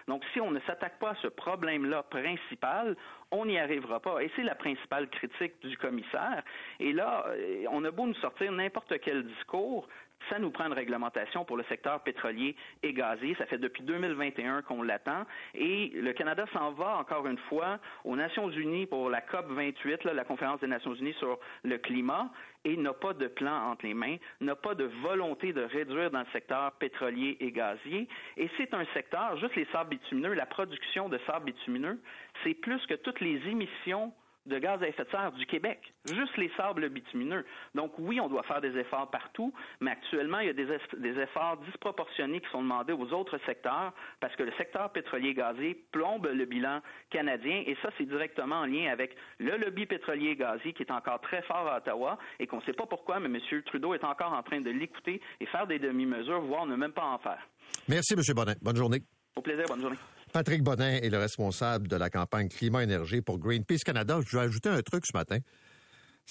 Donc, 0.06 0.24
si 0.32 0.40
on 0.40 0.50
ne 0.50 0.60
s'attaque 0.60 0.98
pas 0.98 1.10
à 1.10 1.14
ce 1.16 1.28
problème-là 1.28 2.02
principal, 2.04 2.96
on 3.30 3.44
n'y 3.44 3.58
arrivera 3.58 4.00
pas. 4.00 4.22
Et 4.22 4.30
c'est 4.34 4.42
la 4.42 4.54
principale 4.54 5.08
critique 5.10 5.54
du 5.62 5.76
commissaire. 5.76 6.42
Et 6.80 6.92
là, 6.92 7.26
euh, 7.28 7.64
on 7.70 7.84
a 7.84 7.90
beau 7.90 8.06
nous 8.06 8.14
sortir 8.14 8.50
n'importe 8.52 8.98
quel 9.00 9.26
discours, 9.26 9.86
ça 10.28 10.38
nous 10.38 10.50
prend 10.50 10.66
une 10.66 10.72
réglementation 10.72 11.44
pour 11.44 11.56
le 11.56 11.64
secteur 11.64 12.00
pétrolier 12.00 12.56
et 12.82 12.92
gazier. 12.92 13.34
Ça 13.36 13.46
fait 13.46 13.58
depuis 13.58 13.82
2021 13.82 14.62
qu'on 14.62 14.82
l'attend. 14.82 15.24
Et 15.54 15.90
le 15.94 16.12
Canada 16.12 16.44
s'en 16.52 16.72
va 16.72 16.98
encore 16.98 17.26
une 17.26 17.38
fois 17.48 17.78
aux 18.04 18.16
Nations 18.16 18.50
Unies 18.50 18.86
pour 18.86 19.10
la 19.10 19.20
COP 19.20 19.46
28, 19.50 20.04
la 20.04 20.24
conférence 20.24 20.60
des 20.60 20.66
Nations 20.66 20.94
Unies 20.94 21.14
sur 21.14 21.38
le 21.62 21.78
climat, 21.78 22.30
et 22.64 22.76
n'a 22.76 22.92
pas 22.92 23.14
de 23.14 23.28
plan 23.28 23.70
entre 23.70 23.86
les 23.86 23.94
mains, 23.94 24.16
n'a 24.40 24.56
pas 24.56 24.74
de 24.74 24.84
volonté 25.02 25.52
de 25.52 25.62
réduire 25.62 26.10
dans 26.10 26.20
le 26.20 26.26
secteur 26.32 26.72
pétrolier 26.72 27.36
et 27.40 27.52
gazier. 27.52 28.08
Et 28.36 28.50
c'est 28.56 28.74
un 28.74 28.84
secteur, 28.94 29.36
juste 29.38 29.56
les 29.56 29.66
sables 29.66 29.90
bitumineux, 29.90 30.34
la 30.34 30.46
production 30.46 31.08
de 31.08 31.18
sables 31.26 31.46
bitumineux, 31.46 32.00
c'est 32.44 32.54
plus 32.54 32.84
que 32.86 32.94
toutes 32.94 33.20
les 33.20 33.40
émissions 33.48 34.12
de 34.48 34.58
gaz 34.58 34.82
à 34.82 34.88
effet 34.88 35.04
de 35.04 35.10
serre 35.10 35.32
du 35.32 35.46
Québec, 35.46 35.92
juste 36.06 36.36
les 36.36 36.50
sables 36.56 36.88
bitumineux. 36.88 37.44
Donc 37.74 37.92
oui, 37.98 38.20
on 38.20 38.28
doit 38.28 38.42
faire 38.42 38.60
des 38.60 38.76
efforts 38.76 39.10
partout, 39.10 39.52
mais 39.80 39.92
actuellement, 39.92 40.40
il 40.40 40.46
y 40.46 40.50
a 40.50 40.52
des, 40.52 41.20
efforts 41.20 41.58
disproportionnés 41.58 42.40
qui 42.40 42.50
sont 42.50 42.62
demandés 42.62 42.92
aux 42.92 43.12
autres 43.12 43.38
secteurs 43.46 43.92
parce 44.20 44.34
que 44.36 44.42
le 44.42 44.52
secteur 44.58 44.90
pétrolier 44.90 45.34
gazier 45.34 45.74
plombe 45.92 46.26
le 46.26 46.44
bilan 46.44 46.80
canadien 47.10 47.62
et 47.66 47.76
ça, 47.82 47.90
c'est 47.98 48.06
directement 48.06 48.60
en 48.60 48.66
lien 48.66 48.90
avec 48.90 49.16
le 49.38 49.56
lobby 49.56 49.86
pétrolier 49.86 50.36
gazier 50.36 50.72
qui 50.72 50.82
est 50.82 50.92
encore 50.92 51.20
très 51.20 51.42
fort 51.42 51.68
à 51.68 51.78
Ottawa 51.78 52.18
et 52.38 52.46
qu'on 52.46 52.58
ne 52.58 52.62
sait 52.62 52.72
pas 52.72 52.86
pourquoi, 52.86 53.20
mais 53.20 53.26
M. 53.26 53.62
Trudeau 53.62 53.94
est 53.94 54.04
encore 54.04 54.32
en 54.32 54.42
train 54.42 54.60
de 54.60 54.70
l'écouter 54.70 55.20
et 55.40 55.46
faire 55.46 55.66
des 55.66 55.78
demi-mesures, 55.78 56.40
voire 56.40 56.66
ne 56.66 56.76
même 56.76 56.92
pas 56.92 57.04
en 57.04 57.18
faire. 57.18 57.48
Merci, 57.88 58.14
M. 58.14 58.20
Bonnet. 58.34 58.56
Bonne 58.62 58.76
journée. 58.76 59.02
Au 59.36 59.42
plaisir, 59.42 59.64
bonne 59.68 59.80
journée. 59.80 59.98
Patrick 60.32 60.62
Bonin 60.62 60.96
est 60.96 61.10
le 61.10 61.18
responsable 61.18 61.88
de 61.88 61.96
la 61.96 62.10
campagne 62.10 62.48
Climat-Énergie 62.48 63.22
pour 63.22 63.38
Greenpeace 63.38 63.84
Canada. 63.84 64.20
Je 64.26 64.36
vais 64.36 64.44
ajouter 64.44 64.68
un 64.68 64.82
truc 64.82 65.04
ce 65.06 65.16
matin. 65.16 65.38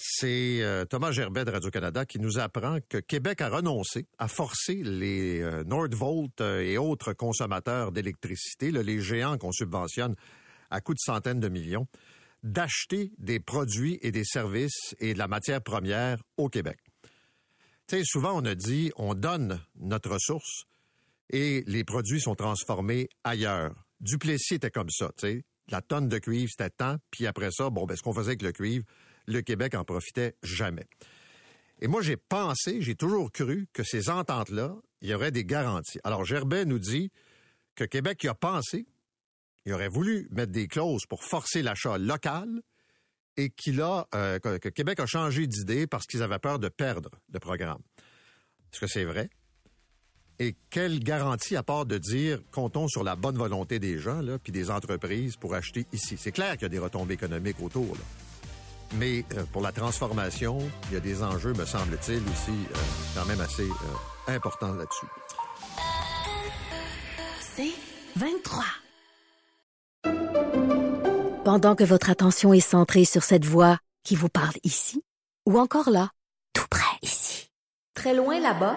C'est 0.00 0.62
euh, 0.62 0.84
Thomas 0.84 1.10
Gerbet 1.10 1.44
de 1.44 1.50
Radio-Canada 1.50 2.06
qui 2.06 2.20
nous 2.20 2.38
apprend 2.38 2.78
que 2.88 2.98
Québec 2.98 3.40
a 3.40 3.48
renoncé 3.48 4.06
à 4.18 4.28
forcer 4.28 4.76
les 4.84 5.40
euh, 5.40 5.64
Nordvolt 5.64 6.40
euh, 6.40 6.60
et 6.60 6.78
autres 6.78 7.14
consommateurs 7.14 7.90
d'électricité, 7.90 8.70
les 8.70 9.00
géants 9.00 9.38
qu'on 9.38 9.50
subventionne 9.50 10.14
à 10.70 10.80
coût 10.80 10.94
de 10.94 11.00
centaines 11.00 11.40
de 11.40 11.48
millions, 11.48 11.88
d'acheter 12.44 13.10
des 13.18 13.40
produits 13.40 13.98
et 14.02 14.12
des 14.12 14.24
services 14.24 14.94
et 15.00 15.14
de 15.14 15.18
la 15.18 15.26
matière 15.26 15.62
première 15.62 16.22
au 16.36 16.48
Québec. 16.48 16.78
Tu 17.88 18.04
souvent 18.04 18.40
on 18.40 18.44
a 18.44 18.54
dit 18.54 18.92
on 18.96 19.14
donne 19.14 19.60
notre 19.80 20.10
ressource 20.10 20.62
et 21.30 21.64
les 21.66 21.82
produits 21.82 22.20
sont 22.20 22.36
transformés 22.36 23.08
ailleurs. 23.24 23.87
Duplessis 24.00 24.54
était 24.54 24.70
comme 24.70 24.90
ça, 24.90 25.10
tu 25.16 25.26
sais. 25.26 25.44
La 25.70 25.82
tonne 25.82 26.08
de 26.08 26.18
cuivre, 26.18 26.50
c'était 26.50 26.70
tant, 26.70 26.96
puis 27.10 27.26
après 27.26 27.50
ça, 27.50 27.68
bon, 27.68 27.84
ben, 27.84 27.96
ce 27.96 28.02
qu'on 28.02 28.14
faisait 28.14 28.30
avec 28.30 28.42
le 28.42 28.52
cuivre, 28.52 28.84
le 29.26 29.42
Québec 29.42 29.74
en 29.74 29.84
profitait 29.84 30.34
jamais. 30.42 30.86
Et 31.80 31.88
moi, 31.88 32.00
j'ai 32.02 32.16
pensé, 32.16 32.80
j'ai 32.80 32.94
toujours 32.94 33.30
cru 33.30 33.68
que 33.72 33.82
ces 33.82 34.08
ententes-là, 34.08 34.74
il 35.00 35.10
y 35.10 35.14
aurait 35.14 35.30
des 35.30 35.44
garanties. 35.44 36.00
Alors, 36.04 36.24
Gerbet 36.24 36.64
nous 36.64 36.78
dit 36.78 37.12
que 37.74 37.84
Québec 37.84 38.24
y 38.24 38.28
a 38.28 38.34
pensé, 38.34 38.86
il 39.64 39.72
aurait 39.72 39.88
voulu 39.88 40.26
mettre 40.30 40.52
des 40.52 40.66
clauses 40.66 41.04
pour 41.06 41.22
forcer 41.22 41.62
l'achat 41.62 41.98
local 41.98 42.62
et 43.36 43.50
qu'il 43.50 43.80
a, 43.80 44.08
euh, 44.14 44.38
que 44.38 44.68
Québec 44.70 44.98
a 44.98 45.06
changé 45.06 45.46
d'idée 45.46 45.86
parce 45.86 46.06
qu'ils 46.06 46.22
avaient 46.22 46.38
peur 46.38 46.58
de 46.58 46.68
perdre 46.68 47.10
le 47.32 47.38
programme. 47.38 47.82
Est-ce 48.72 48.80
que 48.80 48.86
c'est 48.86 49.04
vrai? 49.04 49.30
Et 50.40 50.54
quelle 50.70 51.00
garantie 51.00 51.56
à 51.56 51.64
part 51.64 51.84
de 51.84 51.98
dire 51.98 52.38
comptons 52.52 52.86
sur 52.86 53.02
la 53.02 53.16
bonne 53.16 53.36
volonté 53.36 53.80
des 53.80 53.98
gens 53.98 54.20
là, 54.20 54.38
puis 54.38 54.52
des 54.52 54.70
entreprises 54.70 55.36
pour 55.36 55.54
acheter 55.54 55.86
ici? 55.92 56.16
C'est 56.16 56.30
clair 56.30 56.52
qu'il 56.52 56.62
y 56.62 56.66
a 56.66 56.68
des 56.68 56.78
retombées 56.78 57.14
économiques 57.14 57.60
autour. 57.60 57.94
Là. 57.94 58.02
Mais 58.94 59.24
euh, 59.36 59.44
pour 59.52 59.62
la 59.62 59.72
transformation, 59.72 60.58
il 60.88 60.94
y 60.94 60.96
a 60.96 61.00
des 61.00 61.22
enjeux, 61.22 61.52
me 61.54 61.64
semble-t-il, 61.64 62.22
aussi 62.22 62.50
euh, 62.50 62.78
quand 63.14 63.26
même 63.26 63.40
assez 63.40 63.64
euh, 63.64 64.32
importants 64.32 64.72
là-dessus. 64.74 65.06
C'est 67.40 67.72
23. 68.16 68.64
Pendant 71.44 71.74
que 71.74 71.84
votre 71.84 72.10
attention 72.10 72.52
est 72.52 72.60
centrée 72.60 73.04
sur 73.04 73.24
cette 73.24 73.44
voix 73.44 73.78
qui 74.04 74.14
vous 74.14 74.28
parle 74.28 74.54
ici, 74.62 75.02
ou 75.46 75.58
encore 75.58 75.90
là, 75.90 76.10
tout 76.52 76.66
près 76.70 76.84
ici, 77.02 77.50
très 77.94 78.14
loin 78.14 78.38
là-bas, 78.40 78.76